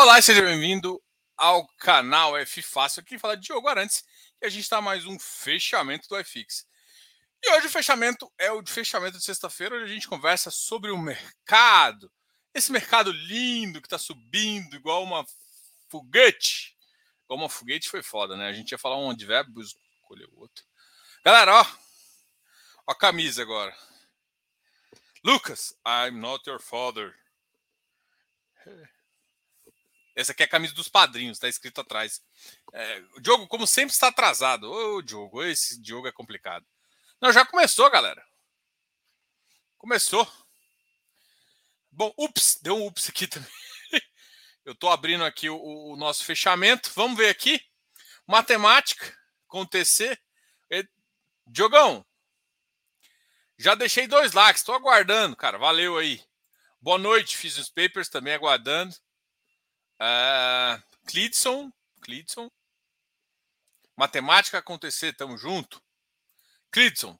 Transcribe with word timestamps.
Olá, 0.00 0.22
seja 0.22 0.40
bem-vindo 0.42 1.02
ao 1.36 1.66
canal 1.76 2.36
F 2.36 2.62
Fácil. 2.62 3.00
Aqui 3.00 3.18
fala 3.18 3.36
Diogo 3.36 3.66
Arantes 3.66 4.04
e 4.40 4.46
a 4.46 4.48
gente 4.48 4.62
está 4.62 4.80
mais 4.80 5.04
um 5.04 5.18
fechamento 5.18 6.08
do 6.08 6.24
FX. 6.24 6.64
E 7.42 7.50
hoje 7.50 7.66
o 7.66 7.70
fechamento 7.70 8.32
é 8.38 8.52
o 8.52 8.62
de 8.62 8.70
fechamento 8.70 9.18
de 9.18 9.24
sexta-feira, 9.24 9.74
onde 9.74 9.86
a 9.86 9.92
gente 9.92 10.06
conversa 10.06 10.52
sobre 10.52 10.92
o 10.92 10.96
mercado. 10.96 12.08
Esse 12.54 12.70
mercado 12.70 13.10
lindo 13.10 13.80
que 13.80 13.88
está 13.88 13.98
subindo 13.98 14.76
igual 14.76 15.02
uma 15.02 15.26
foguete. 15.88 16.76
Igual 17.24 17.40
uma 17.40 17.48
foguete 17.48 17.88
foi 17.88 18.00
foda, 18.00 18.36
né? 18.36 18.46
A 18.46 18.52
gente 18.52 18.70
ia 18.70 18.78
falar 18.78 18.98
um 18.98 19.10
advérbio, 19.10 19.60
escolher 19.60 20.28
o 20.32 20.38
outro. 20.38 20.64
Galera, 21.24 21.54
ó. 21.54 21.66
Ó 22.86 22.92
a 22.92 22.94
camisa 22.94 23.42
agora. 23.42 23.76
Lucas, 25.24 25.76
I'm 25.84 26.20
not 26.20 26.48
your 26.48 26.60
father. 26.60 27.12
Essa 30.18 30.32
aqui 30.32 30.42
é 30.42 30.46
a 30.46 30.48
camisa 30.48 30.74
dos 30.74 30.88
padrinhos, 30.88 31.36
está 31.36 31.48
escrito 31.48 31.80
atrás. 31.80 32.20
É, 32.72 33.04
o 33.14 33.20
Diogo, 33.20 33.46
como 33.46 33.68
sempre, 33.68 33.92
está 33.92 34.08
atrasado. 34.08 34.68
Ô, 34.68 35.00
Diogo, 35.00 35.44
esse 35.44 35.80
Diogo 35.80 36.08
é 36.08 36.12
complicado. 36.12 36.66
Não, 37.20 37.32
já 37.32 37.46
começou, 37.46 37.88
galera. 37.88 38.26
Começou. 39.76 40.26
Bom, 41.92 42.12
ups, 42.18 42.58
deu 42.60 42.76
um 42.76 42.86
ups 42.86 43.08
aqui 43.08 43.26
também. 43.30 43.48
Eu 44.64 44.72
estou 44.72 44.90
abrindo 44.90 45.24
aqui 45.24 45.48
o, 45.48 45.56
o, 45.56 45.96
nosso 45.96 46.24
fechamento. 46.24 46.90
Vamos 46.96 47.16
ver 47.16 47.28
aqui. 47.28 47.62
Matemática 48.26 49.16
com 49.46 49.64
TC. 49.64 50.18
Diogão, 51.50 52.04
já 53.56 53.74
deixei 53.74 54.06
dois 54.06 54.32
likes, 54.32 54.60
estou 54.60 54.74
aguardando, 54.74 55.34
cara. 55.34 55.56
Valeu 55.56 55.96
aí. 55.96 56.22
Boa 56.80 56.98
noite, 56.98 57.38
fiz 57.38 57.56
os 57.56 57.70
papers 57.70 58.08
também 58.08 58.34
aguardando. 58.34 58.94
Uh, 60.00 60.82
Clidson, 61.06 61.72
Clidson. 62.00 62.50
Matemática 63.96 64.58
acontecer, 64.58 65.12
tamo 65.14 65.36
junto. 65.36 65.82
Clidson. 66.70 67.18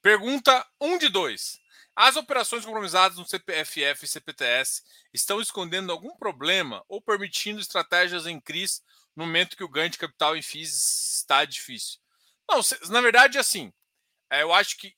Pergunta 0.00 0.66
1 0.80 0.92
um 0.92 0.98
de 0.98 1.08
2. 1.08 1.60
As 1.96 2.14
operações 2.14 2.64
compromissadas 2.64 3.18
no 3.18 3.26
CPFF 3.26 4.04
e 4.04 4.08
CPTS 4.08 4.84
estão 5.12 5.40
escondendo 5.40 5.90
algum 5.90 6.16
problema 6.16 6.84
ou 6.88 7.02
permitindo 7.02 7.60
estratégias 7.60 8.24
em 8.24 8.40
CRIs 8.40 8.80
no 9.16 9.26
momento 9.26 9.56
que 9.56 9.64
o 9.64 9.68
ganho 9.68 9.90
de 9.90 9.98
capital 9.98 10.36
em 10.36 10.42
FIIs 10.42 11.16
está 11.16 11.44
difícil? 11.44 11.98
Não, 12.48 12.60
na 12.90 13.00
verdade, 13.00 13.36
assim, 13.36 13.72
é, 14.30 14.42
eu 14.42 14.52
acho 14.52 14.76
que 14.76 14.96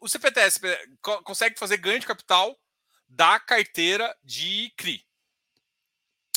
o 0.00 0.08
CPTS 0.08 0.60
consegue 1.22 1.56
fazer 1.56 1.76
ganho 1.76 2.00
de 2.00 2.06
capital 2.06 2.58
da 3.08 3.38
carteira 3.38 4.12
de 4.24 4.72
CRI. 4.76 5.05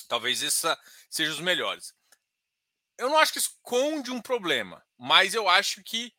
Talvez 0.09 0.41
essa 0.41 0.77
seja 1.09 1.31
os 1.31 1.39
melhores. 1.39 1.93
Eu 2.97 3.09
não 3.09 3.17
acho 3.17 3.31
que 3.31 3.39
esconde 3.39 4.11
um 4.11 4.19
problema, 4.19 4.83
mas 4.97 5.35
eu 5.35 5.47
acho 5.47 5.83
que 5.83 6.13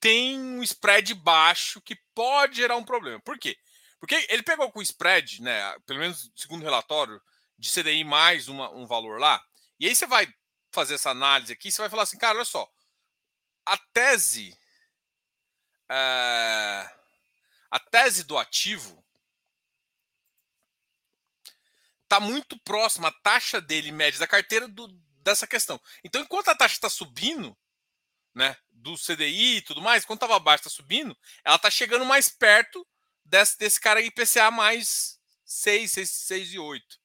tem 0.00 0.40
um 0.40 0.62
spread 0.62 1.14
baixo 1.14 1.82
que 1.82 1.94
pode 2.14 2.56
gerar 2.56 2.76
um 2.76 2.84
problema. 2.84 3.20
Por 3.20 3.38
quê? 3.38 3.56
Porque 4.00 4.26
ele 4.28 4.42
pegou 4.42 4.72
com 4.72 4.80
o 4.80 4.82
spread, 4.82 5.42
né, 5.42 5.78
pelo 5.86 6.00
menos 6.00 6.32
segundo 6.34 6.62
o 6.62 6.64
relatório, 6.64 7.22
de 7.58 7.70
CDI 7.70 8.02
mais 8.04 8.48
uma, 8.48 8.70
um 8.70 8.86
valor 8.86 9.20
lá, 9.20 9.42
e 9.78 9.86
aí 9.86 9.94
você 9.94 10.06
vai 10.06 10.26
fazer 10.72 10.94
essa 10.94 11.10
análise 11.10 11.52
aqui, 11.52 11.70
você 11.70 11.80
vai 11.80 11.90
falar 11.90 12.02
assim, 12.02 12.18
cara, 12.18 12.36
olha 12.36 12.44
só, 12.44 12.68
a 13.64 13.78
tese, 13.92 14.58
é, 15.88 16.90
a 17.70 17.78
tese 17.78 18.24
do 18.24 18.36
ativo 18.36 19.03
está 22.04 22.20
muito 22.20 22.58
próxima 22.60 23.08
a 23.08 23.12
taxa 23.12 23.60
dele 23.60 23.90
média 23.90 24.20
da 24.20 24.26
carteira 24.26 24.68
do, 24.68 24.88
dessa 25.22 25.46
questão. 25.46 25.80
Então, 26.04 26.22
enquanto 26.22 26.48
a 26.48 26.54
taxa 26.54 26.74
está 26.74 26.88
subindo, 26.88 27.56
né, 28.34 28.56
do 28.70 28.94
CDI 28.96 29.56
e 29.56 29.62
tudo 29.62 29.80
mais, 29.80 30.04
quando 30.04 30.18
estava 30.18 30.36
abaixo, 30.36 30.62
está 30.62 30.70
subindo, 30.70 31.16
ela 31.44 31.56
está 31.56 31.70
chegando 31.70 32.04
mais 32.04 32.28
perto 32.28 32.86
desse, 33.24 33.58
desse 33.58 33.80
cara 33.80 34.00
IPCA 34.00 34.50
mais 34.50 35.18
6, 35.44 35.90
6, 35.90 36.10
6 36.10 36.52
e 36.52 36.58
8. 36.58 37.04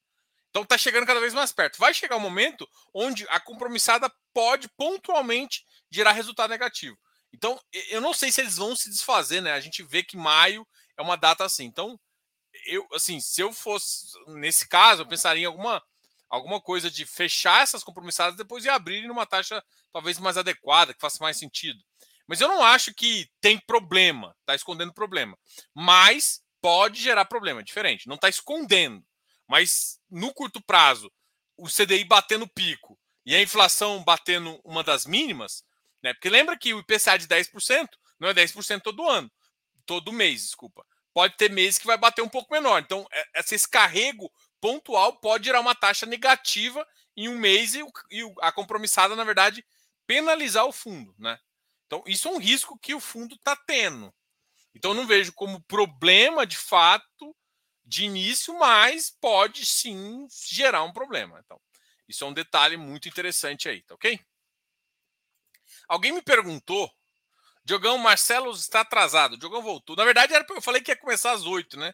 Então 0.50 0.64
está 0.64 0.78
chegando 0.78 1.06
cada 1.06 1.20
vez 1.20 1.34
mais 1.34 1.52
perto. 1.52 1.78
Vai 1.78 1.94
chegar 1.94 2.18
um 2.18 2.22
momento 2.22 2.68
onde 2.94 3.26
a 3.30 3.40
compromissada 3.40 4.12
pode 4.34 4.68
pontualmente 4.70 5.64
gerar 5.92 6.12
resultado 6.12 6.50
negativo. 6.50 6.98
Então, 7.32 7.60
eu 7.90 8.02
não 8.02 8.14
sei 8.14 8.32
se 8.32 8.42
eles 8.42 8.58
vão 8.58 8.76
se 8.76 8.90
desfazer, 8.90 9.42
né? 9.42 9.54
A 9.54 9.60
gente 9.60 9.84
vê 9.84 10.02
que 10.02 10.18
maio 10.18 10.68
é 10.98 11.02
uma 11.02 11.16
data 11.16 11.46
assim. 11.46 11.66
Então, 11.66 12.00
eu, 12.66 12.88
assim, 12.94 13.20
se 13.20 13.42
eu 13.42 13.54
fosse 13.54 14.08
nesse 14.28 14.68
caso, 14.68 15.02
eu 15.02 15.08
pensaria 15.08 15.44
em 15.44 15.46
alguma, 15.46 15.84
alguma 16.30 16.62
coisa 16.62 16.90
de 16.90 17.06
fechar 17.06 17.64
essas 17.64 17.84
compromissadas 17.84 18.36
depois 18.36 18.66
e 18.66 18.70
abrir 18.70 19.08
numa 19.08 19.26
taxa 19.26 19.64
talvez 19.92 20.20
mais 20.20 20.38
adequada, 20.38 20.94
que 20.94 21.02
faça 21.02 21.24
mais 21.24 21.38
sentido. 21.38 21.80
Mas 22.28 22.42
eu 22.42 22.48
não 22.48 22.64
acho 22.64 22.94
que 22.94 23.28
tem 23.42 23.60
problema, 23.60 24.36
está 24.42 24.54
escondendo 24.54 24.94
problema. 24.94 25.38
Mas 25.74 26.42
pode 26.62 27.02
gerar 27.02 27.26
problema, 27.26 27.64
diferente. 27.64 28.08
Não 28.08 28.16
está 28.16 28.30
escondendo. 28.30 29.04
Mas 29.48 30.00
no 30.10 30.34
curto 30.34 30.62
prazo, 30.62 31.12
o 31.58 31.68
CDI 31.68 32.04
batendo 32.04 32.48
pico 32.48 33.00
e 33.26 33.36
a 33.36 33.42
inflação 33.42 34.04
batendo 34.04 34.60
uma 34.64 34.84
das 34.84 35.06
mínimas, 35.06 35.64
né? 36.04 36.14
Porque 36.14 36.30
lembra 36.30 36.58
que 36.58 36.74
o 36.74 36.80
IPCA 36.80 37.18
de 37.18 37.28
10% 37.28 37.88
não 38.20 38.30
é 38.30 38.34
10% 38.34 38.82
todo 38.82 39.10
ano, 39.10 39.32
todo 39.86 40.14
mês, 40.14 40.44
desculpa 40.44 40.86
pode 41.14 41.36
ter 41.38 41.52
meses 41.52 41.80
que 41.80 41.88
vai 41.88 41.98
bater 41.98 42.22
um 42.22 42.30
pouco 42.30 42.54
menor. 42.54 42.82
Então, 42.82 43.08
é, 43.12 43.40
esse 43.40 43.68
carrego 43.68 44.32
pontual 44.62 45.20
pode 45.20 45.46
gerar 45.46 45.60
uma 45.60 45.76
taxa 45.76 46.06
negativa 46.06 46.86
em 47.16 47.28
um 47.28 47.38
mês 47.38 47.76
e, 47.76 47.82
a 48.42 48.52
compromissada, 48.52 49.16
na 49.16 49.24
verdade, 49.24 49.66
penalizar 50.06 50.66
o 50.66 50.72
fundo. 50.72 51.14
Né? 51.18 51.38
Então, 51.86 52.04
isso 52.06 52.28
é 52.28 52.32
um 52.32 52.38
risco 52.38 52.78
que 52.80 52.94
o 52.94 53.00
fundo 53.00 53.36
está 53.36 53.56
tendo. 53.56 54.14
Então, 54.74 54.94
não 54.94 55.08
vejo 55.08 55.34
como 55.34 55.62
problema 55.64 56.46
de 56.46 56.58
fato 56.58 57.36
de 57.84 58.06
início, 58.06 58.58
mas 58.58 59.10
pode 59.10 59.66
sim 59.66 60.28
gerar 60.48 60.84
um 60.84 60.94
problema. 60.94 61.42
Então, 61.44 61.60
isso 62.08 62.24
é 62.24 62.28
um 62.28 62.34
detalhe 62.34 62.78
muito 62.78 63.10
interessante 63.10 63.68
aí, 63.68 63.82
tá 63.82 63.96
ok? 63.96 64.20
Alguém 65.88 66.12
me 66.12 66.22
perguntou 66.22 66.92
Diogão, 67.70 68.00
Marcelo 68.00 68.50
está 68.50 68.82
atrasado. 68.82 69.38
Diogão 69.38 69.62
voltou. 69.62 69.96
Na 69.96 70.04
verdade, 70.04 70.34
era, 70.34 70.44
eu 70.50 70.60
falei 70.60 70.82
que 70.82 70.90
ia 70.90 70.96
começar 70.96 71.34
às 71.34 71.44
oito, 71.44 71.78
né? 71.78 71.94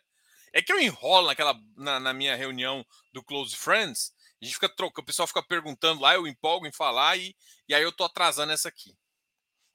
É 0.54 0.62
que 0.62 0.72
eu 0.72 0.80
enrolo 0.80 1.28
naquela, 1.28 1.54
na, 1.76 2.00
na, 2.00 2.14
minha 2.14 2.34
reunião 2.34 2.86
do 3.12 3.22
Close 3.22 3.54
Friends. 3.58 4.14
A 4.42 4.46
gente 4.46 4.54
fica 4.54 4.70
trocando, 4.70 5.04
o 5.04 5.06
pessoal 5.06 5.28
fica 5.28 5.44
perguntando 5.44 6.00
lá, 6.00 6.16
eu 6.16 6.26
empolgo 6.26 6.66
em 6.66 6.72
falar 6.72 7.18
e, 7.18 7.36
e 7.68 7.76
aí 7.76 7.84
eu 7.84 7.92
tô 7.92 8.06
atrasando 8.06 8.54
essa 8.54 8.70
aqui. 8.70 8.98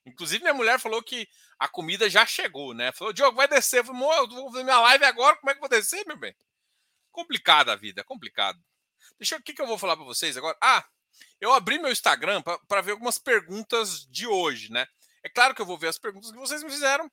Inclusive, 0.06 0.42
minha 0.42 0.54
mulher 0.54 0.80
falou 0.80 1.02
que 1.02 1.28
a 1.58 1.68
comida 1.68 2.08
já 2.08 2.24
chegou, 2.24 2.72
né? 2.72 2.92
Falou, 2.92 3.12
Diogo, 3.12 3.36
vai 3.36 3.46
descer. 3.46 3.80
Eu 3.80 3.84
falei, 3.84 4.02
eu 4.02 4.26
vou 4.26 4.52
fazer 4.52 4.64
minha 4.64 4.80
live 4.80 5.04
agora, 5.04 5.36
como 5.36 5.50
é 5.50 5.52
que 5.52 5.58
eu 5.58 5.68
vou 5.68 5.68
descer, 5.68 6.06
meu 6.06 6.16
bem? 6.16 6.34
Complicada 7.12 7.74
a 7.74 7.76
vida, 7.76 8.02
complicado. 8.02 8.58
Deixa 9.18 9.34
eu, 9.34 9.38
o 9.38 9.42
que, 9.42 9.52
que 9.52 9.60
eu 9.60 9.66
vou 9.66 9.76
falar 9.76 9.96
para 9.96 10.06
vocês 10.06 10.34
agora? 10.34 10.56
Ah, 10.62 10.82
eu 11.38 11.52
abri 11.52 11.78
meu 11.78 11.92
Instagram 11.92 12.42
para 12.66 12.80
ver 12.80 12.92
algumas 12.92 13.18
perguntas 13.18 14.06
de 14.06 14.26
hoje, 14.26 14.72
né? 14.72 14.88
É 15.22 15.28
claro 15.28 15.54
que 15.54 15.62
eu 15.62 15.66
vou 15.66 15.78
ver 15.78 15.88
as 15.88 15.98
perguntas 15.98 16.30
que 16.30 16.38
vocês 16.38 16.62
me 16.62 16.70
fizeram. 16.70 17.10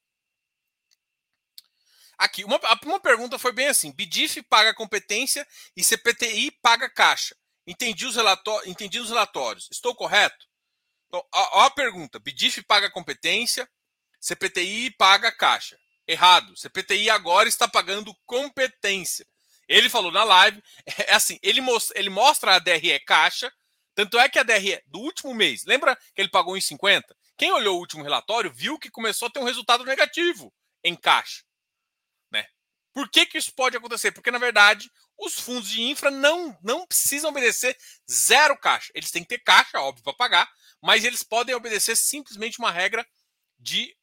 Aqui, 2.17 2.43
uma, 2.43 2.59
uma 2.83 2.99
pergunta 2.99 3.37
foi 3.37 3.51
bem 3.51 3.67
assim: 3.67 3.91
BDIF 3.91 4.41
paga 4.43 4.73
competência 4.73 5.47
e 5.75 5.83
CPTI 5.83 6.51
paga 6.61 6.89
caixa. 6.89 7.35
Entendi 7.65 8.05
os, 8.05 8.15
relatórios, 8.15 8.67
entendi 8.67 8.99
os 8.99 9.09
relatórios. 9.09 9.67
Estou 9.71 9.93
correto? 9.93 10.47
Então, 11.07 11.23
ó 11.31 11.61
a 11.61 11.69
pergunta: 11.69 12.17
BDIF 12.19 12.63
paga 12.63 12.89
competência, 12.89 13.69
CPTI 14.19 14.91
paga 14.91 15.31
caixa. 15.31 15.77
Errado. 16.07 16.55
CPTI 16.55 17.09
agora 17.09 17.49
está 17.49 17.67
pagando 17.67 18.15
competência. 18.25 19.27
Ele 19.67 19.89
falou 19.89 20.11
na 20.11 20.23
live, 20.23 20.63
é 21.05 21.13
assim, 21.13 21.37
ele, 21.43 21.59
mostra, 21.59 21.99
ele 21.99 22.09
mostra 22.09 22.55
a 22.55 22.59
DRE 22.59 22.97
caixa, 23.01 23.51
tanto 23.93 24.17
é 24.17 24.29
que 24.29 24.39
a 24.39 24.43
DRE 24.43 24.81
do 24.87 24.99
último 24.99 25.33
mês, 25.33 25.65
lembra 25.65 25.95
que 26.15 26.21
ele 26.21 26.29
pagou 26.29 26.55
em 26.55 26.61
50? 26.61 27.15
Quem 27.37 27.51
olhou 27.51 27.77
o 27.77 27.79
último 27.79 28.03
relatório 28.03 28.51
viu 28.51 28.79
que 28.79 28.89
começou 28.89 29.27
a 29.27 29.31
ter 29.31 29.39
um 29.39 29.45
resultado 29.45 29.83
negativo 29.85 30.51
em 30.83 30.95
caixa. 30.95 31.43
Né? 32.31 32.47
Por 32.91 33.09
que, 33.09 33.27
que 33.27 33.37
isso 33.37 33.53
pode 33.53 33.77
acontecer? 33.77 34.11
Porque, 34.11 34.31
na 34.31 34.39
verdade, 34.39 34.91
os 35.17 35.39
fundos 35.39 35.69
de 35.69 35.81
infra 35.81 36.09
não, 36.09 36.57
não 36.63 36.87
precisam 36.87 37.29
obedecer 37.29 37.77
zero 38.09 38.57
caixa. 38.57 38.91
Eles 38.95 39.11
têm 39.11 39.21
que 39.21 39.29
ter 39.29 39.39
caixa, 39.39 39.79
óbvio, 39.79 40.03
para 40.03 40.13
pagar, 40.13 40.51
mas 40.81 41.05
eles 41.05 41.21
podem 41.21 41.53
obedecer 41.53 41.95
simplesmente 41.95 42.57
uma 42.57 42.71
regra 42.71 43.07
de 43.59 43.95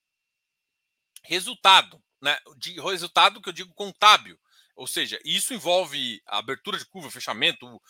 resultado, 1.23 2.03
né? 2.21 2.39
De 2.57 2.81
resultado 2.81 3.41
que 3.43 3.49
eu 3.49 3.53
digo 3.53 3.75
contábil. 3.75 4.39
Ou 4.77 4.87
seja, 4.87 5.21
isso 5.25 5.55
envolve 5.55 6.21
abertura 6.27 6.79
de 6.79 6.85
curva, 6.85 7.11
fechamento, 7.11 7.81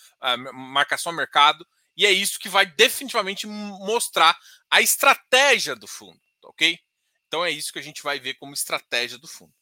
marcação 0.52 1.12
a 1.12 1.14
mercado 1.14 1.67
e 1.96 2.05
é 2.06 2.11
isso 2.11 2.38
que 2.38 2.49
vai 2.49 2.67
definitivamente 2.67 3.46
mostrar 3.46 4.38
a 4.70 4.81
estratégia 4.81 5.76
do 5.76 5.87
fundo, 5.87 6.20
ok? 6.43 6.79
Então 7.26 7.44
é 7.44 7.50
isso 7.50 7.73
que 7.73 7.79
a 7.79 7.82
gente 7.82 8.02
vai 8.02 8.19
ver 8.19 8.35
como 8.35 8.55
estratégia 8.55 9.19
do 9.19 9.29
fundo. 9.29 9.55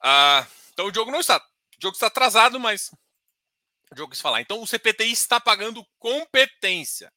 Ah, 0.00 0.46
então 0.72 0.86
o 0.86 0.94
jogo 0.94 1.10
não 1.10 1.20
está. 1.20 1.38
O 1.38 1.82
jogo 1.82 1.94
está 1.94 2.08
atrasado, 2.08 2.60
mas 2.60 2.90
O 3.90 3.94
Diogo 3.94 4.10
quis 4.10 4.20
falar. 4.20 4.40
Então 4.40 4.60
o 4.60 4.66
CPTI 4.66 5.12
está 5.12 5.40
pagando 5.40 5.86
competência. 5.98 7.12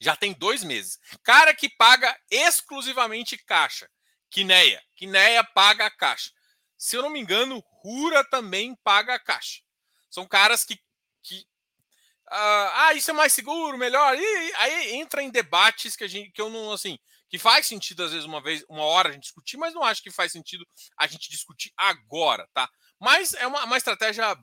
Já 0.00 0.14
tem 0.16 0.32
dois 0.32 0.62
meses. 0.62 0.98
Cara 1.22 1.54
que 1.54 1.68
paga 1.68 2.18
exclusivamente 2.30 3.36
caixa. 3.38 3.90
Quineia. 4.30 4.82
Quineia 4.94 5.44
paga 5.44 5.86
a 5.86 5.90
caixa. 5.90 6.30
Se 6.76 6.96
eu 6.96 7.02
não 7.02 7.10
me 7.10 7.20
engano, 7.20 7.62
Rura 7.82 8.24
também 8.28 8.74
paga 8.76 9.14
a 9.14 9.18
caixa. 9.18 9.62
São 10.10 10.26
caras 10.26 10.64
que. 10.64 10.78
que 11.22 11.46
ah, 12.30 12.94
isso 12.94 13.10
é 13.10 13.14
mais 13.14 13.32
seguro, 13.32 13.78
melhor. 13.78 14.16
E 14.18 14.52
aí 14.56 14.94
entra 14.94 15.22
em 15.22 15.30
debates 15.30 15.94
que, 15.96 16.04
a 16.04 16.08
gente, 16.08 16.30
que 16.32 16.40
eu 16.40 16.50
não. 16.50 16.72
assim 16.72 16.98
que 17.28 17.38
faz 17.38 17.66
sentido, 17.66 18.04
às 18.04 18.12
vezes, 18.12 18.24
uma 18.24 18.40
vez, 18.40 18.64
uma 18.68 18.84
hora 18.84 19.08
a 19.08 19.12
gente 19.12 19.24
discutir, 19.24 19.56
mas 19.56 19.74
não 19.74 19.82
acho 19.82 20.02
que 20.02 20.10
faz 20.10 20.32
sentido 20.32 20.64
a 20.96 21.06
gente 21.06 21.28
discutir 21.28 21.72
agora, 21.76 22.48
tá? 22.54 22.68
Mas 23.00 23.34
é 23.34 23.46
uma, 23.46 23.64
uma 23.64 23.76
estratégia. 23.76 24.36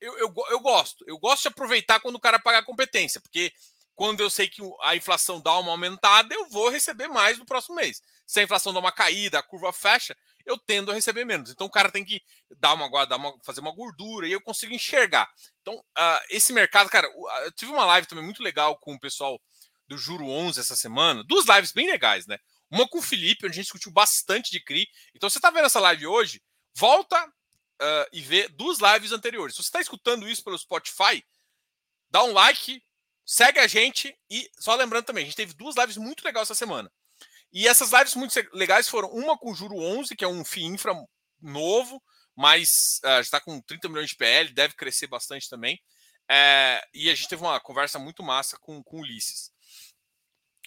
Eu, 0.00 0.16
eu, 0.18 0.34
eu 0.50 0.60
gosto. 0.60 1.04
Eu 1.06 1.18
gosto 1.18 1.42
de 1.42 1.48
aproveitar 1.48 2.00
quando 2.00 2.16
o 2.16 2.20
cara 2.20 2.38
paga 2.38 2.58
a 2.58 2.64
competência, 2.64 3.20
porque 3.20 3.52
quando 3.94 4.20
eu 4.20 4.30
sei 4.30 4.48
que 4.48 4.62
a 4.82 4.96
inflação 4.96 5.40
dá 5.40 5.58
uma 5.58 5.72
aumentada, 5.72 6.34
eu 6.34 6.48
vou 6.48 6.68
receber 6.70 7.08
mais 7.08 7.38
no 7.38 7.44
próximo 7.44 7.76
mês. 7.76 8.00
Se 8.26 8.40
a 8.40 8.42
inflação 8.42 8.72
dá 8.72 8.80
uma 8.80 8.92
caída, 8.92 9.38
a 9.38 9.42
curva 9.42 9.72
fecha, 9.72 10.16
eu 10.46 10.58
tendo 10.58 10.90
a 10.90 10.94
receber 10.94 11.24
menos. 11.24 11.50
Então 11.50 11.66
o 11.66 11.70
cara 11.70 11.90
tem 11.90 12.04
que 12.04 12.20
dar 12.58 12.74
uma, 12.74 13.06
dar 13.06 13.16
uma 13.16 13.34
fazer 13.44 13.60
uma 13.60 13.74
gordura 13.74 14.26
e 14.26 14.32
eu 14.32 14.40
consigo 14.40 14.72
enxergar. 14.72 15.28
Então, 15.62 15.76
uh, 15.76 16.20
esse 16.28 16.52
mercado, 16.52 16.90
cara, 16.90 17.08
eu 17.44 17.52
tive 17.52 17.72
uma 17.72 17.86
live 17.86 18.06
também 18.06 18.24
muito 18.24 18.42
legal 18.42 18.76
com 18.78 18.94
o 18.94 19.00
pessoal 19.00 19.40
do 19.88 19.96
Juro 19.96 20.28
11 20.28 20.60
essa 20.60 20.76
semana, 20.76 21.24
duas 21.24 21.46
lives 21.46 21.72
bem 21.72 21.86
legais, 21.86 22.26
né? 22.26 22.38
Uma 22.70 22.88
com 22.88 22.98
o 22.98 23.02
Felipe, 23.02 23.46
onde 23.46 23.52
a 23.52 23.56
gente 23.56 23.64
discutiu 23.64 23.92
bastante 23.92 24.50
de 24.50 24.60
CRI. 24.60 24.86
Então, 25.14 25.30
você 25.30 25.38
está 25.38 25.50
vendo 25.50 25.66
essa 25.66 25.80
live 25.80 26.06
hoje, 26.06 26.42
volta 26.74 27.24
uh, 27.24 28.08
e 28.12 28.20
vê 28.20 28.48
duas 28.48 28.78
lives 28.78 29.12
anteriores. 29.12 29.54
Se 29.54 29.62
você 29.62 29.68
está 29.68 29.80
escutando 29.80 30.28
isso 30.28 30.42
pelo 30.42 30.58
Spotify, 30.58 31.24
dá 32.10 32.24
um 32.24 32.32
like, 32.32 32.82
segue 33.24 33.58
a 33.58 33.66
gente 33.66 34.16
e 34.30 34.50
só 34.58 34.74
lembrando 34.74 35.04
também, 35.04 35.22
a 35.22 35.26
gente 35.26 35.36
teve 35.36 35.54
duas 35.54 35.76
lives 35.76 35.96
muito 35.96 36.24
legais 36.24 36.48
essa 36.48 36.54
semana. 36.54 36.90
E 37.52 37.68
essas 37.68 37.92
lives 37.92 38.14
muito 38.14 38.34
legais 38.54 38.88
foram 38.88 39.10
uma 39.10 39.36
com 39.36 39.52
o 39.52 39.54
Juro 39.54 39.76
11, 39.76 40.16
que 40.16 40.24
é 40.24 40.28
um 40.28 40.44
FII 40.44 40.64
infra 40.64 40.94
novo, 41.40 42.02
mas 42.42 43.00
uh, 43.04 43.20
está 43.20 43.40
com 43.40 43.60
30 43.60 43.88
milhões 43.88 44.10
de 44.10 44.16
PL, 44.16 44.52
deve 44.52 44.74
crescer 44.74 45.06
bastante 45.06 45.48
também. 45.48 45.80
É, 46.28 46.84
e 46.92 47.08
a 47.08 47.14
gente 47.14 47.28
teve 47.28 47.40
uma 47.40 47.60
conversa 47.60 48.00
muito 48.00 48.20
massa 48.20 48.58
com, 48.58 48.82
com 48.82 48.96
o 48.96 49.00
Ulisses. 49.00 49.52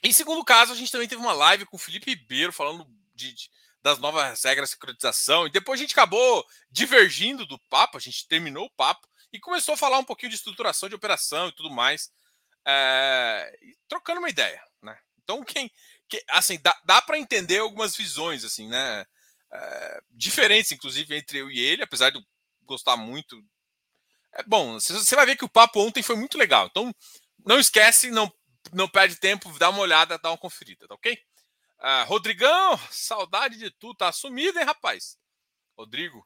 Em 0.02 0.14
segundo 0.14 0.42
caso, 0.46 0.72
a 0.72 0.76
gente 0.76 0.90
também 0.90 1.06
teve 1.06 1.22
uma 1.22 1.34
live 1.34 1.66
com 1.66 1.76
o 1.76 1.80
Felipe 1.80 2.12
Ribeiro 2.12 2.54
falando 2.54 2.88
de, 3.14 3.34
de, 3.34 3.50
das 3.82 4.00
novas 4.00 4.42
regras 4.42 4.70
de 4.70 4.76
securitização. 4.76 5.48
E 5.48 5.52
depois 5.52 5.78
a 5.78 5.84
gente 5.84 5.92
acabou 5.92 6.46
divergindo 6.72 7.46
do 7.46 7.60
papo, 7.70 7.98
a 7.98 8.02
gente 8.02 8.26
terminou 8.26 8.68
o 8.68 8.72
papo 8.72 9.06
e 9.34 9.40
começou 9.40 9.74
a 9.74 9.78
falar 9.78 10.00
um 10.00 10.06
pouquinho 10.06 10.30
de 10.30 10.38
estruturação 10.38 10.88
de 10.88 10.96
operação 10.96 11.50
e 11.50 11.52
tudo 11.52 11.70
mais, 11.70 12.10
é, 12.66 13.54
trocando 13.90 14.20
uma 14.20 14.30
ideia. 14.30 14.64
Né? 14.82 14.98
Então, 15.22 15.44
quem. 15.44 15.70
Que, 16.08 16.24
assim, 16.30 16.58
dá, 16.62 16.80
dá 16.86 17.02
para 17.02 17.20
entender 17.20 17.58
algumas 17.58 17.98
visões, 17.98 18.46
assim, 18.46 18.70
né? 18.70 19.06
É, 19.56 20.02
diferentes, 20.12 20.72
inclusive, 20.72 21.16
entre 21.16 21.40
eu 21.40 21.50
e 21.50 21.60
ele, 21.60 21.84
apesar 21.84 22.10
de 22.10 22.18
eu 22.18 22.24
gostar 22.64 22.98
muito. 22.98 23.42
É 24.34 24.44
bom, 24.44 24.74
você 24.74 25.16
vai 25.16 25.26
ver 25.26 25.38
que 25.38 25.46
o 25.46 25.50
papo 25.50 25.80
ontem 25.80 26.04
foi 26.04 26.16
muito 26.16 26.38
legal. 26.38 26.68
Então, 26.68 26.94
não 27.46 27.60
esquece, 27.60 28.12
não 28.12 28.32
não 28.74 28.88
perde 28.88 29.16
tempo, 29.18 29.52
dá 29.60 29.70
uma 29.70 29.80
olhada, 29.80 30.18
dá 30.18 30.32
uma 30.32 30.38
conferida, 30.38 30.88
tá 30.88 30.96
ok? 30.96 31.18
Ah, 31.80 32.04
Rodrigão, 32.04 32.78
saudade 32.90 33.58
de 33.58 33.70
tu, 33.70 33.94
tá 33.94 34.12
sumido, 34.12 34.58
hein, 34.60 34.66
rapaz? 34.66 35.18
Rodrigo. 35.78 36.26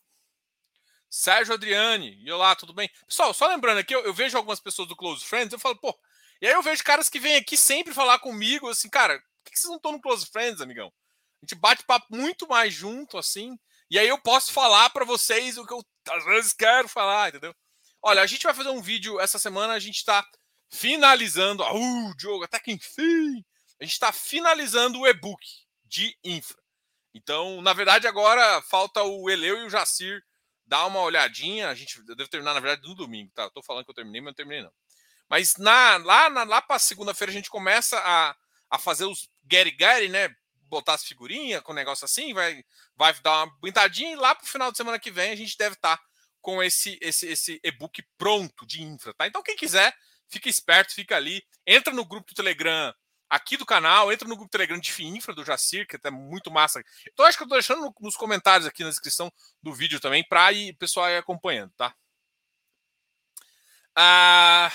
Sérgio 1.09 1.55
Adriane, 1.55 2.17
e 2.23 2.31
olá, 2.31 2.55
tudo 2.55 2.73
bem? 2.73 2.89
Pessoal, 3.07 3.33
só 3.33 3.47
lembrando 3.47 3.79
aqui, 3.79 3.95
eu, 3.95 4.05
eu, 4.05 4.13
vejo 4.13 4.37
algumas 4.37 4.59
pessoas 4.59 4.87
do 4.87 4.95
Close 4.95 5.25
Friends, 5.25 5.51
eu 5.51 5.59
falo, 5.59 5.75
pô, 5.75 5.97
e 6.39 6.47
aí 6.47 6.53
eu 6.53 6.61
vejo 6.61 6.83
caras 6.83 7.09
que 7.09 7.19
vêm 7.19 7.35
aqui 7.35 7.57
sempre 7.57 7.93
falar 7.93 8.19
comigo, 8.19 8.69
assim, 8.69 8.89
cara, 8.89 9.19
por 9.43 9.51
que 9.51 9.57
vocês 9.59 9.69
não 9.69 9.77
estão 9.77 9.91
no 9.91 10.01
Close 10.01 10.27
Friends, 10.27 10.61
amigão? 10.61 10.93
A 11.41 11.45
gente 11.45 11.59
bate 11.59 11.86
papo 11.86 12.07
muito 12.09 12.47
mais 12.47 12.74
junto, 12.74 13.18
assim, 13.18 13.57
e 13.89 13.97
aí 13.97 14.07
eu 14.07 14.19
posso 14.19 14.51
falar 14.51 14.89
para 14.91 15.06
vocês 15.06 15.57
o 15.57 15.65
que 15.65 15.74
eu 15.74 15.83
às 16.12 16.25
vezes 16.25 16.53
quero 16.53 16.88
falar, 16.88 17.30
entendeu? 17.30 17.56
Olha, 18.01 18.21
a 18.21 18.27
gente 18.27 18.44
vai 18.44 18.53
fazer 18.53 18.69
um 18.69 18.81
vídeo 18.81 19.19
essa 19.19 19.39
semana, 19.39 19.74
a 19.74 19.80
gente 19.80 20.03
tá 20.03 20.25
finalizando. 20.71 21.63
Uh, 21.63 22.15
Diogo, 22.18 22.44
até 22.44 22.59
que 22.59 22.71
enfim! 22.71 23.44
A 23.80 23.83
gente 23.83 23.94
está 23.94 24.12
finalizando 24.12 25.00
o 25.00 25.07
e-book 25.07 25.44
de 25.86 26.15
infra. 26.24 26.57
Então, 27.13 27.62
na 27.62 27.74
verdade, 27.74 28.07
agora 28.07 28.62
falta 28.63 29.01
o 29.03 29.30
Eleu 29.30 29.57
e 29.57 29.65
o 29.65 29.69
Jacir 29.69 30.24
dar 30.65 30.85
uma 30.85 31.01
olhadinha. 31.01 31.69
A 31.69 31.75
gente 31.75 32.01
deve 32.03 32.30
terminar, 32.30 32.53
na 32.53 32.59
verdade, 32.59 32.88
no 32.88 32.95
domingo, 32.95 33.31
tá? 33.33 33.44
Eu 33.44 33.51
tô 33.51 33.63
falando 33.63 33.85
que 33.85 33.92
eu 33.92 33.95
terminei, 33.95 34.21
mas 34.21 34.27
não 34.27 34.35
terminei, 34.35 34.63
não. 34.63 34.71
Mas 35.27 35.56
na, 35.57 35.97
lá, 35.97 36.30
na, 36.30 36.44
lá 36.44 36.62
para 36.62 36.77
segunda-feira 36.80 37.31
a 37.31 37.33
gente 37.33 37.50
começa 37.50 38.00
a, 38.00 38.35
a 38.69 38.77
fazer 38.77 39.06
os 39.06 39.30
Gary 39.44 39.71
Gary, 39.71 40.09
né? 40.09 40.30
Botar 40.69 40.94
as 40.94 41.04
figurinhas 41.04 41.62
com 41.62 41.71
um 41.71 41.75
negócio 41.75 42.06
assim, 42.06 42.33
vai, 42.33 42.63
vai 42.95 43.13
dar 43.21 43.44
uma 43.44 43.60
pintadinha 43.60 44.13
e 44.13 44.16
lá 44.16 44.36
pro 44.36 44.48
final 44.48 44.71
de 44.71 44.77
semana 44.77 45.00
que 45.00 45.12
vem 45.12 45.31
a 45.31 45.36
gente 45.36 45.57
deve 45.57 45.75
estar 45.75 45.98
tá 45.98 46.04
com 46.42 46.63
esse, 46.63 46.98
esse, 47.01 47.27
esse 47.27 47.60
e-book 47.63 48.01
pronto 48.18 48.66
de 48.66 48.81
infra, 48.81 49.13
tá? 49.13 49.27
Então, 49.27 49.44
quem 49.44 49.57
quiser, 49.57 49.94
fica 50.30 50.48
esperto, 50.48 50.94
fica 50.94 51.16
ali. 51.16 51.44
Entra 51.66 51.94
no 51.94 52.06
grupo 52.06 52.31
do 52.31 52.36
Telegram 52.36 52.94
aqui 53.30 53.57
do 53.57 53.66
canal, 53.66 54.12
entra 54.12 54.27
no 54.27 54.36
grupo 54.36 54.50
do 54.50 54.51
Telegram 54.51 54.80
de 54.80 55.04
Infra 55.06 55.33
do 55.33 55.45
Jacir, 55.45 55.88
que 55.88 55.98
é 56.04 56.12
muito 56.12 56.50
massa. 56.50 56.83
Então 57.13 57.25
acho 57.25 57.38
que 57.38 57.44
eu 57.44 57.48
tô 57.48 57.54
deixando 57.54 57.94
nos 58.00 58.16
comentários 58.16 58.66
aqui 58.66 58.83
na 58.83 58.89
descrição 58.89 59.31
do 59.62 59.74
vídeo 59.74 60.00
também, 60.00 60.24
para 60.24 60.51
o 60.51 60.75
pessoal 60.77 61.10
ir 61.10 61.18
acompanhando, 61.18 61.71
tá? 61.77 61.94
Ah, 63.95 64.71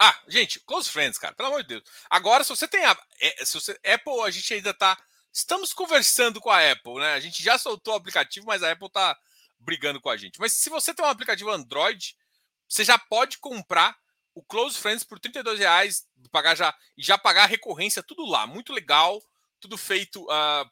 ah, 0.00 0.22
gente, 0.28 0.60
close 0.60 0.88
friends, 0.88 1.18
cara, 1.18 1.34
pelo 1.34 1.48
amor 1.48 1.62
de 1.62 1.68
Deus. 1.68 1.82
Agora, 2.08 2.44
se 2.44 2.50
você 2.50 2.66
tem 2.68 2.84
a, 2.84 2.96
é, 3.20 3.44
se 3.44 3.54
você, 3.54 3.72
Apple, 3.84 4.20
a 4.24 4.30
gente 4.30 4.54
ainda 4.54 4.72
tá. 4.72 4.96
Estamos 5.38 5.72
conversando 5.72 6.40
com 6.40 6.50
a 6.50 6.72
Apple, 6.72 6.94
né? 6.94 7.12
A 7.12 7.20
gente 7.20 7.44
já 7.44 7.56
soltou 7.56 7.94
o 7.94 7.96
aplicativo, 7.96 8.44
mas 8.44 8.60
a 8.60 8.72
Apple 8.72 8.90
tá 8.90 9.16
brigando 9.56 10.00
com 10.00 10.10
a 10.10 10.16
gente. 10.16 10.40
Mas 10.40 10.54
se 10.54 10.68
você 10.68 10.92
tem 10.92 11.04
um 11.04 11.08
aplicativo 11.08 11.48
Android, 11.48 12.16
você 12.68 12.84
já 12.84 12.98
pode 12.98 13.38
comprar 13.38 13.96
o 14.34 14.42
Close 14.42 14.76
Friends 14.76 15.04
por 15.04 15.20
32 15.20 15.60
reais, 15.60 16.04
pagar 16.32 16.56
já 16.56 16.76
e 16.96 17.04
já 17.04 17.16
pagar 17.16 17.44
a 17.44 17.46
recorrência, 17.46 18.02
tudo 18.02 18.26
lá, 18.26 18.48
muito 18.48 18.72
legal, 18.72 19.22
tudo 19.60 19.78
feito 19.78 20.24
uh, 20.24 20.68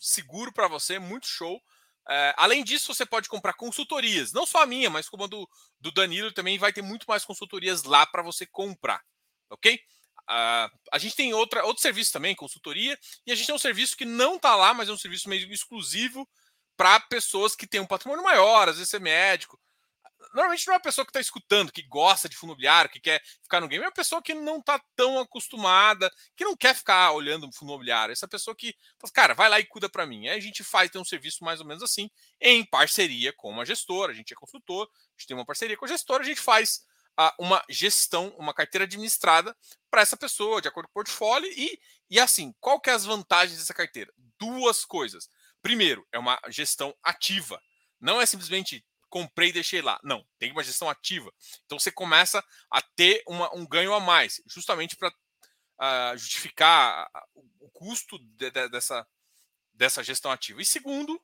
seguro 0.00 0.52
para 0.52 0.66
você, 0.66 0.98
muito 0.98 1.28
show. 1.28 1.58
Uh, 1.58 2.34
além 2.36 2.64
disso, 2.64 2.92
você 2.92 3.06
pode 3.06 3.28
comprar 3.28 3.52
consultorias, 3.52 4.32
não 4.32 4.44
só 4.44 4.62
a 4.62 4.66
minha, 4.66 4.90
mas 4.90 5.08
como 5.08 5.24
a 5.24 5.26
do, 5.28 5.48
do 5.78 5.92
Danilo 5.92 6.32
também 6.32 6.58
vai 6.58 6.72
ter 6.72 6.82
muito 6.82 7.04
mais 7.06 7.24
consultorias 7.24 7.84
lá 7.84 8.04
para 8.04 8.22
você 8.22 8.46
comprar, 8.46 9.00
ok? 9.48 9.80
Uh, 10.30 10.70
a 10.92 10.98
gente 10.98 11.16
tem 11.16 11.34
outra, 11.34 11.64
outro 11.64 11.82
serviço 11.82 12.12
também, 12.12 12.34
consultoria, 12.34 12.98
e 13.26 13.32
a 13.32 13.34
gente 13.34 13.46
tem 13.46 13.54
um 13.54 13.58
serviço 13.58 13.96
que 13.96 14.04
não 14.04 14.36
está 14.36 14.54
lá, 14.54 14.72
mas 14.72 14.88
é 14.88 14.92
um 14.92 14.98
serviço 14.98 15.28
meio 15.28 15.52
exclusivo 15.52 16.28
para 16.76 17.00
pessoas 17.00 17.54
que 17.54 17.66
têm 17.66 17.80
um 17.80 17.86
patrimônio 17.86 18.24
maior, 18.24 18.68
às 18.68 18.78
vezes 18.78 18.94
é 18.94 18.98
médico, 18.98 19.58
normalmente 20.32 20.66
não 20.66 20.74
é 20.74 20.76
uma 20.76 20.82
pessoa 20.82 21.04
que 21.04 21.10
está 21.10 21.20
escutando, 21.20 21.72
que 21.72 21.82
gosta 21.82 22.28
de 22.28 22.36
fundo 22.36 22.50
imobiliário, 22.50 22.90
que 22.90 23.00
quer 23.00 23.22
ficar 23.42 23.60
no 23.60 23.68
game, 23.68 23.84
é 23.84 23.86
uma 23.86 23.92
pessoa 23.92 24.22
que 24.22 24.34
não 24.34 24.58
está 24.58 24.80
tão 24.96 25.18
acostumada, 25.18 26.10
que 26.36 26.44
não 26.44 26.56
quer 26.56 26.74
ficar 26.74 27.12
olhando 27.12 27.46
o 27.46 27.52
fundo 27.52 27.70
imobiliário. 27.70 28.12
Essa 28.12 28.28
pessoa 28.28 28.56
que, 28.56 28.74
cara, 29.12 29.34
vai 29.34 29.48
lá 29.48 29.60
e 29.60 29.64
cuida 29.64 29.88
para 29.88 30.06
mim. 30.06 30.28
Aí 30.28 30.38
a 30.38 30.40
gente 30.40 30.64
faz 30.64 30.90
tem 30.90 31.00
um 31.00 31.04
serviço 31.04 31.44
mais 31.44 31.60
ou 31.60 31.66
menos 31.66 31.82
assim, 31.82 32.10
em 32.40 32.64
parceria 32.64 33.32
com 33.32 33.50
uma 33.50 33.64
gestora. 33.64 34.12
A 34.12 34.14
gente 34.14 34.32
é 34.32 34.36
consultor, 34.36 34.88
a 34.92 35.20
gente 35.20 35.28
tem 35.28 35.36
uma 35.36 35.46
parceria 35.46 35.76
com 35.76 35.84
a 35.84 35.88
gestora, 35.88 36.22
a 36.22 36.26
gente 36.26 36.40
faz 36.40 36.84
uma 37.38 37.62
gestão, 37.68 38.28
uma 38.38 38.54
carteira 38.54 38.84
administrada 38.84 39.56
para 39.90 40.02
essa 40.02 40.16
pessoa, 40.16 40.60
de 40.60 40.68
acordo 40.68 40.86
com 40.86 40.92
o 40.92 40.94
portfólio. 40.94 41.50
E, 41.52 41.78
e 42.08 42.18
assim, 42.18 42.54
qual 42.60 42.80
que 42.80 42.90
é 42.90 42.92
as 42.92 43.04
vantagens 43.04 43.58
dessa 43.58 43.74
carteira? 43.74 44.12
Duas 44.38 44.84
coisas. 44.84 45.28
Primeiro, 45.60 46.06
é 46.12 46.18
uma 46.18 46.40
gestão 46.48 46.94
ativa. 47.02 47.60
Não 48.00 48.20
é 48.20 48.26
simplesmente 48.26 48.84
comprei 49.12 49.50
e 49.50 49.52
deixei 49.52 49.82
lá. 49.82 50.00
Não, 50.02 50.26
tem 50.38 50.50
uma 50.50 50.62
gestão 50.62 50.88
ativa. 50.88 51.30
Então 51.66 51.78
você 51.78 51.92
começa 51.92 52.42
a 52.70 52.80
ter 52.80 53.22
uma, 53.28 53.54
um 53.54 53.66
ganho 53.66 53.92
a 53.92 54.00
mais, 54.00 54.40
justamente 54.46 54.96
para 54.96 55.08
uh, 55.08 55.12
ah, 55.78 56.16
justificar 56.16 57.08
o 57.60 57.70
custo 57.70 58.18
de, 58.18 58.50
de, 58.50 58.68
dessa, 58.70 59.06
dessa 59.74 60.02
gestão 60.02 60.30
ativa. 60.30 60.62
E 60.62 60.64
segundo, 60.64 61.20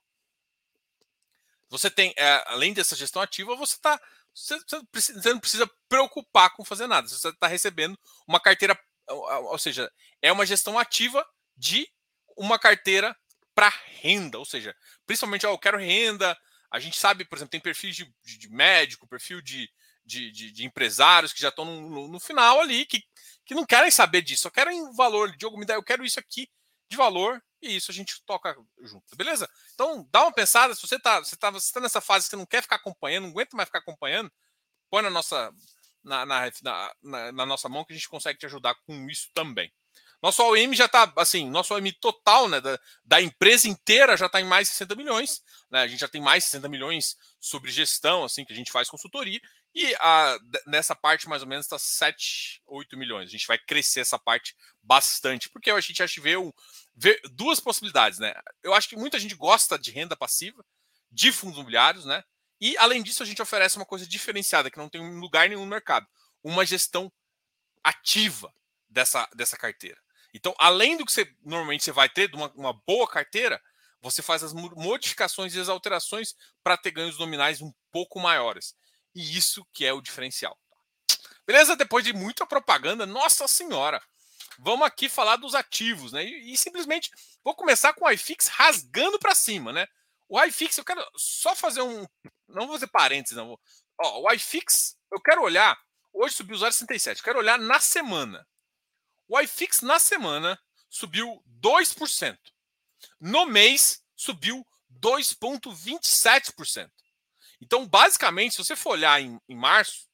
você 1.71 1.91
tem, 1.91 2.11
uh, 2.11 2.45
além 2.47 2.75
dessa 2.75 2.95
gestão 2.95 3.23
ativa, 3.23 3.57
você 3.57 3.75
está. 3.75 4.01
Você, 4.39 4.59
você, 4.93 5.33
não 5.33 5.41
precisa 5.41 5.69
preocupar 5.89 6.55
com 6.55 6.65
fazer 6.65 6.87
nada. 6.87 7.09
Você 7.09 7.29
está 7.29 7.47
recebendo 7.47 7.99
uma 8.27 8.39
carteira, 8.41 8.79
ou 9.09 9.59
seja, 9.59 9.91
é 10.23 10.31
uma 10.31 10.47
gestão 10.47 10.79
ativa 10.79 11.27
de 11.57 11.89
uma 12.37 12.59
carteira 12.59 13.17
para 13.55 13.73
renda, 14.01 14.39
ou 14.39 14.45
seja, 14.45 14.73
principalmente, 15.05 15.45
ó, 15.45 15.51
eu 15.51 15.59
quero 15.59 15.79
renda, 15.79 16.39
a 16.71 16.79
gente 16.79 16.97
sabe, 16.97 17.25
por 17.25 17.37
exemplo, 17.37 17.51
tem 17.51 17.61
perfis 17.61 17.97
de, 17.97 18.15
de, 18.25 18.39
de 18.39 18.49
médico, 18.49 19.09
perfil 19.09 19.43
de, 19.43 19.69
de, 20.05 20.31
de, 20.31 20.65
empresários 20.65 21.33
que 21.33 21.41
já 21.41 21.49
estão 21.49 21.65
no, 21.65 22.07
no, 22.07 22.21
final 22.21 22.61
ali, 22.61 22.87
que, 22.87 23.03
que 23.45 23.57
não 23.57 23.67
querem 23.67 23.91
saber 23.91 24.23
disso, 24.23 24.43
só 24.43 24.51
querem 24.51 24.93
valor. 24.95 25.37
Diogo, 25.37 25.59
me 25.59 25.67
dá, 25.67 25.75
eu 25.75 25.83
quero 25.83 26.05
isso 26.05 26.21
aqui 26.21 26.49
de 26.89 26.97
valor, 26.97 27.43
e 27.61 27.77
isso 27.77 27.91
a 27.91 27.95
gente 27.95 28.23
toca 28.25 28.57
junto, 28.83 29.17
beleza? 29.17 29.49
Então, 29.75 30.09
dá 30.11 30.23
uma 30.23 30.33
pensada, 30.33 30.75
se 30.75 30.81
você 30.81 30.97
está 30.97 31.21
você 31.21 31.37
tá, 31.37 31.51
você 31.51 31.73
tá 31.73 31.81
nessa 31.81 32.01
fase 32.01 32.27
que 32.27 32.31
você 32.31 32.37
não 32.37 32.47
quer 32.47 32.63
ficar 32.63 32.77
acompanhando, 32.77 33.25
não 33.25 33.31
aguenta 33.31 33.57
mais 33.57 33.69
ficar 33.69 33.81
acompanhando, 33.81 34.31
põe 34.91 35.03
na 35.03 35.11
nossa, 35.11 35.53
na, 36.03 36.25
na, 36.25 36.51
na, 37.03 37.33
na 37.33 37.47
nossa 37.47 37.69
mão 37.69 37.85
que 37.85 37.93
a 37.93 37.97
gente 37.97 38.09
consegue 38.09 38.39
te 38.39 38.47
ajudar 38.47 38.75
com 38.87 39.09
isso 39.09 39.29
também. 39.35 39.73
Nosso 40.21 40.43
OM 40.43 40.75
já 40.75 40.87
está, 40.87 41.13
assim, 41.17 41.49
nosso 41.49 41.75
OM 41.75 41.93
total 42.01 42.49
né, 42.49 42.61
da, 42.61 42.79
da 43.05 43.23
empresa 43.23 43.69
inteira 43.69 44.17
já 44.17 44.27
está 44.27 44.41
em 44.41 44.45
mais 44.45 44.67
de 44.67 44.73
60 44.73 44.97
milhões. 44.97 45.43
Né, 45.71 45.81
a 45.81 45.87
gente 45.87 46.01
já 46.01 46.09
tem 46.09 46.21
mais 46.21 46.43
de 46.43 46.51
60 46.51 46.69
milhões 46.69 47.17
sobre 47.39 47.71
gestão, 47.71 48.25
assim, 48.25 48.45
que 48.45 48.53
a 48.53 48.57
gente 48.57 48.73
faz 48.73 48.91
consultoria. 48.91 49.41
E 49.81 49.95
a, 50.01 50.37
nessa 50.67 50.93
parte, 50.93 51.29
mais 51.29 51.41
ou 51.41 51.47
menos, 51.47 51.65
está 51.65 51.79
7, 51.79 52.61
8 52.67 52.97
milhões. 52.97 53.29
A 53.29 53.31
gente 53.31 53.47
vai 53.47 53.57
crescer 53.57 54.01
essa 54.01 54.19
parte 54.19 54.57
bastante, 54.83 55.49
porque 55.49 55.71
a 55.71 55.81
gente 55.81 56.03
acha 56.03 56.21
vê, 56.21 56.35
vê 56.97 57.23
duas 57.31 57.61
possibilidades, 57.61 58.19
né? 58.19 58.35
Eu 58.61 58.75
acho 58.75 58.89
que 58.89 58.97
muita 58.97 59.21
gente 59.21 59.37
gosta 59.37 59.79
de 59.79 59.93
renda 59.93 60.17
passiva, 60.17 60.67
de 61.13 61.31
fundos 61.31 61.59
imobiliários, 61.59 62.05
né? 62.05 62.25
E, 62.61 62.77
além 62.77 63.05
disso, 63.05 63.23
a 63.23 63.27
gente 63.27 63.41
oferece 63.41 63.77
uma 63.77 63.87
coisa 63.87 64.05
diferenciada, 64.05 64.69
que 64.69 64.79
não 64.79 64.89
tem 64.89 65.01
lugar 65.21 65.49
nenhum 65.49 65.61
no 65.61 65.71
mercado. 65.71 66.09
Uma 66.43 66.67
gestão 66.67 67.13
ativa 67.85 68.53
dessa, 68.89 69.29
dessa 69.33 69.57
carteira. 69.57 70.03
Então, 70.35 70.57
além 70.59 70.97
do 70.97 71.07
que 71.07 71.13
você 71.13 71.33
normalmente 71.45 71.85
você 71.85 71.93
vai 71.93 72.09
ter 72.09 72.29
de 72.29 72.35
uma, 72.35 72.51
uma 72.57 72.73
boa 72.73 73.07
carteira, 73.07 73.63
você 74.03 74.23
faz 74.23 74.43
as 74.43 74.53
modificações 74.53 75.55
e 75.55 75.61
as 75.61 75.69
alterações 75.69 76.35
para 76.65 76.77
ter 76.77 76.91
ganhos 76.91 77.17
nominais 77.17 77.63
um 77.63 77.73
pouco 77.93 78.19
maiores. 78.19 78.75
E 79.19 79.37
isso 79.37 79.67
que 79.73 79.85
é 79.85 79.93
o 79.93 80.01
diferencial. 80.01 80.57
Beleza? 81.45 81.75
Depois 81.75 82.05
de 82.05 82.13
muita 82.13 82.47
propaganda, 82.47 83.05
nossa 83.05 83.49
senhora. 83.49 84.01
Vamos 84.61 84.87
aqui 84.87 85.09
falar 85.09 85.35
dos 85.35 85.57
ativos, 85.57 86.13
né? 86.13 86.25
E, 86.25 86.53
e 86.53 86.57
simplesmente 86.57 87.11
vou 87.43 87.53
começar 87.53 87.93
com 87.95 88.05
o 88.05 88.11
iFix 88.13 88.47
rasgando 88.47 89.19
para 89.19 89.35
cima, 89.35 89.73
né? 89.73 89.89
O 90.29 90.41
iFix, 90.45 90.79
eu 90.79 90.85
quero 90.85 91.05
só 91.17 91.57
fazer 91.57 91.83
um. 91.83 92.07
Não 92.47 92.69
vou 92.69 92.75
fazer 92.75 92.87
parênteses, 92.87 93.37
não. 93.37 93.59
Ó, 94.01 94.21
o 94.23 94.33
iFix, 94.35 94.97
eu 95.11 95.21
quero 95.21 95.43
olhar. 95.43 95.77
Hoje 96.13 96.37
subiu 96.37 96.57
0,67. 96.57 97.21
Quero 97.21 97.41
olhar 97.41 97.59
na 97.59 97.81
semana. 97.81 98.47
O 99.27 99.41
iFix 99.41 99.81
na 99.81 99.99
semana 99.99 100.57
subiu 100.89 101.43
2%. 101.61 102.39
No 103.21 103.47
mês 103.47 104.01
subiu 104.15 104.65
2,27%. 105.01 106.89
Então, 107.61 107.87
basicamente, 107.87 108.53
se 108.53 108.65
você 108.65 108.77
for 108.77 108.91
olhar 108.91 109.21
em, 109.21 109.41
em 109.49 109.57
março, 109.57 110.07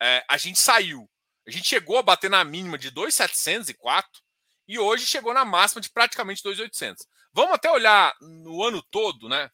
é, 0.00 0.24
a 0.28 0.36
gente 0.36 0.58
saiu. 0.58 1.08
A 1.46 1.50
gente 1.50 1.68
chegou 1.68 1.98
a 1.98 2.02
bater 2.02 2.30
na 2.30 2.44
mínima 2.44 2.78
de 2.78 2.90
2,704 2.90 4.20
e 4.68 4.78
hoje 4.78 5.06
chegou 5.06 5.34
na 5.34 5.44
máxima 5.44 5.80
de 5.80 5.90
praticamente 5.90 6.42
2,800. 6.42 7.06
Vamos 7.32 7.54
até 7.54 7.70
olhar 7.70 8.14
no 8.20 8.62
ano 8.62 8.82
todo, 8.90 9.28
né? 9.28 9.50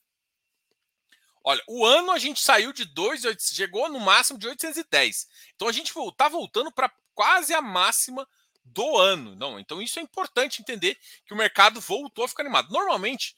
Olha, 1.45 1.63
o 1.67 1.85
ano 1.85 2.11
a 2.11 2.19
gente 2.19 2.41
saiu 2.41 2.73
de 2.73 2.85
2,800, 2.85 3.57
chegou 3.57 3.89
no 3.89 4.01
máximo 4.01 4.39
de 4.39 4.49
810. 4.49 5.27
Então 5.55 5.69
a 5.69 5.73
gente 5.73 5.93
está 5.97 6.29
voltando 6.29 6.71
para 6.73 6.93
quase 7.15 7.55
a 7.55 7.63
máxima 7.63 8.29
do 8.65 8.99
ano. 8.99 9.35
Não, 9.35 9.59
então 9.59 9.81
isso 9.81 9.99
é 9.99 10.03
importante 10.03 10.61
entender 10.61 10.99
que 11.25 11.33
o 11.33 11.37
mercado 11.37 11.81
voltou 11.81 12.25
a 12.25 12.29
ficar 12.29 12.43
animado. 12.43 12.71
Normalmente, 12.71 13.35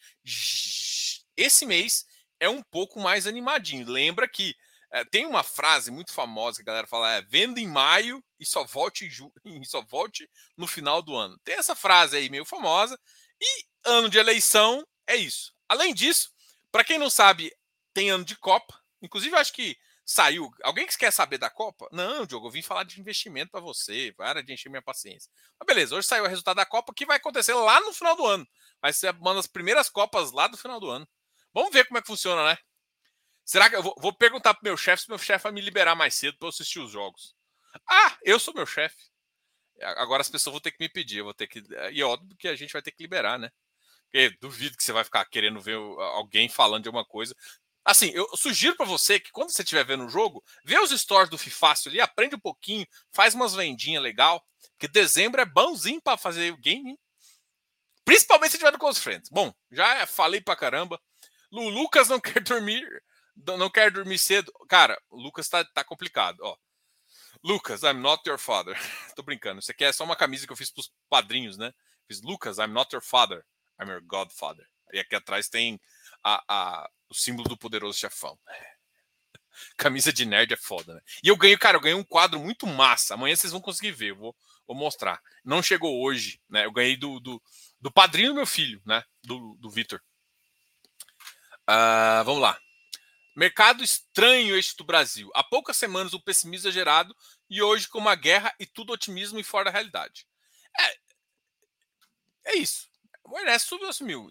esse 1.37 1.65
mês 1.65 2.05
é 2.41 2.49
um 2.49 2.63
pouco 2.63 2.99
mais 2.99 3.27
animadinho. 3.27 3.89
Lembra 3.89 4.27
que 4.27 4.57
é, 4.93 5.05
tem 5.05 5.25
uma 5.27 5.45
frase 5.45 5.91
muito 5.91 6.13
famosa 6.13 6.57
que 6.57 6.63
a 6.63 6.73
galera 6.73 6.87
fala: 6.87 7.13
é 7.13 7.23
venda 7.23 7.61
em 7.61 7.69
maio 7.69 8.25
e 8.39 8.47
só 8.47 8.65
volte 8.65 9.07
e 9.45 9.65
só 9.67 9.83
volte 9.83 10.29
no 10.57 10.67
final 10.67 11.01
do 11.03 11.15
ano. 11.15 11.39
Tem 11.45 11.55
essa 11.55 11.77
frase 11.77 12.17
aí 12.17 12.29
meio 12.29 12.45
famosa. 12.45 12.99
E 13.41 13.65
ano 13.85 14.09
de 14.09 14.19
eleição 14.19 14.85
é 15.07 15.17
isso. 15.17 15.53
Além 15.69 15.95
disso, 15.95 16.31
para 16.73 16.85
quem 16.85 16.99
não 16.99 17.09
sabe, 17.09 17.55
tem 17.95 18.11
ano 18.11 18.25
de 18.25 18.37
Copa. 18.37 18.79
Inclusive, 19.01 19.37
acho 19.37 19.53
que 19.53 19.77
saiu. 20.05 20.51
Alguém 20.63 20.87
que 20.87 20.99
quer 20.99 21.13
saber 21.13 21.39
da 21.39 21.49
Copa? 21.49 21.89
Não, 21.93 22.27
Diogo, 22.27 22.49
eu 22.49 22.51
vim 22.51 22.63
falar 22.63 22.85
de 22.85 23.01
investimento 23.01 23.53
para 23.53 23.61
você. 23.61 24.13
Para 24.17 24.43
de 24.43 24.53
encher 24.53 24.69
minha 24.69 24.83
paciência. 24.83 25.31
Mas 25.59 25.67
beleza, 25.67 25.95
hoje 25.95 26.09
saiu 26.09 26.25
o 26.25 26.29
resultado 26.29 26.57
da 26.57 26.67
Copa 26.67 26.93
que 26.95 27.07
vai 27.07 27.17
acontecer 27.17 27.55
lá 27.55 27.81
no 27.81 27.93
final 27.95 28.17
do 28.17 28.27
ano. 28.27 28.47
Vai 28.83 28.93
ser 28.93 29.15
uma 29.15 29.35
das 29.35 29.47
primeiras 29.47 29.89
Copas 29.89 30.33
lá 30.33 30.49
do 30.49 30.57
final 30.57 30.81
do 30.81 30.91
ano. 30.91 31.09
Vamos 31.53 31.73
ver 31.73 31.87
como 31.87 31.99
é 31.99 32.01
que 32.01 32.07
funciona, 32.07 32.45
né? 32.45 32.59
Será 33.45 33.69
que 33.69 33.77
eu 33.77 33.83
vou, 33.83 33.95
vou 33.99 34.13
perguntar 34.13 34.55
pro 34.55 34.65
meu 34.65 34.77
chefe 34.77 35.03
se 35.03 35.09
meu 35.09 35.19
chefe 35.19 35.43
vai 35.43 35.53
me 35.53 35.61
liberar 35.61 35.95
mais 35.95 36.15
cedo 36.15 36.39
para 36.39 36.47
eu 36.47 36.51
assistir 36.51 36.79
os 36.79 36.91
jogos? 36.91 37.35
Ah, 37.89 38.17
eu 38.23 38.39
sou 38.39 38.55
meu 38.55 38.67
chefe. 38.67 38.97
Agora 39.81 40.21
as 40.21 40.29
pessoas 40.29 40.53
vão 40.53 40.61
ter 40.61 40.73
que 40.73 40.83
me 40.83 40.89
pedir, 40.89 41.19
eu 41.19 41.25
vou 41.25 41.35
ter 41.35 41.47
que. 41.47 41.63
E 41.93 42.01
é 42.01 42.05
óbvio 42.05 42.37
que 42.37 42.49
a 42.49 42.55
gente 42.55 42.73
vai 42.73 42.83
ter 42.83 42.93
que 42.93 43.03
liberar, 43.03 43.39
né? 43.39 43.51
Porque 44.05 44.31
duvido 44.41 44.77
que 44.77 44.83
você 44.85 44.93
vai 44.93 45.05
ficar 45.05 45.25
querendo 45.27 45.61
ver 45.61 45.77
alguém 45.77 46.49
falando 46.49 46.83
de 46.83 46.89
alguma 46.89 47.05
coisa. 47.05 47.35
Assim, 47.85 48.11
eu 48.11 48.29
sugiro 48.37 48.77
para 48.77 48.85
você 48.85 49.19
que 49.19 49.31
quando 49.33 49.51
você 49.51 49.63
estiver 49.63 49.85
vendo 49.85 50.05
o 50.05 50.09
jogo, 50.09 50.45
vê 50.65 50.79
os 50.79 50.91
stories 50.91 51.31
do 51.31 51.39
Fifácio 51.39 51.91
ali, 51.91 52.01
aprende 52.01 52.35
um 52.35 52.41
pouquinho, 52.41 52.87
faz 53.11 53.35
umas 53.35 53.55
vendinhas 53.55 54.03
legal, 54.03 54.45
que 54.79 54.87
dezembro 54.87 55.41
é 55.41 55.47
bonzinho 55.47 56.01
para 56.03 56.19
fazer 56.19 56.55
game, 56.59 56.99
principalmente 58.05 58.51
se 58.51 58.57
estiver 58.57 58.73
no 58.73 58.79
Close 58.79 59.01
Friends. 59.01 59.31
Bom, 59.31 59.53
já 59.71 60.07
falei 60.07 60.41
pra 60.41 60.57
caramba. 60.57 61.01
O 61.53 61.69
Lucas 61.69 62.09
não 62.09 62.21
quer 62.21 62.41
dormir, 62.43 62.87
não 63.37 63.71
quer 63.71 63.91
dormir 63.91 64.19
cedo. 64.19 64.53
Cara, 64.69 65.01
o 65.11 65.21
Lucas 65.21 65.49
tá, 65.49 65.65
tá 65.65 65.85
complicado, 65.85 66.39
ó. 66.43 66.57
Lucas, 67.43 67.83
I'm 67.83 68.01
not 68.01 68.29
your 68.29 68.39
father. 68.39 68.77
Tô 69.17 69.23
brincando. 69.23 69.61
Isso 69.61 69.71
aqui 69.71 69.85
é 69.85 69.93
só 69.93 70.05
uma 70.05 70.17
camisa 70.17 70.47
que 70.47 70.53
eu 70.53 70.57
fiz 70.57 70.71
pros 70.71 70.93
padrinhos, 71.09 71.57
né? 71.57 71.73
Fiz 72.07 72.21
Lucas, 72.23 72.59
I'm 72.59 72.73
not 72.73 72.95
your 72.95 73.03
father. 73.03 73.45
I'm 73.81 73.89
your 73.91 74.03
godfather. 74.03 74.67
E 74.93 74.99
aqui 74.99 75.15
atrás 75.15 75.49
tem 75.49 75.81
a, 76.23 76.43
a, 76.49 76.91
o 77.09 77.15
símbolo 77.15 77.49
do 77.49 77.57
poderoso 77.57 77.99
chefão. 77.99 78.39
Camisa 79.77 80.13
de 80.13 80.25
nerd 80.25 80.53
é 80.53 80.57
foda, 80.57 80.95
né? 80.95 81.01
E 81.23 81.29
eu 81.29 81.37
ganhei, 81.37 81.57
cara, 81.57 81.77
eu 81.77 81.81
ganhei 81.81 81.97
um 81.97 82.05
quadro 82.05 82.39
muito 82.39 82.67
massa. 82.67 83.15
Amanhã 83.15 83.35
vocês 83.35 83.53
vão 83.53 83.61
conseguir 83.61 83.93
ver, 83.93 84.11
eu 84.11 84.17
vou, 84.17 84.37
vou 84.67 84.77
mostrar. 84.77 85.21
Não 85.45 85.63
chegou 85.63 86.03
hoje, 86.03 86.41
né? 86.49 86.67
Eu 86.67 86.73
ganhei 86.73 86.97
do, 86.97 87.21
do, 87.21 87.43
do 87.81 87.91
padrinho 87.91 88.31
do 88.31 88.37
meu 88.37 88.47
filho, 88.47 88.81
né? 88.85 89.03
Do, 89.23 89.57
do 89.57 89.71
Vitor. 89.71 90.01
Uh, 91.71 92.25
vamos 92.25 92.43
lá. 92.43 92.61
Mercado 93.37 93.85
estranho 93.85 94.57
este 94.57 94.77
do 94.77 94.83
Brasil. 94.83 95.31
Há 95.35 95.45
poucas 95.45 95.77
semanas 95.77 96.13
o 96.13 96.21
pessimismo 96.21 96.69
é 96.69 96.73
gerado 96.73 97.15
e 97.49 97.63
hoje 97.63 97.89
com 97.89 97.99
uma 97.99 98.17
guerra 98.17 98.53
e 98.59 98.67
tudo 98.67 98.93
otimismo 98.93 99.39
e 99.39 99.45
fora 99.45 99.67
da 99.67 99.71
realidade. 99.71 100.27
É, 100.77 100.97
é 102.47 102.57
isso. 102.57 102.89
O 103.25 103.39
Ernesto 103.39 103.77
assumiu. 103.85 104.29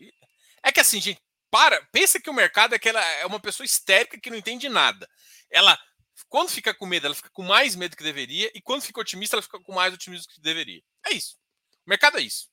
É 0.61 0.69
que 0.69 0.81
assim, 0.81 0.99
gente, 0.99 1.21
para, 1.49 1.81
pensa 1.93 2.19
que 2.19 2.29
o 2.29 2.33
mercado 2.33 2.75
é 2.75 2.79
que 2.79 2.89
ela 2.89 3.01
é 3.01 3.25
uma 3.25 3.39
pessoa 3.39 3.65
histérica 3.65 4.19
que 4.19 4.29
não 4.29 4.37
entende 4.37 4.67
nada. 4.67 5.09
Ela, 5.49 5.79
quando 6.27 6.49
fica 6.49 6.73
com 6.73 6.85
medo, 6.85 7.05
ela 7.05 7.15
fica 7.15 7.29
com 7.29 7.43
mais 7.43 7.73
medo 7.75 7.95
que 7.95 8.03
deveria, 8.03 8.51
e 8.53 8.61
quando 8.61 8.81
fica 8.81 8.99
otimista, 8.99 9.37
ela 9.37 9.41
fica 9.41 9.61
com 9.61 9.73
mais 9.73 9.93
otimismo 9.93 10.27
que 10.27 10.41
deveria. 10.41 10.83
É 11.07 11.13
isso. 11.13 11.37
O 11.85 11.89
mercado 11.89 12.17
é 12.17 12.21
isso. 12.21 12.49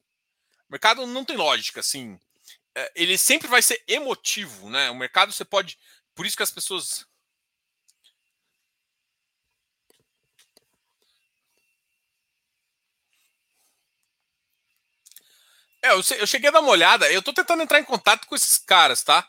O 0.68 0.72
mercado 0.72 1.06
não 1.06 1.24
tem 1.24 1.36
lógica, 1.36 1.80
assim. 1.80 2.18
É, 2.76 2.92
ele 2.94 3.16
sempre 3.16 3.48
vai 3.48 3.62
ser 3.62 3.82
emotivo, 3.88 4.68
né? 4.70 4.90
O 4.90 4.94
mercado 4.94 5.32
você 5.32 5.44
pode. 5.44 5.78
Por 6.14 6.26
isso 6.26 6.36
que 6.36 6.42
as 6.42 6.50
pessoas 6.50 7.06
É, 15.82 15.92
eu, 15.92 16.26
cheguei 16.26 16.48
a 16.48 16.52
dar 16.52 16.60
uma 16.60 16.70
olhada. 16.70 17.10
Eu 17.12 17.22
tô 17.22 17.32
tentando 17.32 17.62
entrar 17.62 17.78
em 17.78 17.84
contato 17.84 18.26
com 18.26 18.34
esses 18.34 18.58
caras, 18.58 19.02
tá? 19.04 19.20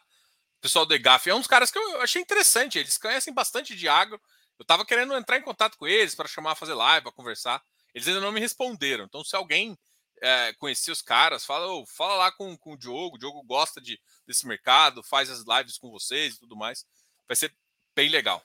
O 0.58 0.62
pessoal 0.62 0.86
do 0.86 0.94
EGAF. 0.94 1.30
É 1.30 1.36
um 1.36 1.40
dos 1.40 1.48
caras 1.48 1.72
que 1.72 1.78
eu 1.78 2.02
achei 2.02 2.22
interessante. 2.22 2.80
Eles 2.80 2.98
conhecem 2.98 3.34
bastante 3.34 3.76
de 3.76 3.88
agro. 3.88 4.20
Eu 4.60 4.66
tava 4.66 4.86
querendo 4.86 5.16
entrar 5.16 5.38
em 5.38 5.42
contato 5.44 5.78
com 5.78 5.88
eles 5.88 6.16
para 6.16 6.28
chamar 6.28 6.56
fazer 6.56 6.74
live, 6.74 7.04
para 7.04 7.12
conversar. 7.12 7.62
Eles 7.94 8.08
ainda 8.08 8.22
não 8.22 8.32
me 8.32 8.40
responderam. 8.40 9.06
Então, 9.06 9.24
se 9.24 9.36
alguém 9.36 9.78
é, 10.22 10.54
conhecer 10.54 10.92
os 10.92 11.02
caras, 11.02 11.46
fala, 11.46 11.68
oh, 11.68 11.86
fala 11.86 12.16
lá 12.16 12.32
com, 12.32 12.58
com 12.58 12.74
o 12.74 12.78
Diogo. 12.78 13.16
O 13.16 13.20
Diogo 13.20 13.44
gosta 13.44 13.82
de, 13.82 14.00
desse 14.26 14.48
mercado, 14.48 15.04
faz 15.04 15.30
as 15.30 15.44
lives 15.46 15.78
com 15.78 15.92
vocês 15.92 16.36
e 16.36 16.40
tudo 16.40 16.56
mais. 16.56 16.86
Vai 17.28 17.36
ser 17.36 17.56
bem 17.96 18.10
legal. 18.10 18.44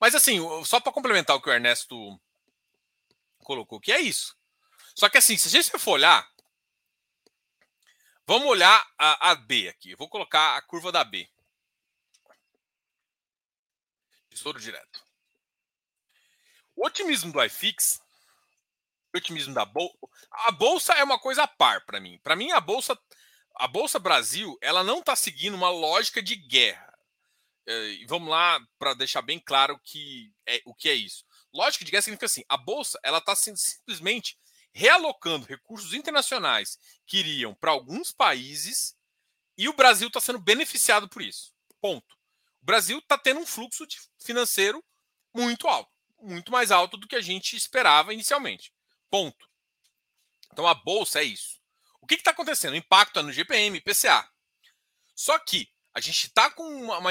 Mas 0.00 0.14
assim, 0.14 0.38
só 0.64 0.80
para 0.80 0.92
complementar 0.92 1.36
o 1.36 1.42
que 1.42 1.48
o 1.48 1.52
Ernesto 1.52 2.18
colocou, 3.38 3.80
que 3.80 3.92
é 3.92 4.00
isso. 4.00 4.36
Só 4.94 5.08
que 5.08 5.18
assim, 5.18 5.36
se 5.36 5.48
a 5.48 5.50
gente 5.50 5.70
for 5.78 5.92
olhar, 5.92 6.28
vamos 8.26 8.48
olhar 8.48 8.86
a, 8.98 9.30
a 9.30 9.34
B 9.34 9.68
aqui. 9.68 9.94
vou 9.94 10.08
colocar 10.08 10.56
a 10.56 10.62
curva 10.62 10.90
da 10.90 11.04
B. 11.04 11.28
Tesouro 14.30 14.58
direto. 14.58 15.04
O 16.74 16.86
otimismo 16.86 17.30
do 17.30 17.44
iFix, 17.44 18.00
otimismo 19.18 19.54
da 19.54 19.64
bolsa, 19.64 19.96
a 20.30 20.52
bolsa 20.52 20.92
é 20.94 21.04
uma 21.04 21.18
coisa 21.18 21.42
a 21.42 21.48
par 21.48 21.84
para 21.84 22.00
mim. 22.00 22.18
Para 22.22 22.36
mim 22.36 22.50
a 22.52 22.60
bolsa, 22.60 22.98
a 23.56 23.66
bolsa 23.66 23.98
Brasil, 23.98 24.56
ela 24.60 24.84
não 24.84 25.00
está 25.00 25.16
seguindo 25.16 25.54
uma 25.54 25.70
lógica 25.70 26.22
de 26.22 26.36
guerra. 26.36 26.98
É, 27.66 27.88
e 27.92 28.06
vamos 28.06 28.28
lá 28.28 28.60
para 28.78 28.94
deixar 28.94 29.22
bem 29.22 29.38
claro 29.38 29.78
que 29.84 30.32
é, 30.46 30.62
o 30.64 30.74
que 30.74 30.88
é 30.88 30.94
isso. 30.94 31.24
Lógica 31.52 31.84
de 31.84 31.90
guerra 31.90 32.02
significa 32.02 32.26
assim: 32.26 32.44
a 32.48 32.56
bolsa 32.56 32.98
ela 33.02 33.18
está 33.18 33.34
simplesmente 33.34 34.38
realocando 34.72 35.46
recursos 35.46 35.94
internacionais 35.94 36.78
que 37.06 37.18
iriam 37.18 37.54
para 37.54 37.72
alguns 37.72 38.12
países 38.12 38.96
e 39.58 39.68
o 39.68 39.72
Brasil 39.72 40.08
está 40.08 40.20
sendo 40.20 40.38
beneficiado 40.38 41.08
por 41.08 41.22
isso. 41.22 41.52
Ponto. 41.80 42.16
Brasil 42.62 42.98
está 42.98 43.18
tendo 43.18 43.40
um 43.40 43.46
fluxo 43.46 43.86
financeiro 44.18 44.84
muito 45.34 45.66
alto, 45.66 45.90
muito 46.20 46.52
mais 46.52 46.70
alto 46.70 46.96
do 46.96 47.06
que 47.06 47.16
a 47.16 47.20
gente 47.20 47.56
esperava 47.56 48.12
inicialmente. 48.12 48.72
Ponto. 49.10 49.48
Então 50.52 50.66
a 50.66 50.74
bolsa 50.74 51.20
é 51.20 51.24
isso. 51.24 51.58
O 52.00 52.06
que 52.06 52.14
está 52.14 52.30
acontecendo? 52.30 52.72
O 52.72 52.76
impacto 52.76 53.18
é 53.18 53.22
no 53.22 53.32
GPM, 53.32 53.80
PCA. 53.80 54.28
Só 55.14 55.38
que 55.38 55.68
a 55.92 56.00
gente 56.00 56.26
está 56.26 56.50
com 56.50 56.62
uma, 56.62 56.98
uma 56.98 57.10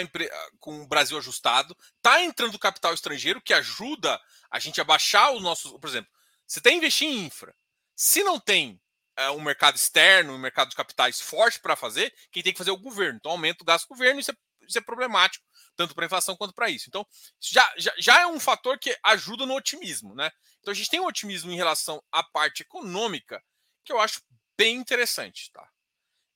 com 0.59 0.81
o 0.81 0.87
Brasil 0.87 1.17
ajustado, 1.17 1.75
está 1.97 2.23
entrando 2.23 2.57
capital 2.57 2.93
estrangeiro 2.93 3.41
que 3.41 3.53
ajuda 3.53 4.19
a 4.49 4.59
gente 4.59 4.79
a 4.79 4.85
baixar 4.85 5.31
os 5.31 5.41
nossos. 5.41 5.71
Por 5.79 5.87
exemplo, 5.87 6.09
você 6.47 6.61
tem 6.61 6.73
que 6.73 6.77
investir 6.77 7.07
em 7.07 7.25
infra. 7.25 7.53
Se 7.95 8.23
não 8.23 8.39
tem 8.39 8.81
é, 9.17 9.29
um 9.31 9.41
mercado 9.41 9.75
externo, 9.75 10.33
um 10.33 10.39
mercado 10.39 10.69
de 10.69 10.75
capitais 10.75 11.19
forte 11.19 11.59
para 11.59 11.75
fazer, 11.75 12.13
quem 12.31 12.41
tem 12.41 12.53
que 12.53 12.57
fazer 12.57 12.69
é 12.69 12.73
o 12.73 12.77
governo. 12.77 13.17
Então 13.17 13.31
aumenta 13.31 13.63
o 13.63 13.65
gasto 13.65 13.85
do 13.85 13.89
governo 13.89 14.19
isso 14.21 14.31
é, 14.31 14.35
isso 14.67 14.77
é 14.77 14.81
problemático, 14.81 15.45
tanto 15.75 15.93
para 15.93 16.05
a 16.05 16.07
inflação 16.07 16.35
quanto 16.35 16.53
para 16.53 16.69
isso. 16.69 16.85
Então, 16.87 17.05
já, 17.39 17.73
já, 17.77 17.93
já 17.97 18.21
é 18.21 18.27
um 18.27 18.39
fator 18.39 18.79
que 18.79 18.97
ajuda 19.03 19.45
no 19.45 19.55
otimismo, 19.55 20.15
né? 20.15 20.31
Então 20.59 20.71
a 20.71 20.75
gente 20.75 20.89
tem 20.89 20.99
um 20.99 21.05
otimismo 21.05 21.51
em 21.51 21.55
relação 21.55 22.03
à 22.11 22.23
parte 22.23 22.61
econômica 22.61 23.43
que 23.83 23.91
eu 23.91 23.99
acho 23.99 24.21
bem 24.57 24.75
interessante, 24.75 25.51
tá? 25.51 25.67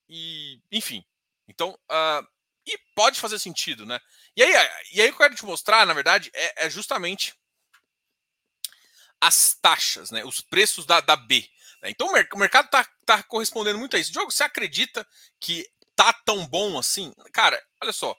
E, 0.08 0.62
enfim, 0.72 1.03
então, 1.48 1.77
uh, 1.89 2.27
e 2.65 2.77
pode 2.96 3.20
fazer 3.20 3.39
sentido, 3.39 3.86
né? 3.86 4.00
E 4.36 4.44
aí, 4.44 4.51
e 4.94 5.01
aí 5.01 5.08
eu 5.08 5.18
quero 5.18 5.36
te 5.36 5.46
mostrar, 5.46 5.86
na 5.86 5.94
verdade, 5.94 6.32
é, 6.34 6.65
é 6.65 6.70
justamente 6.70 7.34
as 9.20 9.53
taxas, 9.62 10.12
né? 10.12 10.24
Os 10.24 10.42
preços 10.42 10.86
da, 10.86 11.01
da 11.01 11.15
B. 11.15 11.50
Né? 11.82 11.89
Então 11.89 12.08
o 12.08 12.38
mercado 12.38 12.65
está 12.65 12.88
tá 13.06 13.24
correspondendo 13.24 13.80
muito 13.80 13.96
a 13.96 14.00
isso. 14.00 14.12
Diogo, 14.12 14.32
você 14.32 14.44
acredita 14.44 15.08
que 15.39 15.70
tá 15.96 16.13
tão 16.25 16.46
bom 16.48 16.77
assim? 16.77 17.13
Cara, 17.32 17.62
olha 17.82 17.94
só. 17.94 18.18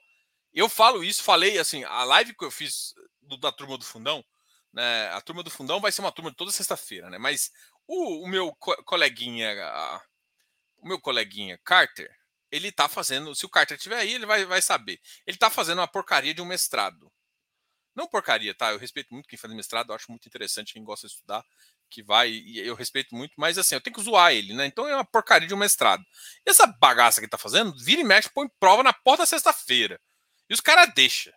Eu 0.52 0.68
falo 0.68 1.02
isso, 1.02 1.22
falei 1.22 1.58
assim, 1.58 1.82
a 1.84 2.04
live 2.04 2.34
que 2.34 2.44
eu 2.44 2.50
fiz 2.50 2.94
do, 3.20 3.36
da 3.36 3.50
turma 3.50 3.76
do 3.76 3.84
fundão, 3.84 4.24
né? 4.74 5.08
A 5.10 5.20
turma 5.20 5.42
do 5.42 5.50
fundão 5.50 5.80
vai 5.80 5.92
ser 5.92 6.00
uma 6.00 6.12
turma 6.12 6.34
toda 6.34 6.50
sexta-feira, 6.50 7.08
né? 7.08 7.18
Mas 7.18 7.50
o, 7.86 8.24
o 8.24 8.28
meu 8.28 8.52
co 8.56 8.76
coleguinha, 8.84 9.50
a, 9.64 10.02
o 10.78 10.88
meu 10.88 11.00
coleguinha 11.00 11.58
Carter, 11.64 12.10
ele 12.50 12.72
tá 12.72 12.88
fazendo. 12.88 13.34
Se 13.34 13.46
o 13.46 13.48
Carter 13.48 13.76
estiver 13.76 13.98
aí, 13.98 14.14
ele 14.14 14.26
vai, 14.26 14.44
vai 14.44 14.60
saber. 14.60 15.00
Ele 15.26 15.38
tá 15.38 15.48
fazendo 15.48 15.78
uma 15.78 15.88
porcaria 15.88 16.34
de 16.34 16.42
um 16.42 16.46
mestrado. 16.46 17.10
Não 17.94 18.08
porcaria, 18.08 18.52
tá? 18.52 18.72
Eu 18.72 18.78
respeito 18.78 19.14
muito 19.14 19.28
quem 19.28 19.38
faz 19.38 19.54
mestrado, 19.54 19.90
eu 19.90 19.94
acho 19.94 20.10
muito 20.10 20.26
interessante 20.26 20.72
quem 20.72 20.82
gosta 20.82 21.06
de 21.06 21.14
estudar 21.14 21.44
que 21.88 22.02
vai, 22.02 22.28
e 22.28 22.58
eu 22.58 22.74
respeito 22.74 23.14
muito, 23.14 23.34
mas 23.36 23.56
assim, 23.56 23.76
eu 23.76 23.80
tenho 23.80 23.94
que 23.94 24.02
zoar 24.02 24.32
ele, 24.32 24.52
né? 24.52 24.66
Então 24.66 24.88
é 24.88 24.94
uma 24.96 25.04
porcaria 25.04 25.46
de 25.46 25.54
um 25.54 25.58
mestrado. 25.58 26.02
E 26.44 26.50
essa 26.50 26.66
bagaça 26.66 27.20
que 27.20 27.26
ele 27.26 27.30
tá 27.30 27.38
fazendo, 27.38 27.72
vira 27.78 28.00
e 28.00 28.04
mexe, 28.04 28.28
põe 28.30 28.48
prova 28.58 28.82
na 28.82 28.92
porta 28.92 29.24
sexta-feira. 29.24 30.00
E 30.50 30.54
os 30.54 30.60
caras 30.60 30.92
deixam. 30.92 31.32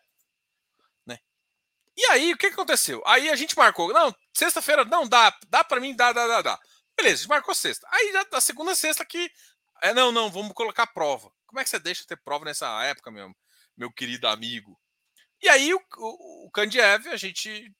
E 1.98 2.06
aí, 2.12 2.32
o 2.32 2.38
que, 2.38 2.48
aconteceu? 2.48 3.02
Aí 3.08 3.28
a 3.28 3.36
gente 3.36 3.58
marcou, 3.58 3.92
não, 3.92 4.16
sexta-feira 4.32 4.86
não 4.86 5.08
dá, 5.08 5.36
dá 5.50 5.64
para 5.64 5.82
mim, 5.82 5.96
dá, 5.96 6.14
dá, 6.14 6.28
dá, 6.28 6.42
dá. 6.44 6.60
Beleza, 6.96 7.16
a 7.16 7.18
gente 7.18 7.30
marcou 7.30 7.56
sexta. 7.56 7.88
Aí 7.92 8.12
já 8.14 8.26
a 8.34 8.42
segunda 8.42 8.76
sexta 8.76 9.04
que. 9.04 9.32
É, 9.82 9.94
não, 9.94 10.12
não, 10.12 10.30
vamos 10.30 10.54
colocar 10.54 10.88
prova. 10.88 11.32
Como 11.48 11.60
é 11.60 11.64
que 11.64 11.70
você 11.70 11.80
deixa 11.80 12.06
ter 12.06 12.18
prova 12.18 12.46
nessa 12.46 12.84
época, 12.84 13.12
meu, 13.12 13.32
meu 13.76 13.92
querido 13.92 14.28
amigo? 14.28 14.80
E 15.42 15.50
aí 15.50 15.74
o, 15.74 15.82
o, 15.98 16.48
o 16.48 16.52
Kandiev, 16.52 17.08
a 17.10 17.18
gente. 17.18 17.72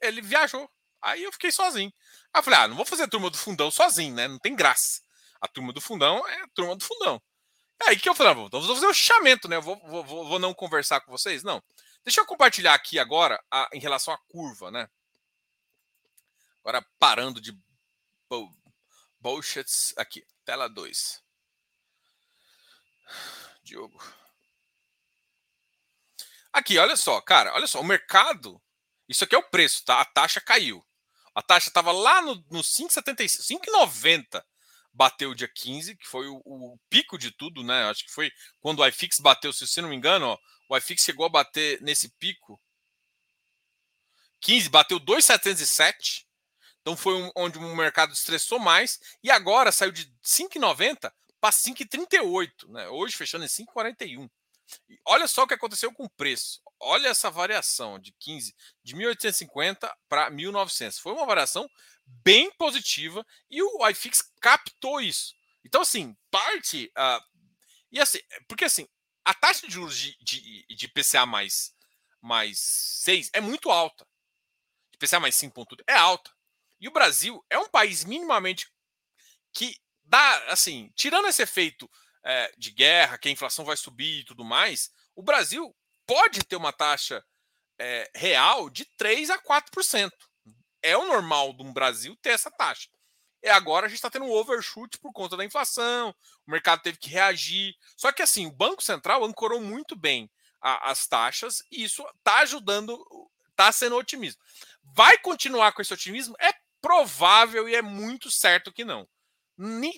Ele 0.00 0.20
viajou. 0.20 0.68
Aí 1.00 1.22
eu 1.22 1.32
fiquei 1.32 1.52
sozinho. 1.52 1.92
Aí 2.32 2.40
eu 2.40 2.42
falei, 2.42 2.60
ah, 2.60 2.68
não 2.68 2.76
vou 2.76 2.86
fazer 2.86 3.04
a 3.04 3.08
turma 3.08 3.30
do 3.30 3.36
fundão 3.36 3.70
sozinho, 3.70 4.14
né? 4.14 4.26
Não 4.26 4.38
tem 4.38 4.54
graça. 4.54 5.00
A 5.40 5.48
turma 5.48 5.72
do 5.72 5.80
fundão 5.80 6.26
é 6.28 6.42
a 6.42 6.48
turma 6.54 6.76
do 6.76 6.84
fundão. 6.84 7.20
Aí 7.86 7.98
que 7.98 8.08
eu 8.08 8.14
falei, 8.14 8.32
ah, 8.32 8.34
vou 8.34 8.74
fazer 8.74 8.86
um 8.86 8.94
chamamento, 8.94 9.48
né? 9.48 9.56
Eu 9.56 9.62
vou, 9.62 9.76
vou, 9.84 10.04
vou 10.04 10.38
não 10.38 10.54
conversar 10.54 11.00
com 11.00 11.10
vocês? 11.10 11.42
Não. 11.42 11.62
Deixa 12.04 12.20
eu 12.20 12.26
compartilhar 12.26 12.74
aqui 12.74 12.98
agora 12.98 13.42
a, 13.50 13.68
em 13.72 13.78
relação 13.78 14.12
à 14.12 14.18
curva, 14.28 14.70
né? 14.70 14.88
Agora 16.60 16.84
parando 16.98 17.40
de 17.40 17.56
bullshits 19.20 19.94
aqui. 19.96 20.24
Tela 20.44 20.68
2. 20.68 21.22
Diogo. 23.62 24.02
Aqui, 26.52 26.76
olha 26.78 26.96
só, 26.96 27.20
cara, 27.20 27.54
olha 27.54 27.66
só, 27.66 27.80
o 27.80 27.84
mercado, 27.84 28.62
isso 29.08 29.24
aqui 29.24 29.34
é 29.34 29.38
o 29.38 29.48
preço, 29.48 29.84
tá? 29.84 30.00
A 30.00 30.04
taxa 30.04 30.40
caiu. 30.40 30.84
A 31.34 31.40
taxa 31.40 31.68
estava 31.68 31.92
lá 31.92 32.20
no, 32.20 32.34
no 32.50 32.60
5,90. 32.60 34.44
Bateu 34.92 35.30
o 35.30 35.34
dia 35.34 35.48
15, 35.48 35.96
que 35.96 36.06
foi 36.06 36.28
o, 36.28 36.42
o, 36.44 36.78
pico 36.90 37.16
de 37.16 37.30
tudo, 37.30 37.62
né? 37.62 37.88
Acho 37.88 38.04
que 38.04 38.12
foi 38.12 38.30
quando 38.60 38.80
o 38.80 38.86
iFix 38.86 39.18
bateu, 39.20 39.50
se 39.50 39.66
você 39.66 39.80
não 39.80 39.88
me 39.88 39.96
engano, 39.96 40.26
ó, 40.26 40.38
o 40.72 40.76
iFix 40.78 41.04
chegou 41.04 41.26
a 41.26 41.28
bater 41.28 41.80
nesse 41.82 42.08
pico. 42.08 42.58
15, 44.40 44.70
bateu 44.70 44.98
2,707. 44.98 46.26
Então 46.80 46.96
foi 46.96 47.14
um, 47.14 47.30
onde 47.36 47.58
o 47.58 47.76
mercado 47.76 48.14
estressou 48.14 48.58
mais. 48.58 48.98
E 49.22 49.30
agora 49.30 49.70
saiu 49.70 49.92
de 49.92 50.06
5,90 50.24 51.12
para 51.38 51.52
5,38. 51.52 52.70
Né? 52.70 52.88
Hoje 52.88 53.14
fechando 53.14 53.44
em 53.44 53.48
5,41. 53.48 54.30
Olha 55.04 55.28
só 55.28 55.42
o 55.42 55.46
que 55.46 55.52
aconteceu 55.52 55.92
com 55.92 56.04
o 56.04 56.10
preço. 56.10 56.62
Olha 56.80 57.08
essa 57.08 57.30
variação 57.30 57.98
de 57.98 58.10
15, 58.18 58.56
de 58.82 58.96
1850 58.96 59.94
para 60.08 60.30
1900. 60.30 60.98
Foi 60.98 61.12
uma 61.12 61.26
variação 61.26 61.68
bem 62.06 62.50
positiva 62.52 63.26
e 63.50 63.62
o 63.62 63.86
iFix 63.90 64.22
captou 64.40 65.02
isso. 65.02 65.34
Então, 65.62 65.82
assim, 65.82 66.16
parte. 66.30 66.90
Uh, 66.96 67.20
e 67.92 68.00
assim, 68.00 68.18
porque 68.48 68.64
assim, 68.64 68.88
a 69.24 69.34
taxa 69.34 69.66
de 69.66 69.72
juros 69.72 69.96
de, 69.96 70.16
de, 70.20 70.66
de 70.68 70.88
PCA 70.88 71.26
mais, 71.26 71.74
mais 72.20 72.58
6 72.58 73.30
é 73.32 73.40
muito 73.40 73.70
alta. 73.70 74.06
De 74.90 74.98
PCA 74.98 75.20
mais 75.20 75.34
5 75.34 75.66
é 75.86 75.94
alta. 75.94 76.30
E 76.80 76.88
o 76.88 76.92
Brasil 76.92 77.44
é 77.48 77.58
um 77.58 77.68
país 77.68 78.04
minimamente 78.04 78.70
que 79.52 79.76
dá, 80.04 80.52
assim, 80.52 80.90
tirando 80.96 81.28
esse 81.28 81.42
efeito 81.42 81.88
é, 82.24 82.52
de 82.56 82.70
guerra, 82.70 83.18
que 83.18 83.28
a 83.28 83.32
inflação 83.32 83.64
vai 83.64 83.76
subir 83.76 84.20
e 84.20 84.24
tudo 84.24 84.44
mais, 84.44 84.90
o 85.14 85.22
Brasil 85.22 85.74
pode 86.06 86.44
ter 86.44 86.56
uma 86.56 86.72
taxa 86.72 87.24
é, 87.78 88.10
real 88.14 88.68
de 88.70 88.84
3 88.96 89.30
a 89.30 89.38
4%. 89.38 90.10
É 90.82 90.96
o 90.96 91.06
normal 91.06 91.52
de 91.52 91.62
um 91.62 91.72
Brasil 91.72 92.16
ter 92.16 92.30
essa 92.30 92.50
taxa. 92.50 92.88
E 93.42 93.48
agora 93.48 93.86
a 93.86 93.88
gente 93.88 93.96
está 93.96 94.10
tendo 94.10 94.24
um 94.24 94.30
overshoot 94.30 94.98
por 94.98 95.12
conta 95.12 95.36
da 95.36 95.44
inflação, 95.44 96.14
o 96.46 96.50
mercado 96.50 96.82
teve 96.82 96.98
que 96.98 97.08
reagir. 97.08 97.74
Só 97.96 98.12
que 98.12 98.22
assim, 98.22 98.46
o 98.46 98.52
Banco 98.52 98.82
Central 98.82 99.24
ancorou 99.24 99.60
muito 99.60 99.96
bem 99.96 100.30
a, 100.60 100.90
as 100.90 101.06
taxas 101.06 101.62
e 101.70 101.82
isso 101.84 102.04
está 102.18 102.40
ajudando, 102.40 102.98
está 103.50 103.72
sendo 103.72 103.96
otimismo. 103.96 104.40
Vai 104.94 105.18
continuar 105.18 105.72
com 105.72 105.82
esse 105.82 105.92
otimismo? 105.92 106.36
É 106.40 106.52
provável 106.80 107.68
e 107.68 107.74
é 107.74 107.82
muito 107.82 108.30
certo 108.30 108.72
que 108.72 108.84
não 108.84 109.08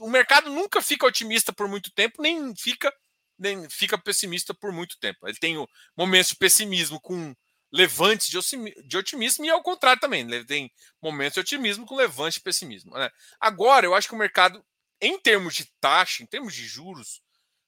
o 0.00 0.10
mercado 0.10 0.50
nunca 0.50 0.82
fica 0.82 1.06
otimista 1.06 1.52
por 1.52 1.68
muito 1.68 1.90
tempo, 1.92 2.20
nem 2.20 2.54
fica 2.56 2.92
nem 3.36 3.68
fica 3.68 3.98
pessimista 3.98 4.54
por 4.54 4.70
muito 4.70 4.98
tempo. 4.98 5.26
Ele 5.26 5.36
tem 5.36 5.56
momentos 5.96 6.30
de 6.30 6.36
pessimismo 6.36 7.00
com 7.00 7.34
levantes 7.74 8.28
de 8.28 8.96
otimismo 8.96 9.44
e 9.44 9.50
ao 9.50 9.60
contrário 9.60 10.00
também. 10.00 10.20
Ele 10.20 10.44
tem 10.44 10.72
momentos 11.02 11.34
de 11.34 11.40
otimismo 11.40 11.84
com 11.84 11.96
levantes 11.96 12.34
de 12.34 12.40
pessimismo. 12.40 12.94
Né? 12.94 13.10
Agora, 13.40 13.84
eu 13.84 13.96
acho 13.96 14.06
que 14.06 14.14
o 14.14 14.18
mercado, 14.18 14.64
em 15.00 15.18
termos 15.18 15.56
de 15.56 15.64
taxa, 15.80 16.22
em 16.22 16.26
termos 16.26 16.54
de 16.54 16.64
juros, 16.64 17.20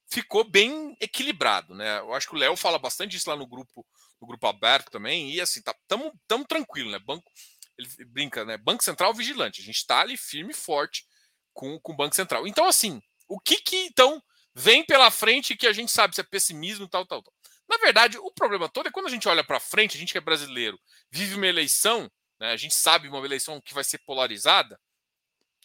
ficou 0.09 0.49
bem 0.49 0.97
equilibrado. 1.01 1.75
Né? 1.75 1.99
Eu 1.99 2.15
acho 2.15 2.29
que 2.29 2.37
o 2.37 2.39
Léo 2.39 2.55
fala 2.57 2.79
bastante 2.79 3.17
isso 3.17 3.29
lá 3.29 3.35
no 3.35 3.49
grupo, 3.49 3.85
no 4.21 4.29
grupo 4.29 4.47
aberto 4.47 4.93
também. 4.93 5.33
E 5.33 5.41
assim, 5.41 5.61
tá, 5.61 5.75
tamo, 5.89 6.13
tamo 6.29 6.45
tranquilo, 6.45 6.93
né? 6.93 7.01
Banco, 7.01 7.29
ele 7.77 7.89
brinca, 8.07 8.45
né? 8.45 8.57
Banco 8.57 8.85
Central 8.85 9.13
vigilante. 9.13 9.61
A 9.61 9.65
gente 9.65 9.79
está 9.79 10.03
ali 10.03 10.17
firme 10.17 10.53
e 10.53 10.57
forte 10.57 11.05
com, 11.53 11.81
com 11.81 11.93
o 11.93 11.97
Banco 11.97 12.15
Central. 12.15 12.47
Então, 12.47 12.65
assim, 12.69 13.03
o 13.27 13.41
que 13.41 13.57
que 13.61 13.77
então 13.87 14.23
vem 14.55 14.87
pela 14.87 15.11
frente 15.11 15.57
que 15.57 15.67
a 15.67 15.73
gente 15.73 15.91
sabe 15.91 16.15
se 16.15 16.21
é 16.21 16.25
pessimismo, 16.25 16.89
tal, 16.89 17.05
tal, 17.05 17.25
tal. 17.25 17.35
Na 17.69 17.79
verdade, 17.79 18.19
o 18.19 18.31
problema 18.31 18.69
todo 18.69 18.89
é 18.89 18.91
quando 18.91 19.07
a 19.07 19.11
gente 19.11 19.29
olha 19.29 19.45
para 19.45 19.61
frente, 19.61 19.97
a 19.97 20.01
gente 20.01 20.13
que 20.13 20.19
é 20.19 20.21
brasileiro, 20.21 20.79
vive 21.11 21.35
uma 21.35 21.47
eleição, 21.47 22.11
né, 22.39 22.53
a 22.53 22.57
gente 22.57 22.75
sabe 22.75 23.09
uma 23.09 23.25
eleição 23.25 23.61
que 23.61 23.75
vai 23.75 23.83
ser 23.83 23.99
polarizada, 23.99 24.81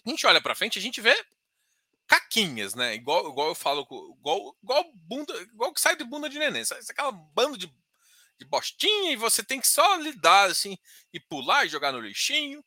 a 0.05 0.09
gente 0.09 0.25
olha 0.25 0.41
para 0.41 0.55
frente, 0.55 0.79
a 0.79 0.81
gente 0.81 0.99
vê 0.99 1.15
caquinhas, 2.07 2.73
né? 2.73 2.95
Igual, 2.95 3.29
igual 3.29 3.47
eu 3.49 3.55
falo, 3.55 3.87
igual, 4.19 4.57
igual 4.61 4.91
bunda, 4.95 5.33
igual 5.43 5.73
que 5.73 5.79
sai 5.79 5.95
de 5.95 6.03
bunda 6.03 6.27
de 6.27 6.39
neném, 6.39 6.65
sai 6.65 6.79
aquela 6.89 7.11
bando 7.11 7.57
de, 7.57 7.67
de 8.37 8.45
bostinha 8.45 9.13
e 9.13 9.15
você 9.15 9.43
tem 9.43 9.61
que 9.61 9.67
só 9.67 9.95
lidar 9.95 10.49
assim 10.49 10.77
e 11.13 11.19
pular 11.19 11.65
e 11.65 11.69
jogar 11.69 11.91
no 11.93 12.01
lixinho 12.01 12.63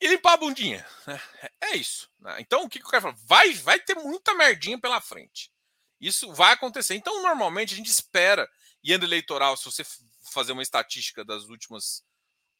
e 0.00 0.08
limpar 0.08 0.34
a 0.34 0.38
bundinha. 0.38 0.86
Né? 1.06 1.20
É 1.60 1.76
isso. 1.76 2.10
Né? 2.20 2.36
Então, 2.40 2.64
o 2.64 2.68
que, 2.68 2.78
que 2.78 2.86
eu 2.86 2.90
quero 2.90 3.02
falar? 3.02 3.16
Vai, 3.26 3.52
vai 3.54 3.80
ter 3.80 3.96
muita 3.96 4.34
merdinha 4.34 4.80
pela 4.80 5.00
frente. 5.00 5.52
Isso 6.00 6.32
vai 6.32 6.52
acontecer. 6.52 6.94
Então, 6.94 7.22
normalmente, 7.22 7.74
a 7.74 7.76
gente 7.76 7.90
espera, 7.90 8.48
e 8.82 8.92
ano 8.92 9.04
eleitoral, 9.04 9.56
se 9.56 9.64
você 9.64 9.84
fazer 10.30 10.52
uma 10.52 10.62
estatística 10.62 11.24
das 11.24 11.44
últimas 11.44 12.04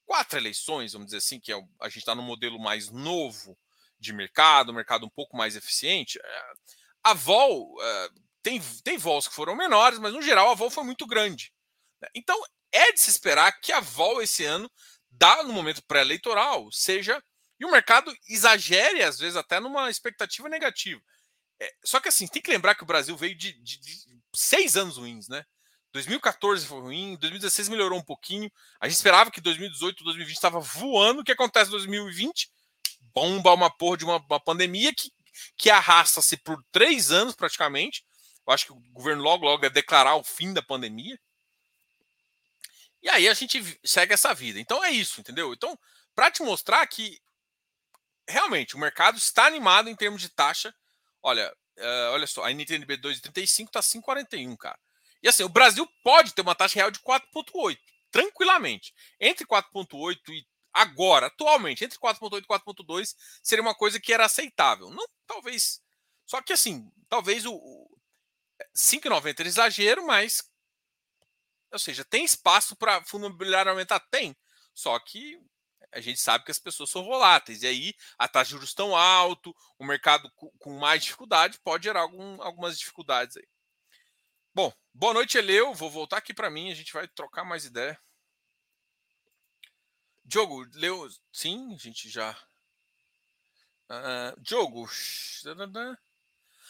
quatro 0.06 0.38
eleições, 0.38 0.92
vamos 0.92 1.06
dizer 1.06 1.18
assim, 1.18 1.38
que 1.38 1.52
é, 1.52 1.56
a 1.80 1.88
gente 1.88 1.98
está 1.98 2.14
no 2.14 2.22
modelo 2.22 2.58
mais 2.58 2.90
novo 2.90 3.56
de 4.00 4.12
mercado, 4.12 4.72
um 4.72 4.74
mercado 4.74 5.04
um 5.06 5.10
pouco 5.10 5.36
mais 5.36 5.54
eficiente, 5.54 6.18
é, 6.22 6.52
a 7.04 7.14
vol, 7.14 7.76
é, 7.80 8.08
tem, 8.42 8.60
tem 8.82 8.96
vols 8.96 9.28
que 9.28 9.34
foram 9.34 9.54
menores, 9.54 9.98
mas 9.98 10.12
no 10.12 10.22
geral 10.22 10.50
a 10.50 10.54
vol 10.54 10.70
foi 10.70 10.84
muito 10.84 11.06
grande. 11.06 11.52
Né? 12.00 12.08
Então, 12.14 12.40
é 12.72 12.92
de 12.92 13.00
se 13.00 13.10
esperar 13.10 13.52
que 13.60 13.72
a 13.72 13.80
vol 13.80 14.22
esse 14.22 14.44
ano, 14.44 14.70
dá 15.10 15.42
no 15.42 15.52
momento 15.52 15.82
pré-eleitoral, 15.82 16.70
seja. 16.70 17.22
E 17.58 17.64
o 17.64 17.70
mercado 17.70 18.14
exagere, 18.28 19.02
às 19.02 19.18
vezes, 19.18 19.36
até 19.36 19.58
numa 19.58 19.90
expectativa 19.90 20.48
negativa. 20.48 21.00
É, 21.60 21.74
só 21.84 22.00
que 22.00 22.08
assim, 22.08 22.26
tem 22.26 22.42
que 22.42 22.50
lembrar 22.50 22.74
que 22.74 22.82
o 22.82 22.86
Brasil 22.86 23.16
veio 23.16 23.34
de, 23.34 23.52
de, 23.62 23.78
de 23.78 24.20
seis 24.34 24.76
anos 24.76 24.96
ruins, 24.96 25.28
né? 25.28 25.44
2014 25.92 26.66
foi 26.66 26.80
ruim, 26.80 27.16
2016 27.16 27.68
melhorou 27.68 27.98
um 27.98 28.04
pouquinho. 28.04 28.50
A 28.80 28.86
gente 28.86 28.96
esperava 28.96 29.30
que 29.30 29.40
2018, 29.40 30.04
2020 30.04 30.36
estava 30.36 30.60
voando. 30.60 31.20
O 31.20 31.24
que 31.24 31.32
acontece 31.32 31.68
em 31.68 31.72
2020? 31.72 32.50
Bomba 33.14 33.54
uma 33.54 33.70
porra 33.70 33.96
de 33.96 34.04
uma, 34.04 34.18
uma 34.18 34.40
pandemia 34.40 34.94
que, 34.94 35.10
que 35.56 35.70
arrasta-se 35.70 36.36
por 36.36 36.62
três 36.70 37.10
anos 37.10 37.34
praticamente. 37.34 38.04
Eu 38.46 38.52
acho 38.52 38.66
que 38.66 38.72
o 38.72 38.80
governo 38.92 39.22
logo, 39.22 39.44
logo 39.44 39.60
vai 39.62 39.70
declarar 39.70 40.14
o 40.16 40.24
fim 40.24 40.52
da 40.52 40.62
pandemia. 40.62 41.18
E 43.02 43.08
aí 43.08 43.28
a 43.28 43.34
gente 43.34 43.80
segue 43.84 44.12
essa 44.12 44.34
vida. 44.34 44.60
Então 44.60 44.84
é 44.84 44.90
isso, 44.90 45.20
entendeu? 45.20 45.52
Então, 45.52 45.78
para 46.14 46.30
te 46.30 46.42
mostrar 46.42 46.86
que 46.86 47.18
realmente 48.28 48.76
o 48.76 48.78
mercado 48.78 49.16
está 49.16 49.46
animado 49.46 49.88
em 49.88 49.96
termos 49.96 50.20
de 50.20 50.28
taxa. 50.28 50.74
Olha, 51.22 51.52
uh, 51.78 52.12
olha 52.12 52.26
só, 52.26 52.44
a 52.44 52.50
NTNB 52.50 52.98
2,35 52.98 53.66
está 53.66 53.80
5,41, 53.80 54.56
cara. 54.56 54.78
E 55.22 55.28
assim, 55.28 55.42
o 55.42 55.48
Brasil 55.48 55.86
pode 56.02 56.32
ter 56.34 56.42
uma 56.42 56.54
taxa 56.54 56.76
real 56.76 56.90
de 56.90 57.00
4,8, 57.00 57.78
tranquilamente. 58.10 58.94
Entre 59.20 59.46
4,8 59.46 60.16
e 60.30 60.46
agora, 60.72 61.26
atualmente, 61.26 61.84
entre 61.84 61.98
4,8 61.98 62.42
e 62.42 62.46
4,2 62.46 63.14
seria 63.42 63.62
uma 63.62 63.74
coisa 63.74 64.00
que 64.00 64.12
era 64.12 64.24
aceitável. 64.24 64.90
Não, 64.90 65.06
talvez. 65.26 65.80
Só 66.24 66.40
que 66.40 66.52
assim, 66.52 66.90
talvez 67.08 67.44
o, 67.44 67.54
o 67.54 67.98
5,90 68.76 69.40
era 69.40 69.48
exagero, 69.48 70.06
mas. 70.06 70.48
Ou 71.72 71.78
seja, 71.78 72.04
tem 72.04 72.24
espaço 72.24 72.76
para 72.76 73.04
fundo 73.04 73.26
imobiliário 73.26 73.70
aumentar? 73.70 74.00
Tem. 74.10 74.36
Só 74.74 74.98
que 75.00 75.38
a 75.92 76.00
gente 76.00 76.20
sabe 76.20 76.44
que 76.44 76.50
as 76.50 76.58
pessoas 76.58 76.90
são 76.90 77.04
voláteis. 77.04 77.62
E 77.62 77.66
aí 77.66 77.94
a 78.18 78.28
taxa 78.28 78.46
de 78.46 78.52
juros 78.52 78.74
tão 78.74 78.96
alto, 78.96 79.54
o 79.78 79.84
mercado 79.84 80.30
com 80.58 80.78
mais 80.78 81.02
dificuldade 81.02 81.58
pode 81.60 81.84
gerar 81.84 82.00
algum, 82.00 82.40
algumas 82.42 82.78
dificuldades 82.78 83.36
aí. 83.36 83.48
Bom, 84.54 84.72
boa 84.92 85.14
noite, 85.14 85.38
Eleu. 85.38 85.74
Vou 85.74 85.90
voltar 85.90 86.18
aqui 86.18 86.34
para 86.34 86.50
mim, 86.50 86.70
a 86.70 86.74
gente 86.74 86.92
vai 86.92 87.06
trocar 87.06 87.44
mais 87.44 87.64
ideia. 87.64 87.98
Diogo, 90.24 90.66
leu. 90.74 91.08
Sim, 91.32 91.74
a 91.74 91.78
gente 91.78 92.10
já. 92.10 92.36
Uh, 93.88 94.40
Diogo. 94.42 94.86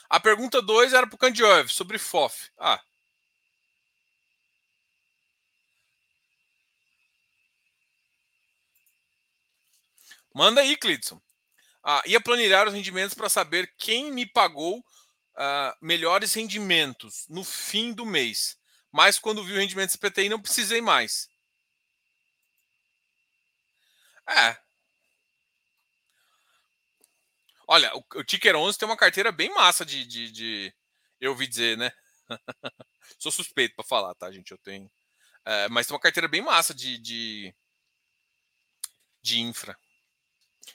A 0.09 0.21
pergunta 0.21 0.63
2 0.63 0.93
era 0.93 1.07
para 1.07 1.17
o 1.17 1.19
Candiov, 1.19 1.69
sobre 1.69 1.99
FOF. 1.99 2.51
Ah. 2.57 2.81
Manda 10.39 10.61
aí, 10.61 10.77
Clidson. 10.77 11.21
Ah, 11.83 12.01
ia 12.07 12.21
planilhar 12.21 12.69
os 12.69 12.73
rendimentos 12.73 13.13
para 13.13 13.29
saber 13.29 13.75
quem 13.77 14.13
me 14.13 14.25
pagou 14.25 14.79
uh, 14.79 15.75
melhores 15.83 16.33
rendimentos 16.33 17.27
no 17.29 17.43
fim 17.43 17.93
do 17.93 18.07
mês. 18.07 18.57
Mas 18.93 19.19
quando 19.19 19.43
vi 19.43 19.55
o 19.55 19.59
rendimento 19.59 19.91
CPTI, 19.91 20.29
não 20.29 20.41
precisei 20.41 20.81
mais. 20.81 21.29
É. 24.29 24.57
Olha, 27.67 27.91
o, 27.97 28.05
o 28.21 28.23
Ticker 28.23 28.55
11 28.55 28.79
tem 28.79 28.87
uma 28.87 28.97
carteira 28.97 29.33
bem 29.33 29.53
massa 29.53 29.85
de, 29.85 30.07
de, 30.07 30.31
de 30.31 30.75
eu 31.21 31.33
ouvi 31.33 31.49
dizer, 31.49 31.77
né? 31.77 31.91
Sou 33.19 33.33
suspeito 33.33 33.75
para 33.75 33.85
falar, 33.85 34.15
tá, 34.15 34.31
gente? 34.31 34.53
Eu 34.53 34.59
tenho. 34.59 34.89
É, 35.45 35.69
mas 35.69 35.89
tem 35.89 35.95
uma 35.97 36.01
carteira 36.01 36.29
bem 36.29 36.43
massa 36.43 36.73
de, 36.73 36.97
de, 36.97 37.53
de 39.21 39.41
infra. 39.41 39.77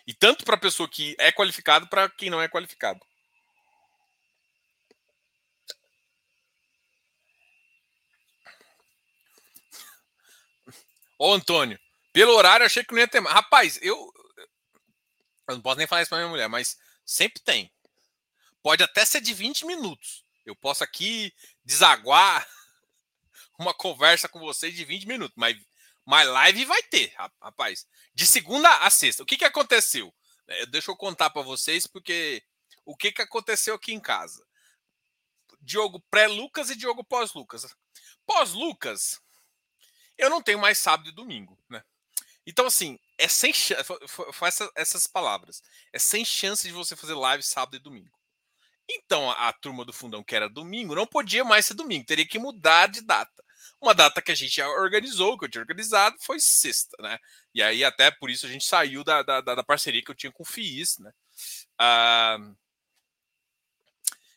E 0.06 0.14
tanto 0.14 0.44
para 0.44 0.58
pessoa 0.58 0.90
que 0.90 1.16
é 1.18 1.32
qualificado 1.32 1.88
para 1.88 2.10
quem 2.10 2.30
não 2.30 2.42
é 2.42 2.48
qualificado. 2.50 3.00
Ô, 11.18 11.34
Antônio, 11.34 11.80
pelo 12.12 12.34
horário 12.34 12.66
achei 12.66 12.84
que 12.84 12.94
não 12.94 13.00
ia 13.00 13.08
ter 13.08 13.22
mais. 13.22 13.36
Rapaz, 13.36 13.80
eu. 13.82 14.12
Eu 15.48 15.56
não 15.56 15.62
posso 15.62 15.78
nem 15.78 15.88
falar 15.88 16.02
isso 16.02 16.10
pra 16.10 16.20
minha 16.20 16.30
mulher, 16.30 16.48
mas 16.48 16.78
sempre 17.06 17.42
tem. 17.42 17.72
Pode 18.62 18.82
até 18.84 19.04
ser 19.06 19.20
de 19.20 19.34
20 19.34 19.66
minutos. 19.66 20.24
Eu 20.46 20.56
posso 20.56 20.84
aqui 20.84 21.34
desaguar 21.66 22.48
uma 23.60 23.74
conversa 23.74 24.30
com 24.30 24.40
vocês 24.40 24.74
de 24.74 24.86
20 24.86 25.06
minutos, 25.06 25.36
mas, 25.36 25.58
mas 26.06 26.28
live 26.28 26.66
vai 26.66 26.84
ter, 26.84 27.14
rapaz. 27.42 27.88
De 28.14 28.26
segunda 28.26 28.70
a 28.78 28.90
sexta. 28.90 29.24
O 29.24 29.26
que, 29.26 29.38
que 29.38 29.46
aconteceu? 29.46 30.14
É, 30.48 30.66
deixa 30.66 30.92
eu 30.92 30.98
contar 30.98 31.30
para 31.30 31.42
vocês, 31.42 31.88
porque 31.88 32.44
o 32.86 32.96
que, 32.96 33.12
que 33.12 33.22
aconteceu 33.22 33.76
aqui 33.76 33.94
em 33.94 34.00
casa? 34.00 34.46
Diogo 35.62 36.04
pré-Lucas 36.12 36.70
e 36.70 36.76
Diogo 36.76 37.04
pós-Lucas. 37.04 37.74
Pós-Lucas, 38.26 39.22
eu 40.18 40.30
não 40.30 40.42
tenho 40.42 40.60
mais 40.60 40.78
sábado 40.78 41.10
e 41.10 41.14
domingo, 41.14 41.58
né? 41.70 41.84
Então, 42.46 42.66
assim, 42.66 43.00
é 43.18 43.28
sem 43.28 43.54
chance. 43.54 43.84
Foi 44.34 44.48
essa, 44.50 44.70
essas 44.76 45.08
palavras. 45.08 45.62
É 45.94 46.00
sem 46.00 46.26
chance 46.26 46.68
de 46.68 46.74
você 46.74 46.96
fazer 46.96 47.14
live 47.14 47.42
sábado 47.42 47.76
e 47.78 47.80
domingo. 47.80 48.18
Então, 48.90 49.32
a, 49.32 49.48
a, 49.48 49.54
turma 49.54 49.86
do 49.86 49.94
fundão, 49.94 50.24
que 50.24 50.36
era 50.36 50.50
domingo, 50.50 50.94
não 50.94 51.08
podia 51.08 51.44
mais 51.46 51.66
ser 51.66 51.74
domingo, 51.74 52.06
teria 52.06 52.28
que 52.28 52.38
mudar 52.38 52.88
de 52.88 53.02
data. 53.02 53.43
Uma 53.84 53.94
data 53.94 54.22
que 54.22 54.32
a 54.32 54.36
gente 54.36 54.62
organizou, 54.62 55.38
que 55.38 55.44
eu 55.44 55.50
tinha 55.50 55.62
organizado, 55.62 56.16
foi 56.22 56.40
sexta, 56.40 56.96
né? 57.02 57.20
E 57.54 57.62
aí, 57.62 57.84
até 57.84 58.10
por 58.12 58.30
isso, 58.30 58.46
a 58.46 58.50
gente 58.50 58.64
saiu 58.64 59.04
da, 59.04 59.22
da, 59.22 59.42
da 59.42 59.62
parceria 59.62 60.02
que 60.02 60.10
eu 60.10 60.16
tinha 60.16 60.32
com 60.32 60.42
o 60.42 60.46
FIIs, 60.46 61.00
né? 61.00 61.12
Ah, 61.78 62.38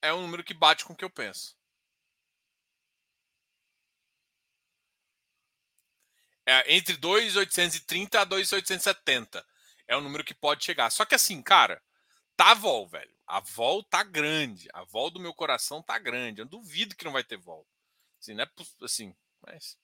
É 0.00 0.12
um 0.12 0.22
número 0.22 0.42
que 0.42 0.54
bate 0.54 0.86
com 0.86 0.94
o 0.94 0.96
que 0.96 1.04
eu 1.04 1.10
penso. 1.10 1.54
É 6.46 6.74
entre 6.74 6.96
2.830 6.96 8.16
a 8.16 8.26
2.870 8.26 9.44
é 9.86 9.96
um 9.96 10.00
número 10.00 10.24
que 10.24 10.34
pode 10.34 10.64
chegar. 10.64 10.90
Só 10.90 11.04
que 11.04 11.14
assim, 11.14 11.42
cara, 11.42 11.82
tá 12.36 12.52
a 12.52 12.54
vol, 12.54 12.88
velho. 12.88 13.14
A 13.26 13.40
vol 13.40 13.82
tá 13.82 14.02
grande. 14.02 14.68
A 14.72 14.84
vol 14.84 15.10
do 15.10 15.20
meu 15.20 15.34
coração 15.34 15.82
tá 15.82 15.98
grande. 15.98 16.40
Eu 16.40 16.46
duvido 16.46 16.96
que 16.96 17.04
não 17.04 17.12
vai 17.12 17.24
ter 17.24 17.36
vol. 17.36 17.66
Assim, 18.18 18.34
não 18.34 18.44
é 18.44 18.50
assim, 18.82 19.14
mas. 19.40 19.78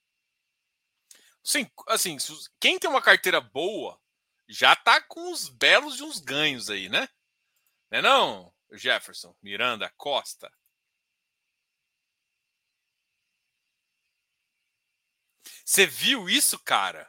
Sim, 1.42 1.70
assim, 1.88 2.16
quem 2.58 2.78
tem 2.78 2.88
uma 2.88 3.02
carteira 3.02 3.40
boa 3.40 3.98
já 4.50 4.74
tá 4.74 5.00
com 5.00 5.30
uns 5.30 5.48
belos 5.48 5.96
de 5.96 6.02
uns 6.02 6.18
ganhos 6.18 6.68
aí, 6.68 6.88
né? 6.88 7.08
Não 7.90 7.98
é 7.98 8.02
não, 8.02 8.54
Jefferson, 8.72 9.34
Miranda, 9.40 9.92
Costa? 9.96 10.52
Você 15.64 15.86
viu 15.86 16.28
isso, 16.28 16.58
cara? 16.58 17.08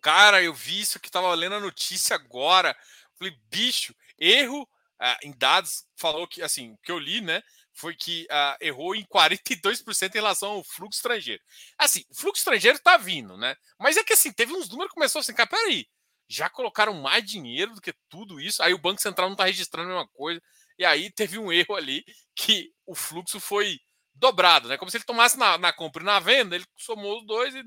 Cara, 0.00 0.42
eu 0.42 0.54
vi 0.54 0.80
isso 0.80 0.98
que 0.98 1.10
tava 1.10 1.34
lendo 1.34 1.56
a 1.56 1.60
notícia 1.60 2.16
agora. 2.16 2.74
Falei, 3.18 3.38
bicho, 3.50 3.94
erro 4.18 4.66
ah, 4.98 5.18
em 5.22 5.36
dados, 5.36 5.86
falou 5.96 6.26
que, 6.26 6.42
assim, 6.42 6.72
o 6.72 6.78
que 6.78 6.90
eu 6.90 6.98
li, 6.98 7.20
né? 7.20 7.42
Foi 7.74 7.94
que 7.94 8.26
ah, 8.30 8.56
errou 8.60 8.94
em 8.94 9.04
42% 9.04 10.14
em 10.14 10.18
relação 10.18 10.52
ao 10.52 10.64
fluxo 10.64 10.98
estrangeiro. 10.98 11.42
Assim, 11.76 12.04
o 12.10 12.14
fluxo 12.14 12.40
estrangeiro 12.40 12.78
tá 12.78 12.96
vindo, 12.96 13.36
né? 13.36 13.54
Mas 13.78 13.98
é 13.98 14.04
que, 14.04 14.14
assim, 14.14 14.32
teve 14.32 14.52
uns 14.54 14.68
números 14.68 14.90
que 14.90 14.94
começou 14.94 15.20
assim, 15.20 15.34
cara, 15.34 15.48
peraí, 15.48 15.86
já 16.28 16.48
colocaram 16.48 16.94
mais 16.94 17.24
dinheiro 17.24 17.74
do 17.74 17.80
que 17.80 17.92
tudo 18.08 18.40
isso, 18.40 18.62
aí 18.62 18.72
o 18.72 18.78
Banco 18.78 19.00
Central 19.00 19.28
não 19.28 19.36
tá 19.36 19.44
registrando 19.44 19.90
a 19.90 19.94
mesma 19.94 20.08
coisa, 20.08 20.42
e 20.78 20.84
aí 20.84 21.10
teve 21.10 21.38
um 21.38 21.52
erro 21.52 21.74
ali 21.74 22.04
que 22.34 22.72
o 22.86 22.94
fluxo 22.94 23.38
foi 23.40 23.78
dobrado, 24.14 24.68
né? 24.68 24.76
Como 24.76 24.90
se 24.90 24.96
ele 24.96 25.04
tomasse 25.04 25.38
na, 25.38 25.58
na 25.58 25.72
compra 25.72 26.02
e 26.02 26.06
na 26.06 26.20
venda, 26.20 26.54
ele 26.54 26.66
somou 26.76 27.18
os 27.18 27.26
dois 27.26 27.54
e 27.54 27.64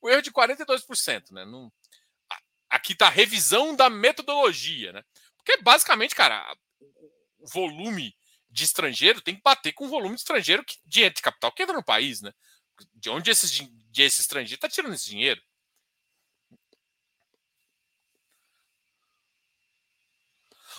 o 0.00 0.08
erro 0.08 0.22
de 0.22 0.30
42%, 0.30 1.30
né? 1.32 1.44
Não, 1.44 1.72
aqui 2.68 2.94
tá 2.94 3.06
a 3.06 3.10
revisão 3.10 3.74
da 3.74 3.90
metodologia, 3.90 4.92
né? 4.92 5.02
Porque 5.36 5.56
basicamente, 5.62 6.14
cara, 6.14 6.54
o 7.38 7.48
volume 7.48 8.14
de 8.48 8.64
estrangeiro 8.64 9.20
tem 9.20 9.34
que 9.34 9.42
bater 9.42 9.72
com 9.72 9.86
o 9.86 9.88
volume 9.88 10.14
de 10.14 10.20
estrangeiro 10.20 10.64
que, 10.64 10.76
dinheiro 10.84 11.14
de 11.14 11.22
capital 11.22 11.52
que 11.52 11.62
entra 11.62 11.74
no 11.74 11.84
país, 11.84 12.20
né? 12.20 12.32
De 12.94 13.10
onde 13.10 13.30
esse, 13.30 13.64
de 13.90 14.02
esse 14.02 14.20
estrangeiro 14.20 14.56
está 14.56 14.68
tirando 14.68 14.94
esse 14.94 15.06
dinheiro? 15.06 15.40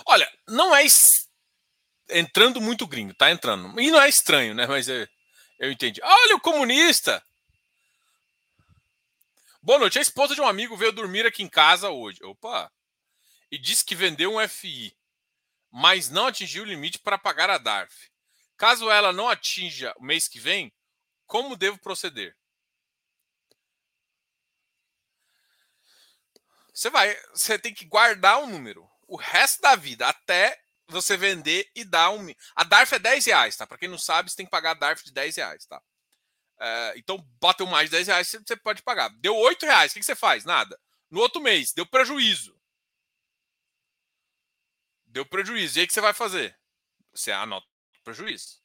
Olha, 0.06 0.32
não 0.48 0.76
é 0.76 0.84
entrando 2.10 2.62
muito 2.62 2.88
gringo, 2.88 3.14
tá 3.14 3.32
entrando. 3.32 3.80
E 3.80 3.92
não 3.92 4.02
é 4.02 4.10
estranho, 4.10 4.54
né? 4.54 4.68
Mas 4.68 4.88
eu, 4.88 5.08
eu 5.60 5.72
entendi. 5.72 6.02
Olha 6.04 6.36
o 6.36 6.42
comunista! 6.42 7.24
Boa 9.62 9.80
noite. 9.80 10.00
A 10.00 10.02
esposa 10.02 10.34
de 10.34 10.42
um 10.42 10.48
amigo 10.48 10.76
veio 10.76 10.92
dormir 10.92 11.26
aqui 11.26 11.44
em 11.44 11.50
casa 11.50 11.90
hoje. 11.90 12.24
Opa! 12.24 12.72
E 13.52 13.58
disse 13.58 13.86
que 13.86 13.96
vendeu 13.96 14.36
um 14.36 14.48
FI, 14.48 14.96
mas 15.70 16.10
não 16.10 16.28
atingiu 16.28 16.64
o 16.64 16.66
limite 16.68 17.00
para 17.00 17.18
pagar 17.18 17.50
a 17.50 17.58
DARF. 17.58 18.10
Caso 18.58 18.90
ela 18.90 19.12
não 19.12 19.28
atinja 19.28 19.94
o 19.98 20.04
mês 20.04 20.28
que 20.28 20.40
vem, 20.40 20.74
como 21.26 21.56
devo 21.56 21.78
proceder? 21.80 22.36
Você 26.74 26.90
vai, 26.90 27.16
você 27.34 27.60
tem 27.60 27.74
que 27.74 27.86
guardar 27.86 28.42
o 28.42 28.48
número 28.48 28.91
o 29.12 29.18
resto 29.18 29.62
da 29.62 29.76
vida 29.76 30.08
até 30.08 30.58
você 30.88 31.18
vender 31.18 31.70
e 31.76 31.84
dar 31.84 32.12
um. 32.12 32.34
A 32.56 32.64
DARF 32.64 32.96
é 32.96 33.00
10 33.00 33.26
reais, 33.26 33.58
tá? 33.58 33.68
Para 33.68 33.78
quem 33.78 33.90
não 33.90 33.98
sabe, 33.98 34.30
você 34.30 34.38
tem 34.38 34.46
que 34.46 34.52
pagar 34.52 34.72
a 34.72 34.76
DARF 34.76 35.04
de 35.04 35.12
10 35.12 35.36
reais, 35.36 35.66
tá? 35.66 35.82
É, 36.58 36.94
então, 36.96 37.18
bateu 37.42 37.68
mais 37.68 37.90
de 37.90 37.98
10 37.98 38.08
reais, 38.08 38.30
você 38.30 38.56
pode 38.56 38.82
pagar. 38.82 39.10
Deu 39.20 39.36
8 39.36 39.66
reais, 39.66 39.92
o 39.92 39.96
que 39.96 40.04
você 40.04 40.16
faz? 40.16 40.46
Nada. 40.46 40.80
No 41.10 41.20
outro 41.20 41.42
mês, 41.42 41.74
deu 41.74 41.86
prejuízo. 41.86 42.58
Deu 45.08 45.26
prejuízo. 45.26 45.78
E 45.78 45.82
aí 45.82 45.84
o 45.84 45.88
que 45.90 45.94
você 45.94 46.02
vai 46.02 46.14
fazer? 46.14 46.58
Você 47.14 47.34
anota 47.34 47.68
o 48.00 48.04
prejuízo. 48.06 48.62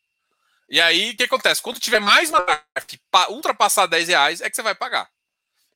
E 0.69 0.81
aí, 0.81 1.11
o 1.11 1.17
que 1.17 1.25
acontece? 1.25 1.61
Quando 1.61 1.81
tiver 1.81 2.01
mais 2.01 2.31
uma 2.31 2.41
DARF 2.41 2.87
que 2.87 3.01
ultrapassar 3.31 3.87
10 3.87 4.09
reais, 4.09 4.41
é 4.41 4.49
que 4.49 4.55
você 4.55 4.63
vai 4.63 4.77
pagar. 4.77 5.11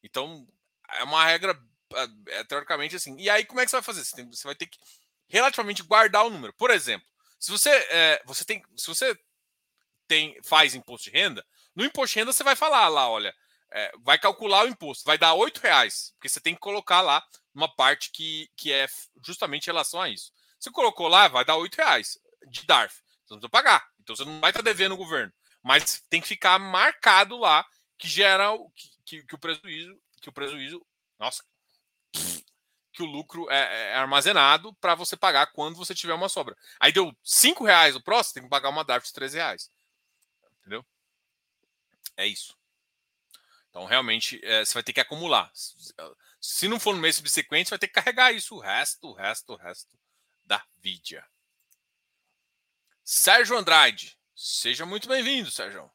Então, 0.01 0.47
é 0.91 1.03
uma 1.03 1.25
regra, 1.25 1.61
é, 2.29 2.45
teoricamente 2.45 2.97
assim. 2.97 3.17
E 3.19 3.29
aí, 3.29 3.45
como 3.45 3.61
é 3.61 3.65
que 3.65 3.71
você 3.71 3.77
vai 3.77 3.83
fazer? 3.83 4.05
Você, 4.05 4.17
tem, 4.17 4.27
você 4.27 4.45
vai 4.45 4.55
ter 4.55 4.67
que 4.67 4.79
relativamente 5.29 5.83
guardar 5.83 6.27
o 6.27 6.31
número. 6.31 6.53
Por 6.55 6.71
exemplo, 6.71 7.07
se 7.39 7.51
você, 7.51 7.71
é, 7.71 8.23
você 8.27 8.45
tem, 8.45 8.63
se 8.77 8.87
você 8.87 9.19
tem, 10.07 10.37
faz 10.43 10.75
imposto 10.75 11.11
de 11.11 11.17
renda, 11.17 11.45
no 11.75 11.85
imposto 11.85 12.15
de 12.15 12.21
renda 12.21 12.33
você 12.33 12.43
vai 12.43 12.57
falar 12.57 12.89
lá, 12.89 13.09
olha, 13.09 13.35
é, 13.71 13.93
vai 14.01 14.19
calcular 14.19 14.65
o 14.65 14.69
imposto, 14.69 15.05
vai 15.05 15.17
dar 15.17 15.35
oito 15.35 15.61
reais, 15.61 16.13
porque 16.17 16.29
você 16.29 16.41
tem 16.41 16.55
que 16.55 16.61
colocar 16.61 17.01
lá 17.01 17.25
uma 17.55 17.73
parte 17.75 18.11
que, 18.11 18.51
que 18.57 18.73
é 18.73 18.87
justamente 19.25 19.65
em 19.65 19.71
relação 19.71 20.01
a 20.03 20.09
isso. 20.09 20.33
Você 20.59 20.71
colocou 20.71 21.09
lá, 21.09 21.29
vai 21.29 21.45
dar 21.45 21.57
oito 21.57 21.77
reais 21.77 22.19
de 22.49 22.67
DARF, 22.67 22.97
você 23.25 23.35
não 23.35 23.41
precisa 23.41 23.49
pagar, 23.49 23.89
então 24.01 24.15
você 24.15 24.25
não 24.25 24.41
vai 24.41 24.51
estar 24.51 24.63
devendo 24.63 24.93
o 24.93 24.99
governo, 24.99 25.33
mas 25.63 26.03
tem 26.11 26.21
que 26.21 26.29
ficar 26.29 26.59
marcado 26.59 27.39
lá 27.39 27.65
que 27.97 28.09
gera 28.09 28.49
que, 28.75 28.89
que, 29.05 29.27
que 29.27 29.35
o 29.35 29.39
prejuízo, 29.39 29.97
que 30.21 30.29
o 30.29 30.33
prejuízo, 30.33 30.85
nossa, 31.19 31.45
que 32.93 33.03
o 33.03 33.07
lucro 33.07 33.49
é, 33.51 33.93
é 33.93 33.95
armazenado 33.95 34.75
para 34.75 34.95
você 34.95 35.17
pagar 35.17 35.47
quando 35.49 35.77
você 35.77 35.95
tiver 35.95 36.15
uma 36.15 36.29
sobra. 36.29 36.57
Aí 36.79 36.93
deu 36.93 37.15
5 37.23 37.65
reais 37.65 37.95
o 37.95 38.01
próximo, 38.01 38.35
tem 38.35 38.43
que 38.43 38.49
pagar 38.49 38.69
uma 38.69 38.85
DARF 38.85 39.07
de 39.07 39.13
13 39.13 39.37
reais. 39.37 39.71
Entendeu? 40.61 40.85
É 42.17 42.27
isso. 42.27 42.59
Então, 43.71 43.85
realmente, 43.85 44.41
é, 44.43 44.65
você 44.65 44.75
vai 44.75 44.83
ter 44.83 44.93
que 44.93 45.01
acumular. 45.01 45.51
Se 46.41 46.67
não 46.67 46.81
for 46.81 46.95
no 46.95 47.01
mês 47.01 47.17
subsequente, 47.17 47.69
você 47.69 47.75
vai 47.75 47.79
ter 47.79 47.89
que 47.89 47.95
carregar 47.95 48.33
isso 48.33 48.57
o 48.57 48.61
resto, 48.61 49.09
o 49.09 49.13
resto, 49.13 49.53
o 49.53 49.57
resto 49.57 49.99
da 50.45 50.63
vida. 50.79 51.25
Sérgio 53.05 53.57
Andrade. 53.57 54.19
Seja 54.35 54.85
muito 54.85 55.09
bem-vindo, 55.09 55.51
Sérgio. 55.51 55.91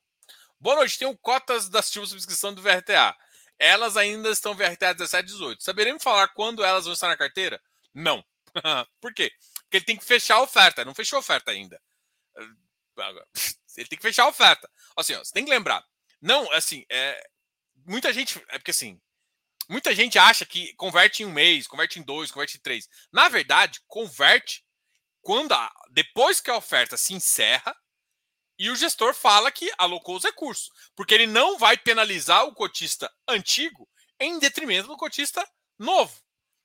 Boa 0.60 0.78
noite. 0.78 0.98
Tenho 0.98 1.18
cotas 1.18 1.68
da 1.68 1.82
subscrição 1.82 2.54
do 2.54 2.62
VRTA 2.62 3.16
elas 3.60 3.98
ainda 3.98 4.30
estão 4.30 4.54
VRTA 4.54 4.94
17 4.94 5.28
18. 5.28 5.64
Saberemos 5.64 6.04
falar 6.04 6.28
quando 6.30 6.64
elas 6.64 6.86
vão 6.86 6.94
estar 6.94 7.08
na 7.08 7.18
carteira? 7.18 7.62
Não. 7.94 8.24
Por 9.02 9.14
quê? 9.14 9.32
Porque 9.64 9.78
ele 9.78 9.86
tem 9.86 9.98
que 9.98 10.06
fechar 10.06 10.36
a 10.36 10.42
oferta. 10.42 10.86
Não 10.86 10.94
fechou 10.94 11.18
a 11.18 11.20
oferta 11.20 11.52
ainda. 11.52 11.82
Ele 13.78 13.88
tem 13.90 13.98
que 13.98 14.02
fechar 14.02 14.24
a 14.24 14.30
oferta. 14.30 14.70
Assim, 14.96 15.14
ó, 15.16 15.20
você 15.20 15.34
tem 15.34 15.44
que 15.44 15.52
lembrar. 15.52 15.84
Não, 16.22 16.50
assim, 16.54 16.86
é, 16.90 17.22
muita 17.86 18.14
gente. 18.14 18.42
É 18.50 18.58
porque 18.58 18.72
assim. 18.72 19.00
Muita 19.68 19.96
gente 19.96 20.20
acha 20.20 20.46
que 20.46 20.74
converte 20.76 21.24
em 21.24 21.26
um 21.26 21.32
mês, 21.32 21.66
converte 21.66 22.00
em 22.00 22.04
dois, 22.04 22.32
converte 22.32 22.58
em 22.58 22.62
três. 22.62 22.88
Na 23.12 23.28
verdade, 23.28 23.82
converte 23.88 24.64
quando 25.22 25.54
a, 25.54 25.74
depois 25.90 26.40
que 26.40 26.52
a 26.52 26.56
oferta 26.56 26.96
se 26.96 27.16
encerra 27.16 27.76
e 28.58 28.70
o 28.70 28.76
gestor 28.76 29.14
fala 29.14 29.52
que 29.52 29.72
alocou 29.78 30.16
os 30.16 30.24
recursos, 30.24 30.70
porque 30.96 31.14
ele 31.14 31.28
não 31.28 31.58
vai 31.58 31.78
penalizar 31.78 32.46
o 32.46 32.54
cotista 32.54 33.12
antigo 33.28 33.88
em 34.20 34.40
detrimento 34.40 34.88
do 34.88 34.98
cotista 34.98 35.46
novo 35.78 36.14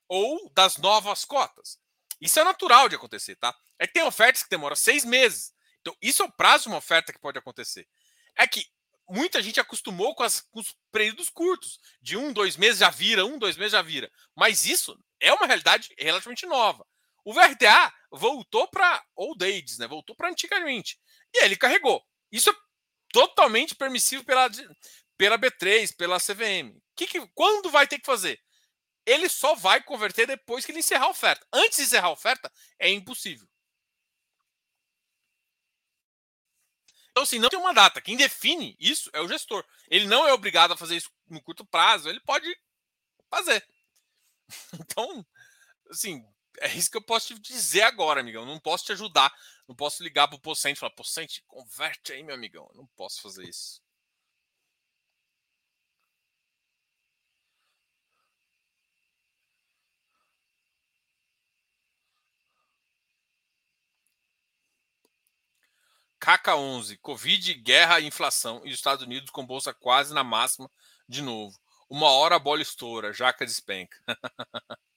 ou 0.09 0.51
das 0.55 0.77
novas 0.77 1.25
cotas. 1.25 1.79
Isso 2.21 2.39
é 2.39 2.45
natural 2.45 2.89
de 2.89 2.97
acontecer, 2.97 3.37
tá? 3.37 3.55
É 3.79 3.87
que 3.87 3.95
tem 3.95 4.03
ofertas 4.03 4.43
que 4.43 4.51
demoram 4.51 4.77
seis 4.77 5.05
meses. 5.05 5.53
Então, 5.81 5.97
isso 6.03 6.23
é 6.23 6.27
o 6.27 6.33
prazo 6.33 6.65
de 6.65 6.69
uma 6.69 6.79
oferta 6.79 7.13
que 7.13 7.19
pode 7.19 7.39
acontecer. 7.39 7.89
É 8.37 8.47
que 8.47 8.67
muita 9.09 9.43
gente 9.43 9.59
acostumou 9.59 10.15
com, 10.15 10.23
as, 10.23 10.41
com 10.41 10.61
os 10.61 10.77
períodos 10.93 11.31
curtos. 11.31 11.79
De 12.01 12.17
um, 12.17 12.33
dois 12.33 12.57
meses 12.57 12.81
já 12.81 12.91
vira, 12.91 13.25
um, 13.25 13.39
dois 13.39 13.57
meses 13.57 13.73
já 13.73 13.83
vira. 13.83 14.11
Mas 14.37 14.65
isso 14.65 14.99
é 15.19 15.33
uma 15.33 15.47
realidade 15.47 15.89
relativamente 15.99 16.47
nova. 16.47 16.87
O 17.25 17.33
VRTA 17.33 17.93
voltou 18.11 18.69
para 18.69 19.03
old 19.15 19.45
age, 19.45 19.79
né? 19.79 19.87
Voltou 19.87 20.15
para 20.15 20.31
antigamente. 20.31 20.99
E 21.35 21.39
aí 21.39 21.45
ele 21.47 21.57
carregou. 21.57 22.05
Isso 22.31 22.51
é 22.51 22.55
totalmente 23.13 23.75
permissível 23.75 24.25
pela, 24.25 24.49
pela 25.17 25.39
B3, 25.39 25.95
pela 25.97 26.19
CVM. 26.19 26.81
Que 26.97 27.07
que, 27.07 27.27
quando 27.35 27.71
vai 27.71 27.87
ter 27.87 27.99
que 27.99 28.07
fazer? 28.07 28.41
Ele 29.07 29.29
só 29.29 29.55
vai 29.55 29.83
converter 29.83 30.27
depois 30.27 30.65
que 30.65 30.73
ele 30.73 30.81
encerrar 30.81 31.07
a 31.07 31.11
oferta. 31.11 31.47
Antes 31.53 31.79
de 31.79 31.85
encerrar 31.85 32.09
a 32.09 32.13
oferta, 32.13 32.53
é 32.79 32.91
impossível. 32.91 33.49
Então, 37.11 37.25
assim, 37.25 37.39
não 37.39 37.49
tem 37.49 37.59
uma 37.59 37.75
data. 37.75 38.01
Quem 38.01 38.17
define 38.17 38.77
isso 38.79 39.11
é 39.13 39.21
o 39.21 39.29
gestor. 39.29 39.65
Ele 39.89 40.07
não 40.07 40.27
é 40.27 40.33
obrigado 40.33 40.73
a 40.73 40.77
fazer 40.77 40.97
isso 40.97 41.11
no 41.29 41.43
curto 41.43 41.65
prazo, 41.65 42.09
ele 42.09 42.21
pode 42.21 42.47
fazer. 43.29 43.67
Então, 44.81 45.25
assim, 45.91 46.25
é 46.61 46.75
isso 46.75 46.91
que 46.91 46.97
eu 46.97 47.03
posso 47.03 47.35
te 47.35 47.41
dizer 47.41 47.83
agora, 47.83 48.21
amigão. 48.21 48.45
Não 48.47 48.59
posso 48.61 48.85
te 48.85 48.93
ajudar. 48.93 49.33
Não 49.69 49.75
posso 49.75 50.03
ligar 50.03 50.29
pro 50.29 50.39
Pocente 50.39 50.77
e 50.77 50.81
falar, 50.81 50.93
Pocente, 50.95 51.43
converte 51.47 52.13
aí, 52.13 52.23
meu 52.23 52.35
amigão. 52.35 52.69
Eu 52.71 52.77
não 52.79 52.87
posso 52.97 53.21
fazer 53.23 53.49
isso. 53.49 53.81
KK11, 66.21 66.99
Covid, 66.99 67.55
guerra 67.55 67.99
e 68.01 68.07
inflação. 68.07 68.61
E 68.65 68.69
os 68.69 68.75
Estados 68.75 69.05
Unidos 69.05 69.31
com 69.31 69.45
bolsa 69.47 69.73
quase 69.73 70.13
na 70.15 70.23
máxima 70.23 70.71
de 71.09 71.23
novo. 71.23 71.59
Uma 71.89 72.11
hora 72.11 72.37
a 72.37 72.39
bola 72.39 72.63
estoura, 72.63 73.13
jaca 73.13 73.45
despenca. 73.47 73.97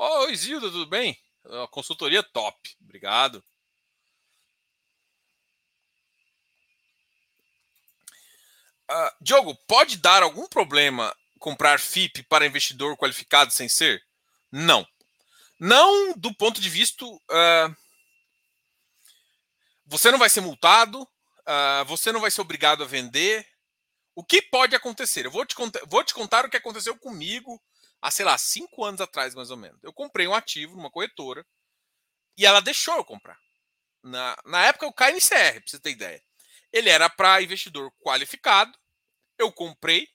Oi, 0.00 0.36
Zilda, 0.36 0.70
tudo 0.70 0.86
bem? 0.86 1.18
A 1.44 1.66
consultoria 1.66 2.22
top. 2.22 2.76
Obrigado. 2.80 3.44
Uh, 8.88 9.10
Diogo, 9.20 9.56
pode 9.66 9.96
dar 9.96 10.22
algum 10.22 10.46
problema 10.46 11.12
comprar 11.40 11.80
FIP 11.80 12.22
para 12.22 12.46
investidor 12.46 12.96
qualificado 12.96 13.50
sem 13.50 13.68
ser? 13.68 14.00
Não. 14.52 14.86
Não 15.58 16.12
do 16.16 16.32
ponto 16.32 16.60
de 16.60 16.70
vista. 16.70 17.04
Uh, 17.04 17.76
você 19.84 20.12
não 20.12 20.18
vai 20.18 20.30
ser 20.30 20.42
multado, 20.42 21.02
uh, 21.02 21.84
você 21.86 22.12
não 22.12 22.20
vai 22.20 22.30
ser 22.30 22.40
obrigado 22.40 22.84
a 22.84 22.86
vender. 22.86 23.44
O 24.14 24.22
que 24.22 24.40
pode 24.42 24.76
acontecer? 24.76 25.26
Eu 25.26 25.32
vou 25.32 25.44
te, 25.44 25.56
vou 25.88 26.04
te 26.04 26.14
contar 26.14 26.44
o 26.44 26.48
que 26.48 26.56
aconteceu 26.56 26.96
comigo 26.96 27.60
há, 28.00 28.10
sei 28.10 28.24
lá, 28.24 28.36
cinco 28.38 28.84
anos 28.84 29.00
atrás, 29.00 29.34
mais 29.34 29.50
ou 29.50 29.56
menos. 29.56 29.82
Eu 29.82 29.92
comprei 29.92 30.26
um 30.26 30.34
ativo 30.34 30.76
numa 30.76 30.90
corretora 30.90 31.44
e 32.36 32.46
ela 32.46 32.60
deixou 32.60 32.96
eu 32.96 33.04
comprar. 33.04 33.38
Na, 34.02 34.36
na 34.44 34.66
época, 34.66 34.86
o 34.86 34.92
KNCR, 34.92 35.60
para 35.60 35.62
você 35.66 35.80
ter 35.80 35.90
ideia. 35.90 36.22
Ele 36.72 36.88
era 36.88 37.08
para 37.08 37.42
investidor 37.42 37.90
qualificado. 38.00 38.76
Eu 39.36 39.52
comprei. 39.52 40.08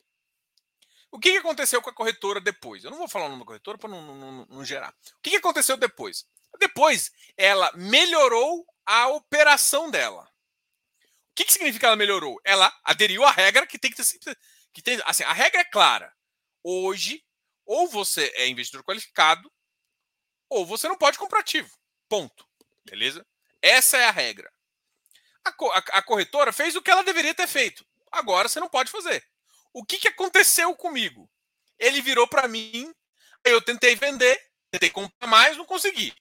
O 1.11 1.19
que, 1.19 1.31
que 1.31 1.37
aconteceu 1.37 1.81
com 1.81 1.89
a 1.89 1.93
corretora 1.93 2.39
depois? 2.39 2.83
Eu 2.83 2.91
não 2.91 2.97
vou 2.97 3.07
falar 3.07 3.25
o 3.25 3.29
nome 3.29 3.41
da 3.41 3.45
corretora 3.45 3.77
para 3.77 3.89
não, 3.89 4.01
não, 4.15 4.45
não, 4.45 4.65
gerar. 4.65 4.89
O 4.89 5.21
que, 5.21 5.31
que 5.31 5.35
aconteceu 5.35 5.77
depois? 5.77 6.25
Depois, 6.59 7.11
ela 7.37 7.71
melhorou 7.75 8.65
a 8.85 9.07
operação 9.09 9.89
dela. 9.89 10.23
O 10.23 11.35
que, 11.35 11.45
que 11.45 11.53
significa 11.53 11.87
ela 11.87 11.95
melhorou? 11.95 12.39
Ela 12.43 12.71
aderiu 12.83 13.23
à 13.23 13.31
regra 13.31 13.67
que 13.67 13.77
tem 13.77 13.91
que 13.91 13.97
ter. 13.97 14.37
Que 14.71 14.81
tem, 14.81 14.99
assim, 15.05 15.23
a 15.23 15.33
regra 15.33 15.61
é 15.61 15.65
clara. 15.65 16.11
Hoje, 16.63 17.23
ou 17.65 17.87
você 17.87 18.31
é 18.35 18.47
investidor 18.47 18.83
qualificado, 18.83 19.51
ou 20.49 20.65
você 20.65 20.87
não 20.87 20.97
pode 20.97 21.17
comprar 21.17 21.39
ativo. 21.39 21.69
Ponto. 22.07 22.47
Beleza? 22.85 23.25
Essa 23.61 23.97
é 23.97 24.05
a 24.05 24.11
regra. 24.11 24.51
A, 25.45 25.49
a, 25.49 25.77
a 25.99 26.01
corretora 26.01 26.51
fez 26.53 26.75
o 26.75 26.81
que 26.81 26.91
ela 26.91 27.03
deveria 27.03 27.33
ter 27.33 27.47
feito. 27.47 27.85
Agora 28.11 28.47
você 28.47 28.59
não 28.59 28.69
pode 28.69 28.91
fazer. 28.91 29.23
O 29.73 29.83
que, 29.83 29.97
que 29.97 30.07
aconteceu 30.07 30.75
comigo? 30.75 31.29
Ele 31.79 32.01
virou 32.01 32.27
para 32.27 32.47
mim, 32.47 32.93
eu 33.43 33.61
tentei 33.61 33.95
vender, 33.95 34.39
tentei 34.69 34.89
comprar 34.89 35.27
mais, 35.27 35.57
não 35.57 35.65
consegui. 35.65 36.13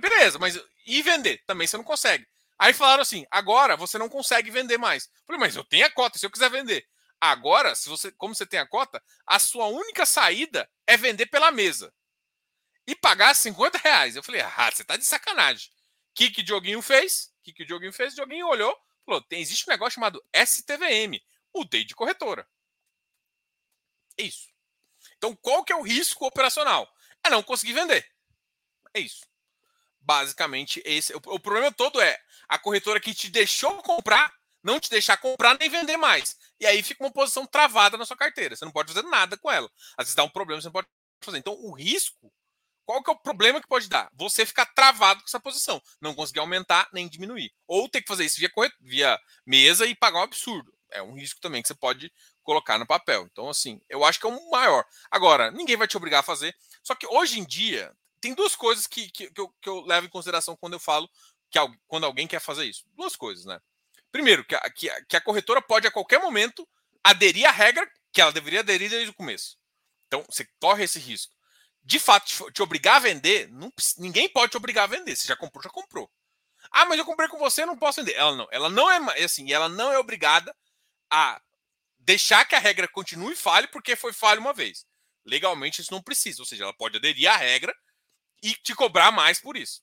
Beleza, 0.00 0.38
mas 0.38 0.60
e 0.84 1.02
vender? 1.02 1.42
Também 1.46 1.66
você 1.66 1.76
não 1.76 1.84
consegue. 1.84 2.26
Aí 2.58 2.72
falaram 2.72 3.02
assim: 3.02 3.24
agora 3.30 3.76
você 3.76 3.98
não 3.98 4.08
consegue 4.08 4.50
vender 4.50 4.78
mais. 4.78 5.04
Eu 5.04 5.26
falei, 5.26 5.40
mas 5.40 5.56
eu 5.56 5.64
tenho 5.64 5.86
a 5.86 5.90
cota, 5.90 6.18
se 6.18 6.26
eu 6.26 6.30
quiser 6.30 6.50
vender. 6.50 6.84
Agora, 7.20 7.74
se 7.74 7.88
você, 7.88 8.12
como 8.12 8.34
você 8.34 8.46
tem 8.46 8.60
a 8.60 8.66
cota, 8.66 9.02
a 9.26 9.38
sua 9.38 9.66
única 9.66 10.04
saída 10.04 10.70
é 10.86 10.96
vender 10.96 11.26
pela 11.26 11.50
mesa. 11.50 11.92
E 12.86 12.94
pagar 12.94 13.34
50 13.34 13.78
reais. 13.78 14.14
Eu 14.14 14.22
falei, 14.22 14.40
ah, 14.42 14.70
você 14.70 14.84
tá 14.84 14.96
de 14.96 15.04
sacanagem. 15.04 15.70
O 15.70 16.14
que, 16.14 16.30
que 16.30 16.40
o 16.40 16.44
Dioguinho 16.44 16.80
fez? 16.80 17.32
O 17.40 17.42
que, 17.42 17.52
que 17.52 17.62
o 17.62 17.66
Dioguinho 17.66 17.92
fez? 17.92 18.12
O 18.12 18.16
Dioguinho 18.16 18.46
olhou, 18.46 18.76
falou: 19.04 19.20
tem, 19.22 19.40
existe 19.40 19.68
um 19.68 19.72
negócio 19.72 19.94
chamado 19.94 20.22
STVM. 20.34 21.20
Mudei 21.54 21.84
de 21.84 21.94
corretora. 21.94 22.48
É 24.18 24.22
isso. 24.22 24.48
Então, 25.16 25.34
qual 25.36 25.64
que 25.64 25.72
é 25.72 25.76
o 25.76 25.82
risco 25.82 26.26
operacional? 26.26 26.90
É 27.24 27.30
não 27.30 27.42
conseguir 27.42 27.72
vender. 27.72 28.06
É 28.94 29.00
isso. 29.00 29.26
Basicamente, 30.00 30.80
esse. 30.84 31.14
O, 31.14 31.20
o 31.26 31.40
problema 31.40 31.72
todo 31.72 32.00
é 32.00 32.18
a 32.48 32.58
corretora 32.58 33.00
que 33.00 33.14
te 33.14 33.28
deixou 33.28 33.82
comprar, 33.82 34.32
não 34.62 34.78
te 34.78 34.88
deixar 34.88 35.16
comprar 35.16 35.58
nem 35.58 35.68
vender 35.68 35.96
mais. 35.96 36.36
E 36.60 36.66
aí 36.66 36.82
fica 36.82 37.04
uma 37.04 37.12
posição 37.12 37.46
travada 37.46 37.96
na 37.96 38.06
sua 38.06 38.16
carteira. 38.16 38.56
Você 38.56 38.64
não 38.64 38.72
pode 38.72 38.92
fazer 38.92 39.06
nada 39.06 39.36
com 39.36 39.50
ela. 39.50 39.70
Às 39.96 40.06
vezes 40.06 40.14
dá 40.14 40.24
um 40.24 40.28
problema, 40.28 40.60
você 40.60 40.68
não 40.68 40.72
pode 40.72 40.88
fazer. 41.20 41.38
Então, 41.38 41.54
o 41.54 41.72
risco, 41.72 42.32
qual 42.84 43.02
que 43.02 43.10
é 43.10 43.12
o 43.12 43.18
problema 43.18 43.60
que 43.60 43.68
pode 43.68 43.88
dar? 43.88 44.10
Você 44.14 44.46
ficar 44.46 44.66
travado 44.66 45.20
com 45.20 45.26
essa 45.26 45.40
posição. 45.40 45.82
Não 46.00 46.14
conseguir 46.14 46.40
aumentar 46.40 46.88
nem 46.92 47.08
diminuir. 47.08 47.52
Ou 47.66 47.88
ter 47.88 48.00
que 48.00 48.08
fazer 48.08 48.24
isso 48.24 48.38
via, 48.38 48.50
via 48.80 49.20
mesa 49.44 49.86
e 49.86 49.94
pagar 49.94 50.20
um 50.20 50.22
absurdo. 50.22 50.72
É 50.90 51.02
um 51.02 51.14
risco 51.14 51.40
também 51.40 51.60
que 51.60 51.68
você 51.68 51.74
pode 51.74 52.12
colocar 52.42 52.78
no 52.78 52.86
papel. 52.86 53.28
Então, 53.30 53.48
assim, 53.48 53.80
eu 53.88 54.04
acho 54.04 54.20
que 54.20 54.26
é 54.26 54.30
o 54.30 54.50
maior. 54.50 54.84
Agora, 55.10 55.50
ninguém 55.50 55.76
vai 55.76 55.88
te 55.88 55.96
obrigar 55.96 56.20
a 56.20 56.22
fazer. 56.22 56.56
Só 56.82 56.94
que 56.94 57.06
hoje 57.08 57.40
em 57.40 57.44
dia, 57.44 57.92
tem 58.20 58.34
duas 58.34 58.54
coisas 58.54 58.86
que, 58.86 59.10
que, 59.10 59.30
que, 59.30 59.40
eu, 59.40 59.48
que 59.60 59.68
eu 59.68 59.80
levo 59.80 60.06
em 60.06 60.10
consideração 60.10 60.56
quando 60.56 60.74
eu 60.74 60.80
falo 60.80 61.08
que 61.50 61.58
quando 61.86 62.04
alguém 62.04 62.26
quer 62.26 62.40
fazer 62.40 62.64
isso. 62.64 62.84
Duas 62.96 63.16
coisas, 63.16 63.44
né? 63.44 63.60
Primeiro, 64.10 64.44
que 64.44 64.54
a, 64.54 64.70
que, 64.70 64.88
que 65.04 65.16
a 65.16 65.20
corretora 65.20 65.60
pode 65.60 65.86
a 65.86 65.90
qualquer 65.90 66.20
momento 66.20 66.66
aderir 67.02 67.46
à 67.46 67.50
regra 67.50 67.88
que 68.12 68.20
ela 68.20 68.32
deveria 68.32 68.60
aderir 68.60 68.90
desde 68.90 69.10
o 69.10 69.14
começo. 69.14 69.56
Então, 70.06 70.24
você 70.28 70.48
corre 70.60 70.84
esse 70.84 70.98
risco. 70.98 71.34
De 71.84 72.00
fato, 72.00 72.50
te, 72.50 72.62
obrigar 72.62 72.96
a 72.96 73.00
vender, 73.00 73.48
não, 73.50 73.72
ninguém 73.98 74.28
pode 74.28 74.50
te 74.50 74.56
obrigar 74.56 74.84
a 74.84 74.86
vender. 74.88 75.14
Você 75.14 75.26
já 75.26 75.36
comprou, 75.36 75.62
já 75.62 75.70
comprou. 75.70 76.10
Ah, 76.70 76.84
mas 76.84 76.98
eu 76.98 77.04
comprei 77.04 77.28
com 77.28 77.38
você, 77.38 77.64
não 77.64 77.76
posso 77.76 78.02
vender. 78.02 78.16
Ela 78.16 78.34
não, 78.34 78.48
ela 78.50 78.68
não 78.68 78.90
é 78.90 79.22
assim, 79.22 79.52
ela 79.52 79.68
não 79.68 79.92
é 79.92 79.98
obrigada 79.98 80.54
a 81.10 81.40
deixar 81.98 82.44
que 82.44 82.54
a 82.54 82.58
regra 82.58 82.88
continue 82.88 83.36
falha 83.36 83.68
porque 83.68 83.94
foi 83.94 84.12
falha 84.12 84.40
uma 84.40 84.52
vez. 84.52 84.84
Legalmente 85.24 85.80
isso 85.80 85.92
não 85.92 86.02
precisa, 86.02 86.40
ou 86.42 86.46
seja, 86.46 86.64
ela 86.64 86.76
pode 86.76 86.96
aderir 86.96 87.30
à 87.30 87.36
regra 87.36 87.74
e 88.42 88.54
te 88.54 88.74
cobrar 88.74 89.10
mais 89.10 89.40
por 89.40 89.56
isso. 89.56 89.82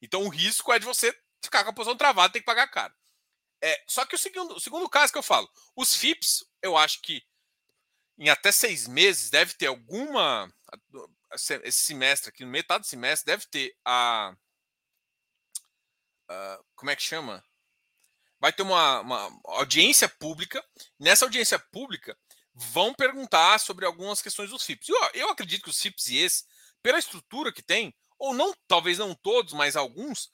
Então 0.00 0.24
o 0.24 0.28
risco 0.28 0.72
é 0.72 0.78
de 0.78 0.86
você 0.86 1.14
ficar 1.42 1.64
com 1.64 1.70
a 1.70 1.72
posição 1.72 1.96
travada 1.96 2.32
ter 2.32 2.40
que 2.40 2.46
pagar 2.46 2.68
caro. 2.68 2.94
É, 3.62 3.82
só 3.86 4.06
que 4.06 4.14
o 4.14 4.18
segundo, 4.18 4.54
o 4.54 4.60
segundo 4.60 4.88
caso 4.88 5.12
que 5.12 5.18
eu 5.18 5.22
falo, 5.22 5.50
os 5.76 5.94
FIPS, 5.94 6.44
eu 6.62 6.76
acho 6.76 7.02
que 7.02 7.22
em 8.18 8.28
até 8.28 8.52
seis 8.52 8.86
meses 8.86 9.30
deve 9.30 9.54
ter 9.54 9.66
alguma. 9.66 10.52
Esse 11.62 11.84
semestre 11.84 12.28
aqui, 12.30 12.44
no 12.44 12.50
metade 12.50 12.82
do 12.82 12.86
semestre, 12.86 13.26
deve 13.26 13.46
ter 13.46 13.76
a. 13.84 14.34
a 16.28 16.60
como 16.74 16.90
é 16.90 16.96
que 16.96 17.02
chama? 17.02 17.44
Vai 18.38 18.52
ter 18.52 18.62
uma, 18.62 19.00
uma 19.00 19.40
audiência 19.44 20.08
pública. 20.08 20.64
Nessa 20.98 21.24
audiência 21.24 21.58
pública, 21.58 22.16
vão 22.54 22.94
perguntar 22.94 23.58
sobre 23.60 23.84
algumas 23.84 24.22
questões 24.22 24.50
dos 24.50 24.64
FIPS. 24.64 24.88
Eu, 24.88 25.10
eu 25.14 25.28
acredito 25.30 25.64
que 25.64 25.70
os 25.70 25.80
FIPS 25.80 26.08
e 26.08 26.16
esse 26.18 26.44
pela 26.82 26.98
estrutura 26.98 27.52
que 27.52 27.62
tem, 27.62 27.94
ou 28.18 28.34
não, 28.34 28.54
talvez 28.66 28.98
não 28.98 29.14
todos, 29.14 29.52
mas 29.52 29.76
alguns, 29.76 30.30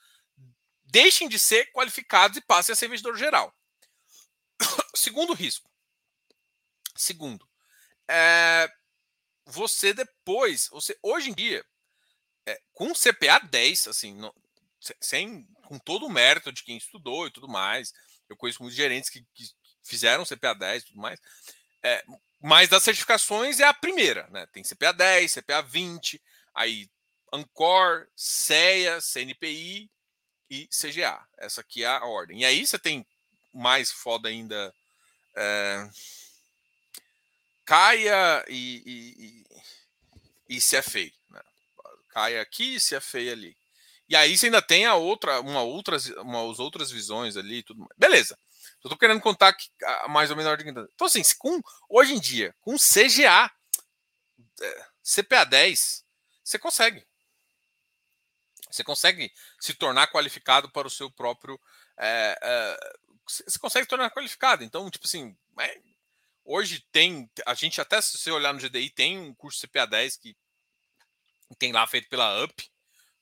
deixem 0.87 1.29
de 1.29 1.39
ser 1.39 1.71
qualificados 1.73 2.37
e 2.37 2.41
passem 2.41 2.73
a 2.73 2.77
ser 2.77 2.87
investidor 2.87 3.17
geral. 3.17 3.55
Segundo 4.95 5.33
risco. 5.33 5.71
Segundo, 6.97 7.47
é, 8.09 8.71
você 9.45 9.93
depois, 9.93 10.69
você 10.73 10.99
hoje 11.03 11.31
em 11.31 11.35
dia, 11.35 11.65
é, 12.47 12.61
com 12.73 12.93
CPA 12.95 13.39
10, 13.39 13.89
assim, 13.89 14.15
não, 14.15 14.35
sem, 15.01 15.47
com 15.67 15.79
todo 15.79 16.07
o 16.07 16.11
mérito 16.11 16.51
de 16.51 16.63
quem 16.63 16.77
estudou 16.77 17.27
e 17.27 17.31
tudo 17.31 17.49
mais, 17.49 17.93
eu 18.29 18.37
conheço 18.37 18.63
muitos 18.63 18.77
gerentes 18.77 19.11
que, 19.11 19.23
que 19.35 19.45
fizeram 19.85 20.25
CPA 20.25 20.55
10 20.55 20.83
e 20.83 20.87
tudo 20.87 21.01
mais, 21.01 21.21
é, 21.83 22.03
mas 22.41 22.71
das 22.71 22.83
certificações 22.83 23.61
é 23.61 23.65
a 23.65 23.75
primeira, 23.75 24.27
né? 24.29 24.47
Tem 24.47 24.63
CPA 24.63 24.93
10, 24.93 25.35
CPA 25.35 25.63
20, 25.63 26.23
Aí, 26.57 26.89
Ancor, 27.31 28.09
CEA, 28.17 28.99
CNPI 29.03 29.91
e 30.51 30.69
CGA. 30.69 31.21
Essa 31.39 31.61
aqui 31.61 31.85
é 31.85 31.87
a 31.87 32.05
ordem. 32.05 32.41
E 32.41 32.45
aí 32.45 32.67
você 32.67 32.79
tem 32.79 33.07
mais 33.53 33.91
foda 33.91 34.29
ainda. 34.29 34.73
É, 35.35 35.89
Caia 37.65 38.45
e, 38.49 38.83
e, 38.87 39.45
e, 40.49 40.57
e 40.57 40.61
CFA. 40.61 41.11
Né? 41.31 41.43
Caia 42.11 42.41
aqui 42.41 42.77
e 42.77 42.81
CFA 42.81 43.19
ali. 43.19 43.57
E 44.09 44.15
aí 44.15 44.39
você 44.39 44.47
ainda 44.47 44.63
tem 44.63 44.87
a 44.87 44.95
outra, 44.95 45.41
uma 45.41 45.63
outras, 45.63 46.07
umas 46.07 46.61
outras 46.61 46.91
visões 46.91 47.37
ali 47.37 47.63
tudo 47.63 47.81
mais. 47.81 47.91
Beleza. 47.97 48.39
Eu 48.85 48.91
tô 48.91 48.97
querendo 48.97 49.21
contar 49.21 49.53
que, 49.53 49.69
mais 50.09 50.31
ou 50.31 50.37
menos 50.37 50.49
a 50.49 50.53
ordem. 50.53 50.69
Então, 50.69 51.07
assim, 51.09 51.23
com, 51.39 51.61
hoje 51.89 52.15
em 52.15 52.21
dia, 52.21 52.55
com 52.61 52.77
CGA, 52.77 53.51
é, 54.61 54.87
CPA 55.03 55.45
10, 55.45 56.05
você 56.45 56.57
consegue. 56.57 57.05
Você 58.77 58.85
consegue 58.85 59.33
se 59.59 59.75
tornar 59.75 60.09
qualificado 60.09 60.71
para 60.71 60.87
o 60.87 60.91
seu 60.91 61.11
próprio. 61.11 61.59
É, 61.99 62.39
é, 62.41 62.79
você 63.27 63.59
consegue 63.59 63.89
tornar 63.89 64.11
qualificado. 64.11 64.63
Então, 64.63 64.91
tipo 64.91 65.07
assim, 65.07 65.37
é, 65.59 65.81
hoje 66.45 66.87
tem. 66.93 67.31
A 67.47 67.55
gente 67.55 67.81
até, 67.81 68.01
se 68.01 68.19
você 68.19 68.31
olhar 68.31 68.53
no 68.53 68.61
GDI, 68.61 68.91
tem 68.91 69.19
um 69.19 69.35
curso 69.35 69.67
CPA 69.67 69.87
10 69.87 70.17
que 70.19 70.37
tem 71.59 71.73
lá 71.73 71.87
feito 71.87 72.09
pela 72.09 72.45
UP, 72.45 72.71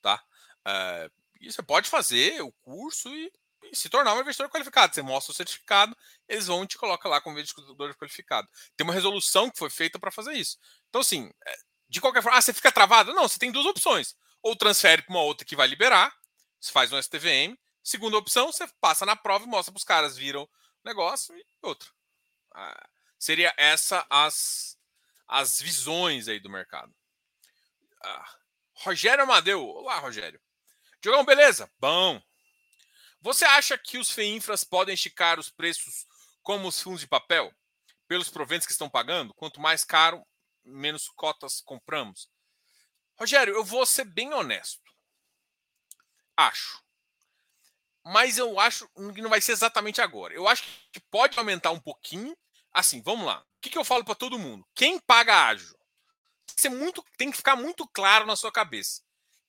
tá? 0.02 0.22
É, 0.66 1.11
e 1.40 1.52
você 1.52 1.62
pode 1.62 1.88
fazer 1.88 2.42
o 2.42 2.50
curso 2.52 3.09
e, 3.14 3.30
e, 3.64 3.76
se 3.76 3.88
tornar 3.88 4.14
um 4.14 4.20
investidor 4.20 4.50
qualificado. 4.50 4.94
Você 4.94 5.02
mostra 5.02 5.32
o 5.32 5.36
certificado, 5.36 5.96
eles 6.28 6.46
vão 6.46 6.66
te 6.66 6.76
colocam 6.76 7.11
lá 7.11 7.20
como 7.20 7.38
investidor 7.38 7.94
qualificado. 7.96 8.48
Tem 8.76 8.84
uma 8.84 8.94
resolução 8.94 9.50
que 9.50 9.59
foi 9.59 9.70
feita 9.70 9.98
para 9.98 10.11
fazer 10.11 10.32
isso. 10.32 10.59
Então, 10.88 11.00
assim, 11.00 11.30
de 11.88 12.00
qualquer 12.00 12.22
forma, 12.22 12.38
ah, 12.38 12.42
você 12.42 12.52
fica 12.52 12.72
travado? 12.72 13.12
Não, 13.12 13.28
você 13.28 13.38
tem 13.38 13.52
duas 13.52 13.66
opções. 13.66 14.16
Ou 14.45 14.55
transfere 14.55 15.01
para 15.01 15.14
uma 15.14 15.22
outra 15.22 15.47
que 15.47 15.57
vai 15.57 15.66
liberar, 15.66 16.14
você 16.61 16.70
faz 16.70 16.92
um 16.92 17.03
STVM. 17.03 17.59
Segunda 17.82 18.18
opção, 18.18 18.53
você 18.53 18.68
passa 18.78 19.07
na 19.07 19.16
prova 19.16 19.47
e 19.47 19.49
mostra 19.49 19.72
para 19.72 19.78
os 19.78 19.84
caras, 19.84 20.18
viram 20.18 20.42
o 20.42 20.49
negócio 20.84 21.34
e 21.34 21.47
outra. 21.62 21.88
Ah, 22.55 22.88
seria 23.18 23.55
essa 23.57 24.07
as, 24.11 24.78
as 25.26 25.62
visões 25.62 26.28
aí 26.28 26.38
do 26.38 26.51
mercado. 26.51 26.95
Ah, 28.03 28.36
Rogério 28.74 29.24
Amadeu. 29.24 29.66
Olá, 29.66 29.99
Rogério. 29.99 30.38
Diogão, 31.01 31.24
beleza? 31.24 31.72
Bom. 31.78 32.22
Você 33.22 33.47
acha 33.47 33.78
que 33.78 33.97
os 33.97 34.11
FEINFRAs 34.11 34.62
podem 34.62 34.92
esticar 34.92 35.40
os 35.40 35.49
preços 35.49 36.07
como 36.42 36.68
os 36.68 36.82
fundos 36.82 37.01
de 37.01 37.09
papel? 37.09 37.51
Pelos 38.07 38.28
proventos 38.28 38.66
que 38.66 38.72
estão 38.72 38.90
pagando? 38.90 39.32
Quanto 39.32 39.59
mais 39.59 39.86
caro, 39.86 40.22
menos 40.62 41.09
cotas 41.09 41.62
compramos? 41.62 42.28
Rogério, 43.18 43.54
eu 43.54 43.64
vou 43.64 43.86
ser 43.86 44.04
bem 44.04 44.32
honesto. 44.32 44.82
Acho. 46.36 46.82
Mas 48.04 48.36
eu 48.36 48.60
acho 48.60 48.88
que 49.14 49.22
não 49.22 49.30
vai 49.30 49.40
ser 49.40 49.52
exatamente 49.52 50.00
agora. 50.00 50.34
Eu 50.34 50.46
acho 50.46 50.62
que 50.92 51.00
pode 51.10 51.38
aumentar 51.38 51.70
um 51.70 51.80
pouquinho. 51.80 52.36
Assim, 52.72 53.00
vamos 53.00 53.24
lá. 53.24 53.40
O 53.40 53.60
que, 53.62 53.70
que 53.70 53.78
eu 53.78 53.84
falo 53.84 54.04
para 54.04 54.14
todo 54.14 54.38
mundo? 54.38 54.66
Quem 54.74 54.98
paga 54.98 55.46
ágil? 55.46 55.74
Tem 56.46 56.56
que, 56.56 56.68
muito, 56.68 57.04
tem 57.16 57.30
que 57.30 57.36
ficar 57.36 57.56
muito 57.56 57.88
claro 57.88 58.26
na 58.26 58.36
sua 58.36 58.52
cabeça. 58.52 59.02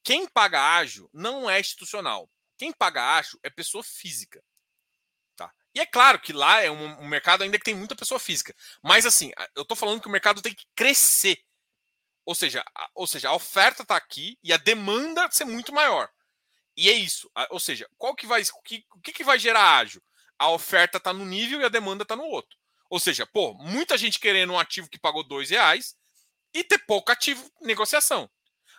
Quem 0.04 0.28
paga 0.28 0.76
ágil 0.78 1.10
não 1.12 1.50
é 1.50 1.60
institucional. 1.60 2.30
Quem 2.58 2.72
paga 2.72 3.16
ágil 3.18 3.40
é 3.44 3.50
pessoa 3.50 3.84
física. 3.84 4.42
Tá? 5.36 5.52
E 5.74 5.82
é 5.82 5.86
claro 5.86 6.20
que 6.20 6.32
lá 6.32 6.62
é 6.62 6.72
um 6.72 7.08
mercado 7.08 7.44
ainda 7.44 7.58
que 7.58 7.66
tem 7.66 7.76
muita 7.76 7.96
pessoa 7.96 8.20
física. 8.20 8.56
Mas 8.82 9.06
assim, 9.06 9.32
eu 9.56 9.64
estou 9.64 9.76
falando 9.76 10.00
que 10.00 10.08
o 10.08 10.12
mercado 10.12 10.42
tem 10.42 10.54
que 10.54 10.66
crescer. 10.76 11.38
Ou 12.26 12.34
seja, 12.34 12.64
a, 12.74 12.90
ou 12.96 13.06
seja, 13.06 13.30
a 13.30 13.36
oferta 13.36 13.84
está 13.84 13.96
aqui 13.96 14.38
e 14.44 14.52
a 14.52 14.58
demanda 14.58 15.30
ser 15.32 15.46
muito 15.46 15.74
maior. 15.74 16.10
E 16.76 16.90
é 16.90 16.94
isso. 16.94 17.32
Ou 17.50 17.60
seja, 17.60 17.88
qual 17.98 18.16
que 18.16 18.28
vai, 18.28 18.42
o 18.42 18.62
que, 19.02 19.14
que 19.14 19.24
vai 19.24 19.40
gerar 19.40 19.78
ágil? 19.78 20.04
A 20.38 20.50
oferta 20.50 20.98
está 20.98 21.14
num 21.14 21.26
nível 21.26 21.62
e 21.62 21.66
a 21.66 21.70
demanda 21.70 22.04
está 22.04 22.16
no 22.16 22.26
outro. 22.26 22.58
Ou 22.90 23.00
seja, 23.00 23.26
pô, 23.26 23.54
muita 23.54 23.98
gente 23.98 24.20
querendo 24.20 24.54
um 24.54 24.60
ativo 24.60 24.90
que 24.90 25.00
pagou 25.00 25.24
dois 25.24 25.50
reais 25.50 25.96
e 26.54 26.64
ter 26.64 26.80
pouco 26.80 27.12
ativo 27.12 27.50
negociação. 27.62 28.30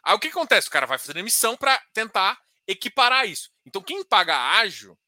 Aí 0.04 0.14
o 0.14 0.18
que 0.18 0.28
acontece? 0.28 0.68
O 0.68 0.70
cara 0.70 0.86
vai 0.86 0.98
fazer 0.98 1.16
emissão 1.16 1.56
para 1.56 1.78
tentar 1.92 2.38
equiparar 2.66 3.26
isso. 3.26 3.50
Então 3.64 3.82
quem 3.82 4.04
paga 4.04 4.36
ágil 4.58 4.98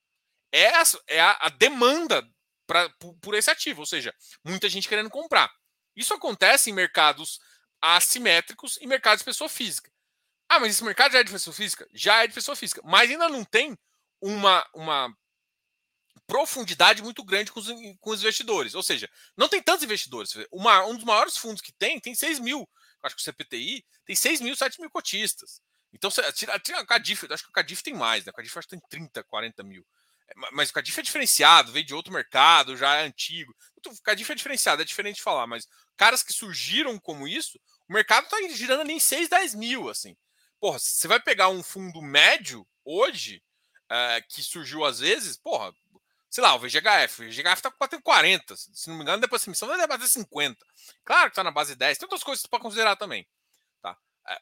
é 0.51 0.69
a, 0.75 0.83
é 1.07 1.21
a, 1.21 1.39
a 1.43 1.49
demanda 1.51 2.27
pra, 2.67 2.89
por, 2.99 3.15
por 3.17 3.35
esse 3.35 3.51
ativo, 3.51 3.81
ou 3.81 3.87
seja, 3.87 4.15
muita 4.45 4.69
gente 4.69 4.89
querendo 4.89 5.11
comprar. 5.11 5.51
Isso 5.95 6.15
acontece 6.15 6.71
em 6.71 6.75
mercados 6.75 7.41
assimétricos 7.81 8.79
e 8.81 8.87
mercados 8.87 9.21
de 9.21 9.25
pessoa 9.25 9.49
física. 9.49 9.91
Ah, 10.49 10.59
mas 10.59 10.71
esse 10.71 10.85
mercado 10.85 11.13
já 11.13 11.21
é 11.21 11.25
de 11.25 11.33
pessoa 11.33 11.55
física? 11.55 11.87
Já 11.93 12.25
é 12.25 12.27
de 12.27 12.35
pessoa 12.35 12.57
física, 12.57 12.81
mas 12.85 13.11
ainda 13.11 13.29
não 13.29 13.45
tem 13.45 13.77
uma, 14.21 14.67
uma 14.75 15.15
profundidade 16.27 17.03
muito 17.03 17.25
grande 17.25 17.51
com 17.53 17.61
os, 17.61 17.69
com 18.01 18.11
os 18.11 18.21
investidores. 18.21 18.75
Ou 18.75 18.83
seja, 18.83 19.09
não 19.37 19.49
tem 19.49 19.63
tantos 19.63 19.85
investidores. 19.85 20.33
Uma, 20.51 20.85
um 20.87 20.95
dos 20.95 21.05
maiores 21.05 21.37
fundos 21.37 21.61
que 21.61 21.73
tem, 21.73 22.01
tem 22.01 22.15
6 22.15 22.39
mil. 22.39 22.69
Acho 23.03 23.15
que 23.15 23.23
o 23.23 23.25
CPTI 23.25 23.85
tem 24.05 24.17
6 24.17 24.41
mil, 24.41 24.57
7 24.57 24.81
mil 24.81 24.91
cotistas. 24.91 25.61
Então, 25.93 26.11
tira, 26.35 26.59
tira 26.59 26.81
a 26.81 26.87
Cadif, 26.87 27.27
acho 27.31 27.45
que 27.45 27.49
o 27.49 27.53
Cadif 27.53 27.83
tem 27.83 27.95
mais, 27.95 28.25
né? 28.25 28.31
O 28.31 28.35
Cadif 28.35 28.59
acho 28.59 28.69
que 28.69 28.77
tem 28.77 28.89
30, 28.91 29.23
40 29.25 29.63
mil. 29.63 29.87
Mas 30.53 30.71
o 30.71 30.73
Cadif 30.73 30.99
é 30.99 31.03
diferenciado, 31.03 31.73
veio 31.73 31.85
de 31.85 31.95
outro 31.95 32.13
mercado, 32.13 32.77
já 32.77 32.97
é 32.97 33.07
antigo. 33.07 33.55
O 33.87 34.03
Cadif 34.03 34.31
é 34.31 34.35
diferenciado, 34.35 34.83
é 34.83 34.85
diferente 34.85 35.17
de 35.17 35.23
falar, 35.23 35.47
mas 35.47 35.67
caras 35.97 36.23
que 36.23 36.33
surgiram 36.33 36.99
como 36.99 37.27
isso, 37.27 37.59
o 37.89 37.93
mercado 37.93 38.25
está 38.25 38.37
girando 38.55 38.83
ali 38.83 38.93
em 38.93 39.01
6, 39.01 39.29
10 39.29 39.55
mil, 39.55 39.89
assim. 39.89 40.17
Porra, 40.61 40.79
você 40.79 41.09
vai 41.09 41.21
pegar 41.21 41.49
um 41.49 41.63
fundo 41.63 42.03
médio 42.03 42.67
hoje, 42.85 43.43
é, 43.91 44.21
que 44.29 44.43
surgiu 44.43 44.85
às 44.85 44.99
vezes, 44.99 45.37
porra, 45.37 45.73
sei 46.31 46.43
lá, 46.43 46.55
o 46.55 46.59
VGHF. 46.59 47.23
O 47.23 47.29
VGHF 47.29 47.63
tá 47.63 47.73
batendo 47.79 48.03
40. 48.03 48.57
Se 48.57 48.89
não 48.89 48.97
me 48.97 49.03
engano, 49.03 49.21
depois 49.21 49.41
dessa 49.41 49.51
emissão 49.51 49.69
vai 49.69 49.87
bater 49.87 50.07
50. 50.07 50.65
Claro 51.05 51.31
que 51.31 51.37
tá 51.37 51.45
na 51.45 51.51
base 51.51 51.75
10. 51.75 51.99
Tem 51.99 52.07
outras 52.07 52.23
coisas 52.23 52.45
para 52.47 52.61
considerar 52.61 52.97
também. 52.97 53.27
Tá? 53.81 53.97
É, 54.27 54.39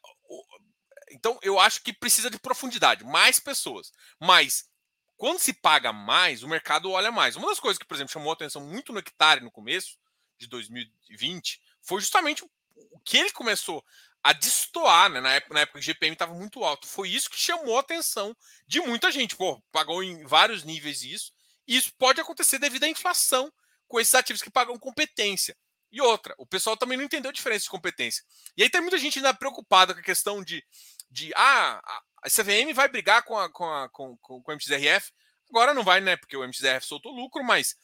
então, 1.11 1.39
eu 1.43 1.59
acho 1.59 1.83
que 1.83 1.93
precisa 1.93 2.31
de 2.31 2.39
profundidade, 2.39 3.05
mais 3.05 3.39
pessoas. 3.39 3.93
Mas, 4.21 4.69
quando 5.17 5.39
se 5.39 5.53
paga 5.53 5.93
mais, 5.93 6.43
o 6.43 6.49
mercado 6.49 6.91
olha 6.91 7.11
mais. 7.11 7.37
Uma 7.37 7.49
das 7.49 7.61
coisas 7.61 7.79
que, 7.79 7.87
por 7.87 7.95
exemplo, 7.95 8.13
chamou 8.13 8.31
a 8.31 8.35
atenção 8.35 8.63
muito 8.63 8.93
no 8.93 8.99
hectare 8.99 9.41
no 9.41 9.51
começo 9.51 9.99
de 10.39 10.47
2020 10.47 11.61
foi 11.81 12.01
justamente 12.01 12.45
o 12.45 13.01
que 13.01 13.17
ele 13.17 13.31
começou 13.31 13.83
a 14.23 14.33
destoar, 14.33 15.09
né? 15.09 15.21
Na 15.21 15.33
época, 15.35 15.55
na 15.55 15.61
época 15.61 15.79
o 15.79 15.83
GPM 15.83 16.13
estava 16.13 16.35
muito 16.35 16.65
alto. 16.65 16.87
Foi 16.87 17.09
isso 17.09 17.31
que 17.31 17.39
chamou 17.39 17.77
a 17.77 17.81
atenção 17.81 18.37
de 18.67 18.81
muita 18.81 19.11
gente. 19.11 19.37
Pô, 19.37 19.63
pagou 19.71 20.03
em 20.03 20.25
vários 20.25 20.65
níveis 20.65 21.03
isso. 21.03 21.33
E 21.67 21.77
isso 21.77 21.93
pode 21.97 22.21
acontecer 22.21 22.59
devido 22.59 22.85
à 22.85 22.89
inflação 22.89 23.53
com 23.89 24.01
esses 24.01 24.15
ativos 24.15 24.43
que 24.43 24.51
pagam 24.51 24.79
competência. 24.79 25.57
E 25.91 26.01
outra, 26.01 26.35
o 26.39 26.47
pessoal 26.47 26.77
também 26.77 26.99
não 26.99 27.05
entendeu 27.05 27.31
a 27.31 27.33
diferença 27.33 27.65
de 27.65 27.71
competência. 27.71 28.23
E 28.57 28.63
aí 28.63 28.69
tem 28.69 28.81
muita 28.81 28.99
gente 28.99 29.19
ainda 29.19 29.33
preocupada 29.33 29.95
com 29.95 30.01
a 30.01 30.03
questão 30.03 30.43
de, 30.43 30.63
de 31.11 31.33
ah, 31.35 31.81
a 32.27 32.31
CVM 32.31 32.75
vai 32.75 32.89
brigar 32.89 33.23
com, 33.23 33.39
a, 33.39 33.49
com, 33.51 33.65
a, 33.65 33.89
com, 33.89 34.17
com, 34.19 34.43
com 34.43 34.53
o 34.53 34.55
MXRF. 34.55 35.13
Agora 35.49 35.73
não 35.73 35.85
vai, 35.85 36.01
né? 36.01 36.17
Porque 36.17 36.37
o 36.37 36.43
MXRF 36.43 36.87
soltou 36.87 37.13
lucro, 37.13 37.45
mas 37.45 37.77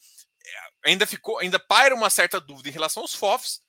é, 0.45 0.91
ainda 0.91 1.07
ficou, 1.07 1.39
ainda 1.39 1.59
paira 1.59 1.95
uma 1.95 2.11
certa 2.11 2.41
dúvida 2.41 2.69
em 2.69 2.73
relação 2.73 3.03
aos 3.03 3.15
FOFs. 3.15 3.63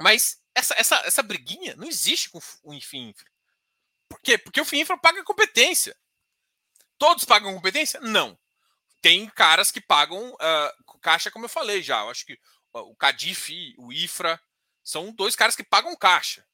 Mas 0.00 0.40
essa, 0.54 0.74
essa, 0.78 0.96
essa 1.04 1.22
briguinha 1.22 1.76
não 1.76 1.86
existe 1.86 2.30
com 2.30 2.40
o 2.62 2.72
Infra. 2.72 3.30
Por 4.08 4.20
quê? 4.20 4.38
Porque 4.38 4.60
o 4.60 4.64
FIINFRA 4.64 4.96
paga 4.96 5.22
competência. 5.22 5.94
Todos 6.96 7.24
pagam 7.24 7.54
competência? 7.54 8.00
Não 8.00 8.38
tem 9.00 9.28
caras 9.30 9.70
que 9.70 9.80
pagam 9.80 10.32
uh, 10.32 10.98
caixa, 11.00 11.30
como 11.30 11.44
eu 11.44 11.48
falei 11.48 11.82
já. 11.82 12.00
Eu 12.00 12.10
acho 12.10 12.26
que 12.26 12.38
o 12.72 12.94
Cadif, 12.96 13.74
o 13.78 13.92
IFRA, 13.92 14.40
são 14.82 15.12
dois 15.12 15.36
caras 15.36 15.56
que 15.56 15.64
pagam 15.64 15.96
caixa. 15.96 16.46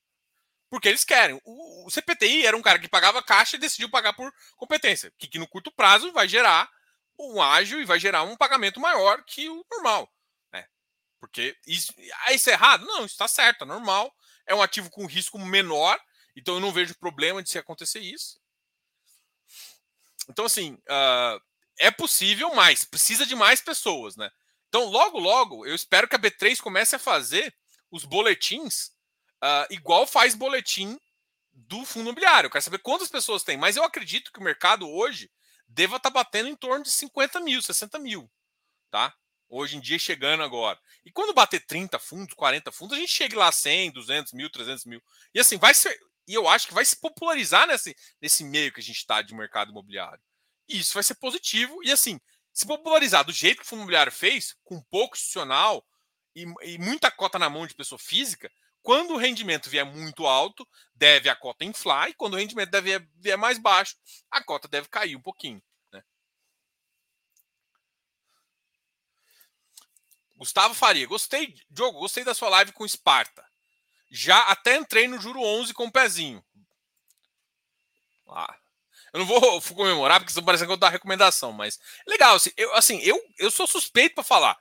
Porque 0.70 0.88
eles 0.88 1.04
querem. 1.04 1.40
O, 1.44 1.86
o 1.86 1.90
CPTI 1.90 2.46
era 2.46 2.56
um 2.56 2.62
cara 2.62 2.78
que 2.78 2.88
pagava 2.88 3.22
caixa 3.22 3.56
e 3.56 3.60
decidiu 3.60 3.90
pagar 3.90 4.12
por 4.12 4.32
competência. 4.56 5.12
Que, 5.18 5.28
que 5.28 5.38
no 5.38 5.46
curto 5.46 5.70
prazo 5.70 6.12
vai 6.12 6.28
gerar 6.28 6.68
um 7.18 7.40
ágil 7.40 7.80
e 7.80 7.84
vai 7.84 8.00
gerar 8.00 8.22
um 8.24 8.36
pagamento 8.36 8.80
maior 8.80 9.22
que 9.24 9.48
o 9.48 9.64
normal. 9.70 10.12
Né? 10.52 10.66
Porque 11.20 11.56
isso, 11.66 11.92
ah, 12.26 12.32
isso 12.32 12.50
é 12.50 12.54
errado? 12.54 12.84
Não, 12.86 13.04
isso 13.04 13.14
está 13.14 13.28
certo, 13.28 13.62
é 13.62 13.66
normal. 13.66 14.12
É 14.46 14.54
um 14.54 14.62
ativo 14.62 14.90
com 14.90 15.06
risco 15.06 15.38
menor. 15.38 15.98
Então 16.36 16.54
eu 16.54 16.60
não 16.60 16.72
vejo 16.72 16.98
problema 16.98 17.42
de 17.42 17.50
se 17.50 17.58
acontecer 17.58 18.00
isso. 18.00 18.40
Então, 20.28 20.46
assim, 20.46 20.74
uh, 20.74 21.40
é 21.78 21.90
possível 21.90 22.54
mais, 22.54 22.84
precisa 22.84 23.26
de 23.26 23.34
mais 23.34 23.60
pessoas, 23.60 24.16
né? 24.16 24.30
Então, 24.68 24.86
logo, 24.86 25.18
logo, 25.18 25.66
eu 25.66 25.74
espero 25.74 26.08
que 26.08 26.16
a 26.16 26.18
B3 26.18 26.60
comece 26.60 26.96
a 26.96 26.98
fazer 26.98 27.54
os 27.90 28.04
boletins 28.04 28.90
uh, 29.42 29.66
igual 29.70 30.06
faz 30.06 30.34
boletim 30.34 30.98
do 31.52 31.84
fundo 31.84 32.02
imobiliário. 32.02 32.46
Eu 32.48 32.50
quero 32.50 32.64
saber 32.64 32.78
quantas 32.78 33.08
pessoas 33.08 33.42
tem, 33.42 33.56
mas 33.56 33.76
eu 33.76 33.84
acredito 33.84 34.32
que 34.32 34.38
o 34.38 34.42
mercado 34.42 34.88
hoje 34.88 35.30
deva 35.68 35.96
estar 35.96 36.10
tá 36.10 36.14
batendo 36.14 36.48
em 36.48 36.56
torno 36.56 36.84
de 36.84 36.90
50 36.90 37.40
mil, 37.40 37.62
60 37.62 37.98
mil, 37.98 38.30
tá? 38.90 39.14
Hoje 39.48 39.76
em 39.76 39.80
dia 39.80 39.98
chegando 39.98 40.42
agora. 40.42 40.78
E 41.04 41.10
quando 41.10 41.34
bater 41.34 41.64
30 41.64 41.98
fundos, 41.98 42.34
40 42.34 42.72
fundos, 42.72 42.96
a 42.96 43.00
gente 43.00 43.12
chega 43.12 43.38
lá 43.38 43.48
a 43.48 43.52
100, 43.52 43.92
200 43.92 44.32
mil, 44.32 44.50
300 44.50 44.84
mil. 44.84 45.02
E 45.32 45.40
assim, 45.40 45.56
vai 45.58 45.74
ser. 45.74 45.96
E 46.26 46.34
eu 46.34 46.48
acho 46.48 46.66
que 46.66 46.74
vai 46.74 46.84
se 46.84 46.96
popularizar 46.96 47.66
nesse, 47.66 47.94
nesse 48.20 48.42
meio 48.42 48.72
que 48.72 48.80
a 48.80 48.82
gente 48.82 48.96
está 48.96 49.20
de 49.20 49.34
mercado 49.34 49.70
imobiliário. 49.70 50.20
E 50.68 50.78
isso 50.78 50.94
vai 50.94 51.02
ser 51.02 51.14
positivo. 51.16 51.82
E 51.84 51.92
assim, 51.92 52.18
se 52.52 52.66
popularizar 52.66 53.24
do 53.24 53.32
jeito 53.32 53.58
que 53.58 53.64
o 53.64 53.66
fundo 53.66 53.80
imobiliário 53.80 54.10
fez, 54.10 54.56
com 54.64 54.80
pouco 54.82 55.14
institucional 55.14 55.86
e, 56.34 56.46
e 56.62 56.78
muita 56.78 57.10
cota 57.10 57.38
na 57.38 57.50
mão 57.50 57.66
de 57.66 57.74
pessoa 57.74 57.98
física, 57.98 58.50
quando 58.84 59.14
o 59.14 59.16
rendimento 59.16 59.70
vier 59.70 59.86
muito 59.86 60.26
alto, 60.26 60.68
deve 60.94 61.30
a 61.30 61.34
cota 61.34 61.64
inflar, 61.64 62.10
e 62.10 62.14
quando 62.14 62.34
o 62.34 62.36
rendimento 62.36 62.70
deve 62.70 62.98
vier 63.16 63.38
mais 63.38 63.58
baixo, 63.58 63.96
a 64.30 64.44
cota 64.44 64.68
deve 64.68 64.88
cair 64.88 65.16
um 65.16 65.22
pouquinho. 65.22 65.62
Né? 65.90 66.04
Gustavo 70.36 70.74
Faria, 70.74 71.06
gostei, 71.06 71.54
Diogo, 71.70 72.00
gostei 72.00 72.24
da 72.24 72.34
sua 72.34 72.50
live 72.50 72.72
com 72.72 72.84
Esparta. 72.84 73.42
Já 74.10 74.42
até 74.42 74.76
entrei 74.76 75.08
no 75.08 75.18
juro 75.18 75.40
11 75.40 75.72
com 75.72 75.86
o 75.86 75.92
pezinho. 75.92 76.44
Ah, 78.28 78.54
eu 79.14 79.20
não 79.20 79.26
vou 79.26 79.62
comemorar 79.74 80.20
porque 80.20 80.30
estão 80.30 80.44
parecendo 80.44 80.68
que 80.68 80.72
eu 80.74 80.76
dou 80.76 80.90
recomendação, 80.90 81.52
mas 81.52 81.80
legal. 82.06 82.36
Assim, 82.36 82.50
eu, 82.54 82.74
assim, 82.74 82.98
eu, 83.00 83.18
eu 83.38 83.50
sou 83.50 83.66
suspeito 83.66 84.16
para 84.16 84.24
falar. 84.24 84.58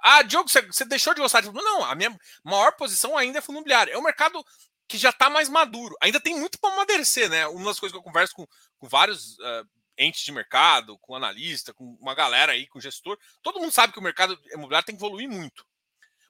Ah, 0.00 0.22
Diogo, 0.22 0.48
você, 0.48 0.62
você 0.62 0.84
deixou 0.84 1.14
de 1.14 1.20
gostar 1.20 1.40
de 1.40 1.46
fundo? 1.48 1.62
Não, 1.62 1.84
a 1.84 1.94
minha 1.94 2.16
maior 2.44 2.72
posição 2.72 3.16
ainda 3.16 3.38
é 3.38 3.42
fundo 3.42 3.56
imobiliário. 3.56 3.92
É 3.92 3.98
um 3.98 4.02
mercado 4.02 4.44
que 4.86 4.96
já 4.96 5.10
está 5.10 5.28
mais 5.28 5.48
maduro. 5.48 5.96
Ainda 6.00 6.20
tem 6.20 6.38
muito 6.38 6.58
para 6.58 6.72
amadurecer, 6.72 7.28
né? 7.28 7.46
Uma 7.48 7.66
das 7.66 7.80
coisas 7.80 7.92
que 7.92 7.98
eu 7.98 8.02
converso 8.02 8.34
com, 8.34 8.46
com 8.78 8.88
vários 8.88 9.38
uh, 9.38 9.68
entes 9.96 10.22
de 10.22 10.32
mercado, 10.32 10.98
com 10.98 11.14
analista, 11.14 11.74
com 11.74 11.96
uma 12.00 12.14
galera 12.14 12.52
aí, 12.52 12.66
com 12.66 12.80
gestor. 12.80 13.18
Todo 13.42 13.60
mundo 13.60 13.72
sabe 13.72 13.92
que 13.92 13.98
o 13.98 14.02
mercado 14.02 14.38
imobiliário 14.52 14.86
tem 14.86 14.96
que 14.96 15.02
evoluir 15.02 15.28
muito. 15.28 15.66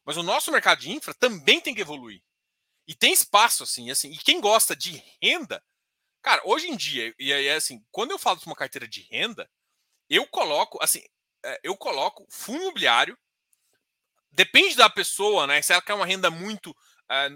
Mas 0.05 0.17
o 0.17 0.23
nosso 0.23 0.51
mercado 0.51 0.81
de 0.81 0.91
infra 0.91 1.15
também 1.15 1.61
tem 1.61 1.75
que 1.75 1.83
evoluir. 1.83 2.23
E 2.87 2.95
tem 2.95 3.13
espaço, 3.13 3.63
assim, 3.63 3.91
assim. 3.91 4.11
E 4.11 4.17
quem 4.19 4.41
gosta 4.41 4.75
de 4.75 5.03
renda 5.23 5.63
Cara, 6.23 6.43
hoje 6.45 6.69
em 6.69 6.77
dia, 6.77 7.15
e 7.19 7.33
aí 7.33 7.47
é 7.47 7.55
assim, 7.55 7.85
quando 7.91 8.11
eu 8.11 8.19
falo 8.19 8.39
de 8.39 8.47
uma 8.47 8.57
carteira 8.57 8.87
de 8.87 9.03
renda, 9.11 9.49
eu 10.09 10.27
coloco, 10.27 10.79
assim, 10.83 11.03
é, 11.45 11.61
eu 11.63 11.77
coloco 11.77 12.27
fundo 12.31 12.63
imobiliário, 12.63 13.17
depende 14.31 14.77
da 14.77 14.89
pessoa, 14.89 15.47
né? 15.47 15.61
Se 15.63 15.73
ela 15.73 15.83
quer 15.83 15.95
uma 15.95 16.07
renda 16.07 16.31
muito, 16.31 16.75
é, 17.11 17.31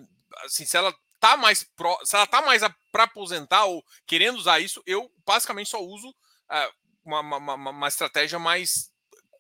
assim, 0.45 0.65
se 0.65 0.77
ela 0.77 0.95
tá 1.21 1.37
mais 1.37 1.63
pro, 1.63 1.99
se 2.05 2.17
ela 2.17 2.27
tá 2.27 2.43
mais 2.43 2.63
para 2.91 3.05
aposentar 3.05 3.65
ou 3.65 3.85
querendo 4.07 4.39
usar 4.39 4.61
isso, 4.61 4.83
eu 4.87 5.11
basicamente 5.25 5.71
só 5.71 5.81
uso 5.81 6.15
é, 6.51 6.71
uma, 7.05 7.21
uma, 7.21 7.55
uma, 7.55 7.89
estratégia 7.89 8.39
mais 8.39 8.91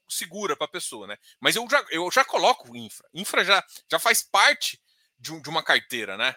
segura 0.08 0.56
para 0.56 0.66
a 0.66 0.70
pessoa, 0.70 1.06
né? 1.06 1.16
Mas 1.40 1.56
eu 1.56 1.66
já, 1.68 1.84
eu 1.90 2.10
já 2.10 2.24
coloco 2.24 2.76
infra. 2.76 3.08
Infra 3.12 3.44
já, 3.44 3.64
já 3.90 3.98
faz 3.98 4.22
parte 4.22 4.80
de, 5.18 5.40
de 5.40 5.48
uma 5.48 5.62
carteira, 5.62 6.16
né? 6.16 6.34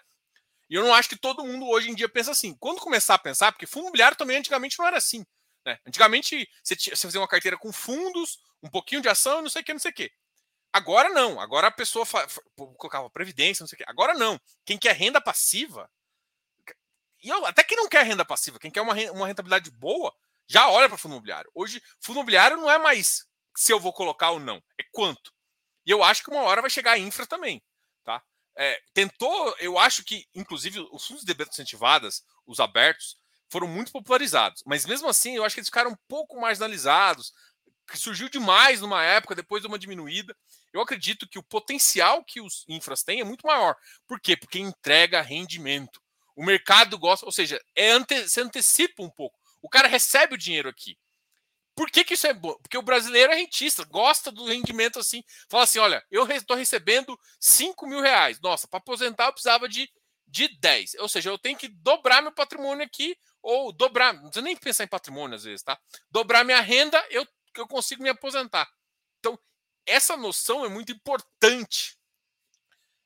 E 0.70 0.76
eu 0.76 0.84
não 0.84 0.94
acho 0.94 1.10
que 1.10 1.16
todo 1.16 1.46
mundo 1.46 1.68
hoje 1.68 1.90
em 1.90 1.96
dia 1.96 2.10
pensa 2.10 2.32
assim. 2.32 2.56
Quando 2.60 2.82
começar 2.82 3.16
a 3.16 3.20
pensar, 3.20 3.52
porque 3.52 3.68
fundo 3.68 3.84
imobiliário 3.84 4.18
também 4.18 4.38
antigamente 4.38 4.80
não 4.80 4.88
era 4.88 4.98
assim. 4.98 5.26
Né? 5.66 5.80
Antigamente 5.86 6.48
você, 6.64 6.76
tinha, 6.76 6.96
você 6.96 7.08
fazia 7.08 7.22
uma 7.22 7.28
carteira 7.28 7.58
com 7.58 7.72
fundos, 7.72 8.40
um 8.62 8.70
pouquinho 8.70 9.02
de 9.02 9.10
ação, 9.10 9.42
não 9.42 9.50
sei 9.50 9.62
o 9.62 9.66
que, 9.66 9.74
não 9.74 9.80
sei 9.80 9.92
o 9.92 9.94
que. 9.94 10.12
Agora 10.76 11.08
não. 11.08 11.40
Agora 11.40 11.68
a 11.68 11.72
pessoa 11.72 12.06
fa, 12.06 12.28
colocava 12.76 13.10
previdência, 13.10 13.64
não 13.64 13.68
sei 13.70 13.78
o 13.78 13.80
que. 13.80 13.90
Agora 13.90 14.14
não. 14.14 14.38
Quem 14.66 14.78
quer 14.78 14.94
renda 14.94 15.22
passiva, 15.22 15.90
e 17.24 17.30
eu, 17.30 17.46
até 17.46 17.64
quem 17.64 17.78
não 17.78 17.88
quer 17.88 18.06
renda 18.06 18.26
passiva, 18.26 18.60
quem 18.60 18.70
quer 18.70 18.82
uma, 18.82 18.94
uma 19.14 19.26
rentabilidade 19.26 19.72
boa, 19.72 20.14
já 20.46 20.68
olha 20.70 20.90
para 20.90 20.98
fundo 20.98 21.14
imobiliário. 21.14 21.50
Hoje, 21.56 21.82
fundo 22.02 22.18
imobiliário 22.18 22.58
não 22.58 22.70
é 22.70 22.78
mais 22.78 23.26
se 23.56 23.72
eu 23.72 23.80
vou 23.80 23.94
colocar 23.94 24.32
ou 24.32 24.40
não, 24.40 24.62
é 24.78 24.84
quanto. 24.92 25.32
E 25.86 25.92
eu 25.92 26.04
acho 26.04 26.22
que 26.22 26.30
uma 26.30 26.42
hora 26.42 26.60
vai 26.60 26.70
chegar 26.70 26.92
a 26.92 27.00
infra 27.00 27.26
também. 27.26 27.64
Tá? 28.04 28.22
É, 28.58 28.82
tentou, 28.94 29.56
eu 29.60 29.80
acho 29.80 30.04
que, 30.04 30.28
inclusive, 30.36 30.82
os 30.92 31.08
fundos 31.08 31.22
de 31.22 31.28
debêntures 31.28 31.58
incentivadas, 31.58 32.22
os 32.46 32.60
abertos, 32.60 33.16
foram 33.50 33.66
muito 33.66 33.94
popularizados. 33.94 34.62
Mas 34.66 34.86
mesmo 34.86 35.08
assim, 35.08 35.38
eu 35.38 35.46
acho 35.46 35.56
que 35.56 35.62
eles 35.62 35.70
ficaram 35.70 35.92
um 35.92 35.98
pouco 36.06 36.38
marginalizados, 36.38 37.32
que 37.86 37.98
surgiu 37.98 38.30
demais 38.30 38.82
numa 38.82 39.04
época, 39.04 39.36
depois 39.36 39.62
de 39.62 39.68
uma 39.68 39.80
diminuída. 39.80 40.36
Eu 40.74 40.82
acredito 40.82 41.28
que 41.28 41.40
o 41.40 41.44
potencial 41.44 42.24
que 42.24 42.42
os 42.42 42.66
infras 42.68 43.04
têm 43.04 43.22
é 43.22 43.24
muito 43.24 43.46
maior. 43.46 43.76
Por 44.08 44.20
quê? 44.20 44.36
Porque 44.36 44.60
entrega 44.60 45.22
rendimento. 45.22 46.02
O 46.36 46.44
mercado 46.44 46.98
gosta, 46.98 47.26
ou 47.26 47.32
seja, 47.32 47.62
é 47.76 47.92
ante, 47.92 48.28
se 48.28 48.42
antecipa 48.42 49.04
um 49.04 49.10
pouco. 49.10 49.40
O 49.62 49.70
cara 49.70 49.88
recebe 49.88 50.36
o 50.36 50.38
dinheiro 50.38 50.68
aqui. 50.68 50.98
Por 51.76 51.92
que, 51.92 52.06
que 52.06 52.14
isso 52.14 52.26
é 52.26 52.34
bom? 52.34 52.54
Porque 52.62 52.78
o 52.78 52.82
brasileiro 52.82 53.34
é 53.34 53.36
rentista, 53.36 53.84
gosta 53.84 54.32
do 54.32 54.46
rendimento 54.46 54.98
assim. 54.98 55.24
Fala 55.50 55.66
assim: 55.66 55.80
olha, 55.80 56.04
eu 56.10 56.26
estou 56.32 56.56
recebendo 56.56 57.20
5 57.40 57.86
mil 57.86 58.00
reais. 58.00 58.40
Nossa, 58.40 58.68
para 58.68 58.78
aposentar 58.78 59.26
eu 59.26 59.34
precisava 59.34 59.68
de, 59.68 59.90
de 60.26 60.48
10. 60.60 60.96
Ou 61.00 61.10
seja, 61.10 61.30
eu 61.30 61.38
tenho 61.38 61.58
que 61.58 61.68
dobrar 61.68 62.22
meu 62.22 62.32
patrimônio 62.32 62.86
aqui, 62.86 63.18
ou 63.42 63.74
dobrar, 63.74 64.14
não 64.14 64.24
precisa 64.24 64.42
nem 64.42 64.56
pensar 64.56 64.86
em 64.86 64.88
patrimônio 64.88 65.36
às 65.36 65.44
vezes, 65.44 65.64
tá? 65.64 65.78
Dobrar 66.10 66.44
minha 66.44 66.62
renda, 66.62 67.04
eu, 67.10 67.28
eu 67.60 67.68
consigo 67.68 68.04
me 68.04 68.10
aposentar. 68.10 68.70
Então, 69.20 69.40
essa 69.86 70.18
noção 70.18 70.66
é 70.66 70.70
muito 70.70 70.92
importante 70.92 71.98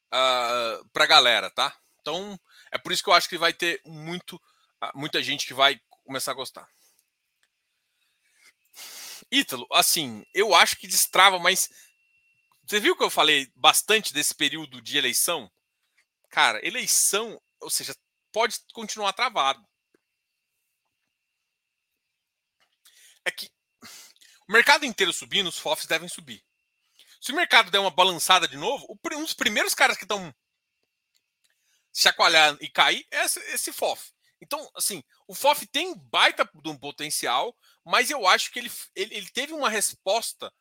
uh, 0.07 0.13
ah, 0.13 0.81
para 0.91 1.03
a 1.03 1.07
galera, 1.07 1.49
tá? 1.49 1.77
Então, 2.01 2.39
é 2.71 2.77
por 2.77 2.91
isso 2.91 3.03
que 3.03 3.09
eu 3.09 3.13
acho 3.13 3.29
que 3.29 3.37
vai 3.37 3.53
ter 3.53 3.81
muito, 3.85 4.41
ah, 4.81 4.91
muita 4.95 5.21
gente 5.21 5.45
que 5.45 5.53
vai 5.53 5.79
começar 6.03 6.31
a 6.31 6.35
gostar. 6.35 6.67
Ítalo, 9.31 9.67
assim, 9.71 10.25
eu 10.33 10.55
acho 10.55 10.77
que 10.77 10.87
destrava, 10.87 11.37
mas 11.37 11.69
você 12.65 12.79
viu 12.79 12.95
que 12.95 13.03
eu 13.03 13.09
falei 13.09 13.51
bastante 13.55 14.13
desse 14.13 14.33
período 14.33 14.81
de 14.81 14.97
eleição? 14.97 15.51
Cara, 16.29 16.65
eleição, 16.65 17.41
ou 17.59 17.69
seja, 17.69 17.95
pode 18.31 18.59
continuar 18.73 19.13
travado. 19.13 19.63
É 23.25 23.31
que 23.31 23.51
o 24.49 24.51
mercado 24.51 24.83
inteiro 24.83 25.13
subindo, 25.13 25.47
os 25.47 25.59
FOFs 25.59 25.85
devem 25.85 26.09
subir. 26.09 26.43
Se 27.21 27.31
o 27.31 27.35
mercado 27.35 27.69
der 27.69 27.77
uma 27.77 27.91
balançada 27.91 28.47
de 28.47 28.57
novo, 28.57 28.99
um 29.13 29.21
dos 29.21 29.35
primeiros 29.35 29.75
caras 29.75 29.95
que 29.95 30.05
estão 30.05 30.33
chacoalhar 31.93 32.57
e 32.59 32.67
cair 32.67 33.05
é 33.11 33.25
esse, 33.25 33.71
FOF. 33.71 34.11
Então, 34.41 34.67
assim, 34.75 35.03
o 35.27 35.35
FOF 35.35 35.67
tem 35.67 35.95
baita 35.95 36.49
de 36.51 36.69
um 36.69 36.75
potencial, 36.75 37.55
mas 37.85 38.09
eu 38.09 38.25
acho 38.25 38.51
que 38.51 38.57
ele, 38.57 38.71
ele, 38.95 39.15
ele, 39.15 39.29
teve 39.29 39.53
uma 39.53 39.69
resposta, 39.69 40.51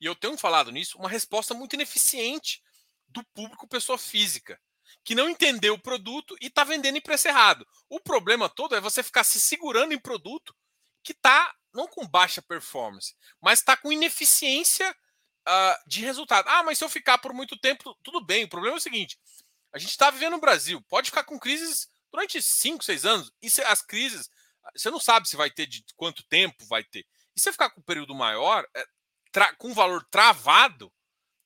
e 0.00 0.06
eu 0.06 0.14
tenho 0.14 0.38
falado 0.38 0.72
nisso, 0.72 0.96
uma 0.96 1.08
resposta 1.08 1.52
muito 1.52 1.74
ineficiente 1.74 2.62
do 3.08 3.22
público 3.34 3.68
pessoa 3.68 3.98
física, 3.98 4.58
que 5.04 5.14
não 5.14 5.28
entendeu 5.28 5.74
o 5.74 5.82
produto 5.82 6.34
e 6.40 6.46
está 6.46 6.64
vendendo 6.64 6.96
em 6.96 7.02
preço 7.02 7.28
errado. 7.28 7.66
O 7.90 8.00
problema 8.00 8.48
todo 8.48 8.74
é 8.74 8.80
você 8.80 9.02
ficar 9.02 9.24
se 9.24 9.38
segurando 9.38 9.92
em 9.92 9.98
produto 9.98 10.56
que 11.02 11.12
está 11.12 11.54
não 11.74 11.88
com 11.88 12.06
baixa 12.06 12.40
performance, 12.40 13.14
mas 13.40 13.58
está 13.58 13.76
com 13.76 13.92
ineficiência 13.92 14.90
uh, 15.48 15.88
de 15.88 16.00
resultado. 16.00 16.48
Ah, 16.48 16.62
mas 16.62 16.78
se 16.78 16.84
eu 16.84 16.88
ficar 16.88 17.18
por 17.18 17.32
muito 17.32 17.58
tempo, 17.58 17.94
tudo 18.02 18.24
bem. 18.24 18.44
O 18.44 18.48
problema 18.48 18.76
é 18.76 18.78
o 18.78 18.82
seguinte: 18.82 19.18
a 19.72 19.78
gente 19.78 19.90
está 19.90 20.10
vivendo 20.10 20.32
no 20.32 20.40
Brasil, 20.40 20.80
pode 20.88 21.10
ficar 21.10 21.24
com 21.24 21.38
crises 21.38 21.88
durante 22.12 22.40
5, 22.40 22.84
6 22.84 23.04
anos, 23.04 23.32
e 23.42 23.50
se, 23.50 23.60
as 23.62 23.82
crises, 23.82 24.30
você 24.74 24.88
não 24.88 25.00
sabe 25.00 25.28
se 25.28 25.36
vai 25.36 25.50
ter 25.50 25.66
de 25.66 25.84
quanto 25.96 26.22
tempo 26.28 26.64
vai 26.66 26.84
ter. 26.84 27.04
E 27.36 27.40
se 27.40 27.50
ficar 27.50 27.70
com 27.70 27.80
um 27.80 27.84
período 27.84 28.14
maior, 28.14 28.64
é, 28.76 28.86
com 29.58 29.74
valor 29.74 30.06
travado, 30.10 30.92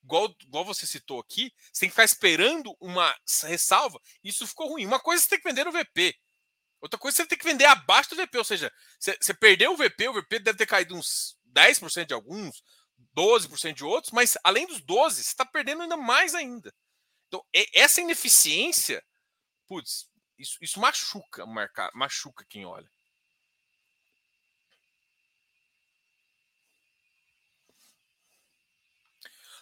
igual, 0.05 0.35
igual 0.43 0.65
você 0.65 0.87
citou 0.87 1.21
aqui, 1.21 1.51
você 1.73 1.81
tem 1.81 1.89
que 1.89 1.95
ficar 1.95 2.05
esperando 2.05 2.77
uma 2.79 3.17
ressalva, 3.45 3.99
isso 4.23 4.47
ficou 4.47 4.69
ruim. 4.69 4.85
Uma 4.85 5.01
coisa 5.01 5.23
você 5.23 5.31
tem 5.31 5.41
que 5.41 5.49
vender 5.49 5.65
no 5.65 5.73
VP, 5.73 6.15
outra 6.81 6.99
coisa 6.99 7.17
você 7.17 7.27
tem 7.27 7.39
que 7.39 7.45
vender 7.45 7.65
abaixo 7.67 8.11
do 8.11 8.17
VP, 8.17 8.39
ou 8.39 8.45
seja, 8.45 8.73
você, 8.99 9.17
você 9.21 9.35
perdeu 9.35 9.73
o 9.73 9.77
VP, 9.77 10.09
o 10.09 10.15
VP 10.15 10.39
deve 10.41 10.59
ter 10.59 10.67
caído 10.67 10.97
uns 10.97 11.37
10% 11.45 12.09
de 12.09 12.15
alguns, 12.15 12.63
12% 13.15 13.75
de 13.75 13.85
outros, 13.85 14.13
mas 14.13 14.37
além 14.45 14.67
dos 14.67 14.81
12%, 14.81 15.11
você 15.11 15.21
está 15.23 15.45
perdendo 15.45 15.83
ainda 15.83 15.97
mais 15.97 16.35
ainda. 16.35 16.73
Então, 17.29 17.45
essa 17.75 18.01
ineficiência, 18.01 19.05
putz, 19.67 20.09
isso, 20.39 20.59
isso 20.63 20.81
machuca 20.81 21.45
machuca 21.95 22.45
quem 22.49 22.65
olha. 22.67 22.91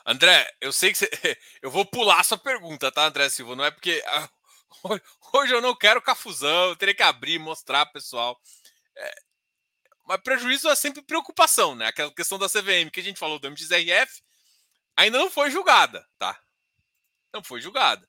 André, 0.06 0.48
eu 0.60 0.72
sei 0.72 0.92
que 0.92 0.98
você. 0.98 1.08
Eu 1.60 1.70
vou 1.70 1.84
pular 1.84 2.22
sua 2.22 2.38
pergunta, 2.38 2.92
tá, 2.92 3.06
André 3.06 3.28
Silva? 3.28 3.56
Não 3.56 3.64
é 3.64 3.70
porque. 3.72 4.02
hoje 5.32 5.54
eu 5.54 5.60
não 5.60 5.74
quero 5.74 6.02
cafuzão, 6.02 6.70
eu 6.70 6.76
teria 6.76 6.94
que 6.94 7.02
abrir, 7.02 7.38
mostrar, 7.38 7.86
pessoal. 7.86 8.40
É, 8.96 9.22
mas 10.06 10.20
prejuízo 10.22 10.68
é 10.68 10.76
sempre 10.76 11.02
preocupação, 11.02 11.74
né? 11.74 11.86
Aquela 11.86 12.12
questão 12.12 12.38
da 12.38 12.48
CVM 12.48 12.90
que 12.92 13.00
a 13.00 13.02
gente 13.02 13.18
falou 13.18 13.38
do 13.38 13.48
MXRF 13.50 14.22
ainda 14.96 15.18
não 15.18 15.30
foi 15.30 15.50
julgada, 15.50 16.08
tá? 16.18 16.40
Não 17.34 17.42
foi 17.42 17.60
julgada. 17.60 18.08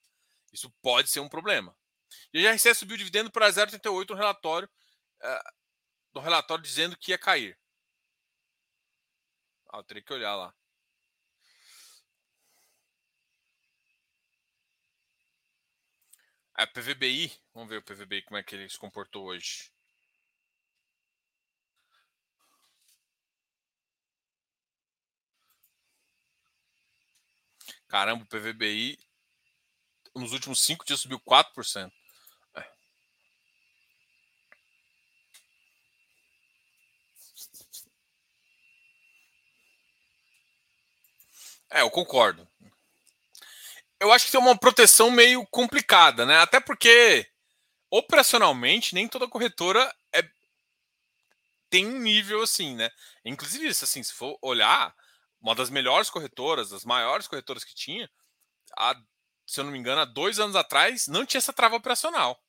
Isso 0.53 0.69
pode 0.81 1.09
ser 1.09 1.19
um 1.19 1.29
problema. 1.29 1.75
E 2.33 2.47
a 2.47 2.51
GRC 2.53 2.73
subiu 2.75 2.95
o 2.95 2.97
dividendo 2.97 3.31
para 3.31 3.49
0,38 3.49 4.09
no 4.09 4.15
relatório, 4.15 4.69
uh, 5.21 5.51
no 6.13 6.21
relatório 6.21 6.63
dizendo 6.63 6.97
que 6.97 7.11
ia 7.11 7.17
cair. 7.17 7.57
Ah, 9.69 9.77
eu 9.77 9.83
teria 9.83 10.03
que 10.03 10.13
olhar 10.13 10.35
lá. 10.35 10.53
A 16.57 16.63
é, 16.63 16.65
PVBI, 16.65 17.31
vamos 17.53 17.69
ver 17.69 17.77
o 17.77 17.83
PVBI 17.83 18.23
como 18.23 18.37
é 18.37 18.43
que 18.43 18.55
ele 18.55 18.67
se 18.67 18.79
comportou 18.79 19.25
hoje. 19.25 19.71
Caramba, 27.87 28.23
o 28.23 28.27
PVBI 28.27 28.97
nos 30.15 30.31
últimos 30.33 30.59
cinco 30.63 30.83
dias 30.83 30.99
subiu 30.99 31.19
4%. 31.19 31.93
É. 32.55 32.61
é, 41.69 41.81
eu 41.81 41.91
concordo. 41.91 42.46
Eu 43.99 44.11
acho 44.11 44.25
que 44.25 44.31
tem 44.31 44.39
uma 44.39 44.57
proteção 44.57 45.09
meio 45.09 45.45
complicada, 45.47 46.25
né? 46.25 46.37
Até 46.39 46.59
porque 46.59 47.27
operacionalmente 47.89 48.93
nem 48.93 49.07
toda 49.07 49.27
corretora 49.27 49.93
é 50.13 50.23
tem 51.69 51.85
um 51.85 51.99
nível 51.99 52.41
assim, 52.41 52.75
né? 52.75 52.89
Inclusive, 53.25 53.67
assim, 53.67 54.01
se 54.01 54.13
for 54.13 54.37
olhar, 54.41 54.95
uma 55.41 55.53
das 55.53 55.69
melhores 55.69 56.09
corretoras, 56.09 56.69
das 56.69 56.85
maiores 56.85 57.27
corretoras 57.27 57.63
que 57.63 57.75
tinha, 57.75 58.09
se 59.45 59.59
eu 59.59 59.65
não 59.65 59.71
me 59.71 59.77
engano, 59.77 60.01
há 60.01 60.05
dois 60.05 60.39
anos 60.39 60.55
atrás, 60.55 61.07
não 61.07 61.25
tinha 61.25 61.39
essa 61.39 61.53
trava 61.53 61.75
operacional. 61.75 62.41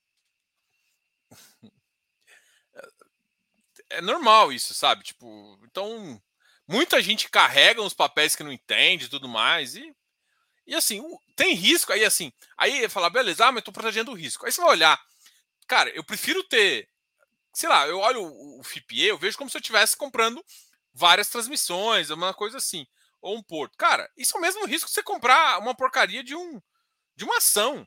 É 3.91 4.01
normal 4.01 4.53
isso, 4.53 4.75
sabe? 4.75 5.03
Tipo, 5.03 5.59
então, 5.65 6.21
muita 6.67 7.03
gente 7.03 7.29
carrega 7.29 7.83
uns 7.83 7.95
papéis 7.95 8.37
que 8.37 8.45
não 8.45 8.53
entende 8.53 9.09
tudo 9.09 9.29
mais. 9.29 9.75
E, 9.75 9.95
e 10.69 10.75
assim, 10.75 11.03
tem 11.35 11.55
risco. 11.55 11.93
Aí, 11.93 12.05
assim, 12.05 12.31
aí 12.57 12.87
falar, 12.91 13.09
beleza, 13.09 13.47
ah, 13.47 13.51
mas 13.51 13.65
tô 13.65 13.73
protegendo 13.73 14.13
o 14.13 14.15
risco. 14.15 14.45
Aí 14.45 14.53
você 14.53 14.61
vai 14.61 14.71
olhar, 14.71 15.03
cara, 15.67 15.89
eu 15.97 16.05
prefiro 16.05 16.45
ter, 16.45 16.87
sei 17.55 17.71
lá, 17.71 17.89
eu 17.89 17.99
olho 17.99 18.23
o, 18.23 18.63
FIPE, 18.63 19.05
eu 19.05 19.17
vejo 19.17 19.39
como 19.39 19.49
se 19.49 19.57
eu 19.57 19.61
estivesse 19.61 19.97
comprando 19.97 20.45
várias 20.93 21.29
transmissões, 21.31 22.11
uma 22.11 22.35
coisa 22.35 22.59
assim, 22.59 22.87
ou 23.23 23.35
um 23.35 23.43
porto. 23.43 23.79
Cara, 23.79 24.09
isso 24.15 24.37
é 24.37 24.39
o 24.39 24.43
mesmo 24.43 24.67
risco 24.67 24.89
que 24.89 24.95
você 24.95 25.03
comprar 25.03 25.59
uma 25.59 25.75
porcaria 25.75 26.23
de 26.23 26.37
um 26.37 26.61
de 27.17 27.25
uma 27.25 27.39
ação. 27.39 27.87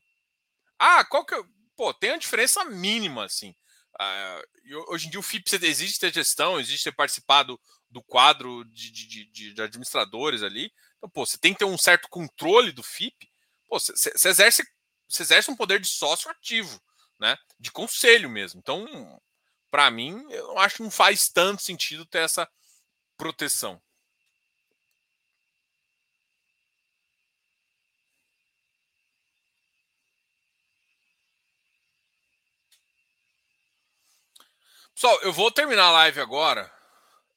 Ah, 0.78 1.06
qual 1.06 1.24
que. 1.24 1.36
Pô, 1.78 1.94
tem 1.94 2.12
uma 2.12 2.18
diferença 2.18 2.66
mínima, 2.66 3.26
assim. 3.26 3.56
Ah, 4.00 4.42
hoje 4.88 5.08
em 5.08 5.10
dia 5.12 5.20
o 5.20 5.24
FIP 5.24 5.46
existe 5.64 6.00
ter 6.00 6.14
gestão, 6.14 6.60
existe 6.60 6.86
ter 6.86 6.92
participado 6.96 7.60
do 7.90 8.02
quadro 8.02 8.66
de, 8.66 8.92
de, 8.92 9.26
de, 9.26 9.54
de, 9.54 9.62
administradores 9.62 10.42
ali. 10.42 10.72
Então, 11.02 11.10
pô, 11.10 11.26
você 11.26 11.38
tem 11.38 11.52
que 11.54 11.60
ter 11.60 11.66
um 11.66 11.78
certo 11.78 12.08
controle 12.10 12.72
do 12.72 12.84
FIP. 12.84 13.28
Pô, 13.68 13.80
você, 13.80 14.30
exerce, 14.30 14.64
você 15.10 15.24
exerce 15.24 15.50
um 15.50 15.56
poder 15.56 15.80
de 15.80 15.88
sócio 15.88 16.30
ativo. 16.30 16.80
né? 17.20 17.38
De 17.60 17.72
conselho 17.72 18.30
mesmo. 18.30 18.60
Então, 18.60 19.20
para 19.72 19.90
mim, 19.90 20.24
eu 20.32 20.58
acho 20.60 20.78
que 20.78 20.84
não 20.84 20.92
faz 20.92 21.30
tanto 21.30 21.64
sentido 21.64 22.06
ter 22.06 22.20
essa 22.20 22.48
proteção. 23.18 23.82
Pessoal, 34.94 35.20
eu 35.22 35.34
vou 35.34 35.52
terminar 35.52 35.86
a 35.86 35.92
live 35.92 36.22
agora. 36.22 36.72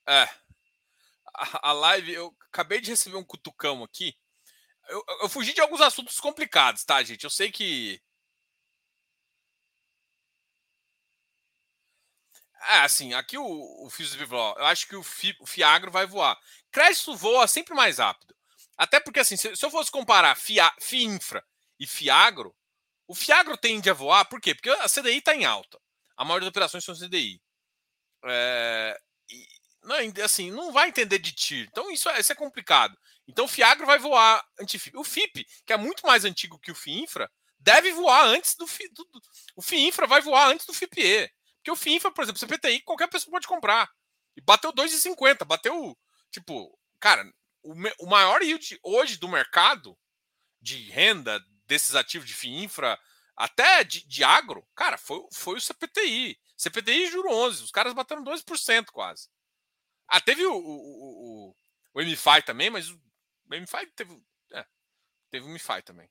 É. 0.07 0.29
A, 1.35 1.71
a 1.71 1.73
live, 1.73 2.13
eu 2.13 2.35
acabei 2.55 2.81
de 2.81 2.91
receber 2.91 3.17
um 3.17 3.25
cutucão 3.25 3.83
aqui. 3.83 4.17
Eu, 4.89 5.05
eu, 5.23 5.29
fugi 5.29 5.53
de 5.53 5.61
alguns 5.61 5.81
assuntos 5.81 6.21
complicados, 6.21 6.85
tá, 6.85 7.03
gente? 7.03 7.25
Eu 7.25 7.31
sei 7.31 7.51
que. 7.51 8.01
É, 12.67 12.79
assim, 12.81 13.13
aqui 13.13 13.37
o, 13.37 13.85
o 13.85 13.91
Fio 13.91 14.07
falou, 14.27 14.57
eu 14.57 14.65
acho 14.67 14.87
que 14.89 14.97
o, 14.97 15.03
Fi, 15.03 15.37
o 15.41 15.47
Fiagro 15.47 15.91
vai 15.91 16.07
voar. 16.07 16.39
Crédito 16.71 17.15
voa 17.17 17.47
sempre 17.47 17.75
mais 17.75 17.99
rápido. 17.99 18.35
Até 18.77 19.01
porque, 19.01 19.21
assim, 19.21 19.37
se, 19.37 19.55
se 19.55 19.67
eu 19.67 19.71
fosse 19.71 19.91
comparar 19.91 20.35
Fia, 20.37 20.73
Fiinfra 20.81 21.45
e 21.79 21.87
Fiagro, 21.87 22.55
o 23.07 23.15
Fiagro 23.15 23.57
tende 23.59 23.91
a 23.91 23.95
voar, 23.95 24.25
por 24.27 24.41
quê? 24.41 24.55
Porque 24.55 24.71
a 24.71 24.89
CDI 24.89 25.19
está 25.19 25.35
em 25.35 25.45
alta. 25.45 25.79
A 26.17 26.25
maioria 26.25 26.47
das 26.47 26.51
operações 26.51 26.85
são 26.85 26.95
CDI. 26.95 27.41
É, 28.25 28.99
não, 29.85 30.25
assim, 30.25 30.51
não 30.51 30.73
vai 30.73 30.89
entender 30.89 31.19
de 31.19 31.33
tiro. 31.33 31.69
Então 31.71 31.91
isso, 31.91 32.09
é, 32.09 32.21
isso 32.21 32.33
é 32.33 32.35
complicado. 32.35 32.97
Então 33.27 33.45
o 33.45 33.49
Fiagro 33.49 33.87
vai 33.87 33.99
voar 33.99 34.45
anti-FIP. 34.61 34.97
O 34.97 35.05
FIP, 35.05 35.47
que 35.65 35.73
é 35.73 35.77
muito 35.77 36.07
mais 36.07 36.25
antigo 36.25 36.59
que 36.59 36.71
o 36.71 36.75
FIINFRA, 36.75 37.31
deve 37.59 37.93
voar 37.93 38.27
antes 38.27 38.55
do, 38.57 38.67
FI, 38.67 38.89
do, 38.89 39.05
do 39.05 39.21
O 39.57 39.63
FIINFRA 39.63 40.07
vai 40.07 40.21
voar 40.21 40.49
antes 40.49 40.67
do 40.67 40.75
FIPE. 40.75 41.31
Porque 41.57 41.71
o 41.71 41.77
FIINFRA, 41.77 42.11
por 42.11 42.23
exemplo, 42.23 42.39
CPTI, 42.39 42.83
qualquer 42.83 43.09
pessoa 43.09 43.33
pode 43.33 43.47
comprar. 43.47 43.89
E 44.37 44.41
bateu 44.43 44.73
2,50. 44.73 45.45
Bateu, 45.47 45.97
tipo, 46.31 46.79
cara, 47.01 47.25
o, 47.63 47.73
o 48.01 48.07
maior 48.07 48.43
yield 48.43 48.79
hoje 48.83 49.17
do 49.17 49.29
mercado 49.29 49.97
de 50.61 50.91
renda 50.91 51.43
desses 51.67 51.95
ativos 51.95 52.29
de 52.29 52.35
FIINFRA, 52.35 52.99
até 53.37 53.83
de, 53.83 54.07
de 54.07 54.23
agro, 54.23 54.67
cara, 54.75 54.99
foi, 54.99 55.21
foi 55.33 55.57
o 55.57 55.61
CPTI. 55.61 56.39
CPTI 56.57 57.11
juro 57.11 57.31
11, 57.33 57.65
os 57.65 57.71
caras 57.71 57.93
bateram 57.93 58.23
2% 58.23 58.87
quase. 58.93 59.29
Ah, 60.15 60.21
teve 60.21 60.45
o, 60.47 60.55
o, 60.55 61.49
o, 61.51 61.57
o 61.95 62.01
MFI 62.01 62.41
também, 62.43 62.71
mas 62.71 62.89
o 62.89 63.01
MFI 63.51 63.87
teve. 63.97 64.23
É, 64.53 64.65
teve 65.31 65.47
o 65.47 65.51
MFI 65.51 65.83
também. 65.83 66.09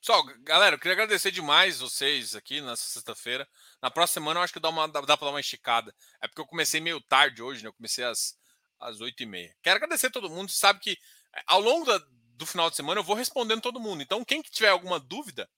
Pessoal, 0.00 0.22
galera, 0.40 0.74
eu 0.76 0.78
queria 0.78 0.92
agradecer 0.92 1.30
demais 1.30 1.80
vocês 1.80 2.34
aqui 2.36 2.60
nessa 2.60 2.84
sexta-feira. 2.84 3.48
Na 3.82 3.90
próxima 3.90 4.14
semana 4.20 4.40
eu 4.40 4.44
acho 4.44 4.52
que 4.52 4.60
dá, 4.60 4.68
uma, 4.68 4.86
dá, 4.86 5.00
para 5.02 5.16
dar 5.16 5.30
uma 5.30 5.40
esticada. 5.40 5.94
É 6.20 6.28
porque 6.28 6.40
eu 6.42 6.46
comecei 6.46 6.80
meio 6.80 7.00
tarde 7.00 7.42
hoje, 7.42 7.62
né? 7.62 7.68
Eu 7.68 7.72
comecei 7.72 8.04
às, 8.04 8.36
às 8.78 8.98
8h30. 8.98 9.54
Quero 9.62 9.76
agradecer 9.76 10.08
a 10.08 10.10
todo 10.10 10.30
mundo. 10.30 10.50
Sabe 10.50 10.80
que 10.80 10.98
é, 11.34 11.42
ao 11.46 11.60
longo 11.60 11.84
da, 11.86 11.98
do 12.36 12.46
final 12.46 12.70
de 12.70 12.76
semana 12.76 13.00
eu 13.00 13.04
vou 13.04 13.16
respondendo 13.16 13.62
todo 13.62 13.80
mundo. 13.80 14.02
Então, 14.02 14.24
quem 14.24 14.42
que 14.42 14.50
tiver 14.50 14.68
alguma 14.68 14.98
dúvida, 15.00 15.48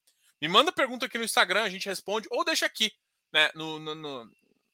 me 0.41 0.49
manda 0.49 0.73
pergunta 0.73 1.07
aqui 1.07 1.19
no 1.19 1.25
Instagram, 1.25 1.63
a 1.63 1.71
gente 1.71 1.89
responde, 1.89 2.29
ou 2.31 2.45
deixa 2.45 2.67
aqui, 2.67 2.93
né? 3.33 3.51
No, 3.55 3.79
no, 3.79 3.95
no, 3.95 4.33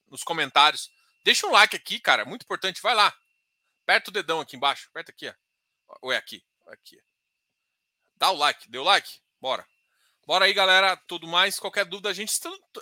nos 0.09 0.23
comentários. 0.23 0.91
Deixa 1.25 1.47
um 1.47 1.53
like 1.53 1.77
aqui, 1.77 2.01
cara. 2.01 2.25
Muito 2.25 2.43
importante. 2.43 2.83
Vai 2.83 2.95
lá. 2.95 3.15
Aperta 3.83 4.11
o 4.11 4.13
dedão 4.13 4.41
aqui 4.41 4.57
embaixo. 4.57 4.89
Aperta 4.91 5.13
aqui, 5.13 5.29
ó. 5.29 5.35
Ou 6.01 6.13
é 6.13 6.17
aqui? 6.17 6.45
Aqui. 6.69 7.01
Dá 8.17 8.31
o 8.31 8.37
like. 8.37 8.69
Deu 8.71 8.83
like? 8.83 9.21
Bora. 9.41 9.67
Bora 10.27 10.45
aí, 10.45 10.53
galera. 10.53 10.97
Tudo 10.97 11.27
mais. 11.27 11.59
Qualquer 11.59 11.85
dúvida, 11.85 12.09
a 12.09 12.13
gente. 12.13 12.33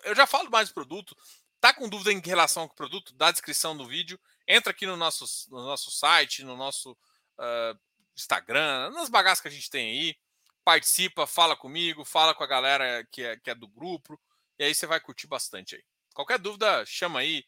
Eu 0.05 0.15
já 0.15 0.27
falo 0.27 0.51
mais 0.51 0.69
do 0.69 0.75
produto. 0.75 1.17
Tá 1.61 1.75
com 1.75 1.89
dúvida 1.89 2.13
em 2.13 2.21
relação 2.21 2.65
ao 2.65 2.69
produto? 2.71 3.15
Dá 3.15 3.29
a 3.29 3.33
descrição 3.33 3.77
do 3.77 3.87
vídeo. 3.87 4.19
Entra 4.53 4.73
aqui 4.73 4.85
no 4.85 4.97
nosso, 4.97 5.25
no 5.49 5.65
nosso 5.65 5.93
site, 5.93 6.43
no 6.43 6.57
nosso 6.57 6.91
uh, 6.91 7.79
Instagram, 8.17 8.91
nas 8.91 9.09
bagaças 9.09 9.41
que 9.41 9.47
a 9.47 9.51
gente 9.51 9.71
tem 9.71 9.91
aí. 9.91 10.19
Participa, 10.65 11.25
fala 11.25 11.57
comigo, 11.57 12.05
fala 12.05 12.35
com 12.35 12.43
a 12.43 12.49
galera 12.49 13.07
que 13.13 13.23
é, 13.23 13.37
que 13.37 13.49
é 13.49 13.55
do 13.55 13.69
grupo. 13.69 14.21
E 14.59 14.65
aí 14.65 14.75
você 14.75 14.89
vai 14.89 14.99
curtir 14.99 15.29
bastante 15.29 15.77
aí. 15.77 15.85
Qualquer 16.13 16.39
dúvida, 16.41 16.85
chama 16.85 17.21
aí. 17.21 17.45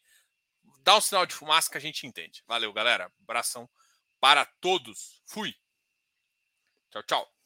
Dá 0.79 0.95
um 0.95 1.01
sinal 1.01 1.25
de 1.25 1.35
fumaça 1.35 1.69
que 1.69 1.77
a 1.77 1.81
gente 1.81 2.07
entende. 2.07 2.41
Valeu, 2.47 2.71
galera. 2.71 3.11
Abração 3.21 3.69
para 4.17 4.45
todos. 4.61 5.21
Fui. 5.25 5.53
Tchau, 6.89 7.03
tchau. 7.03 7.42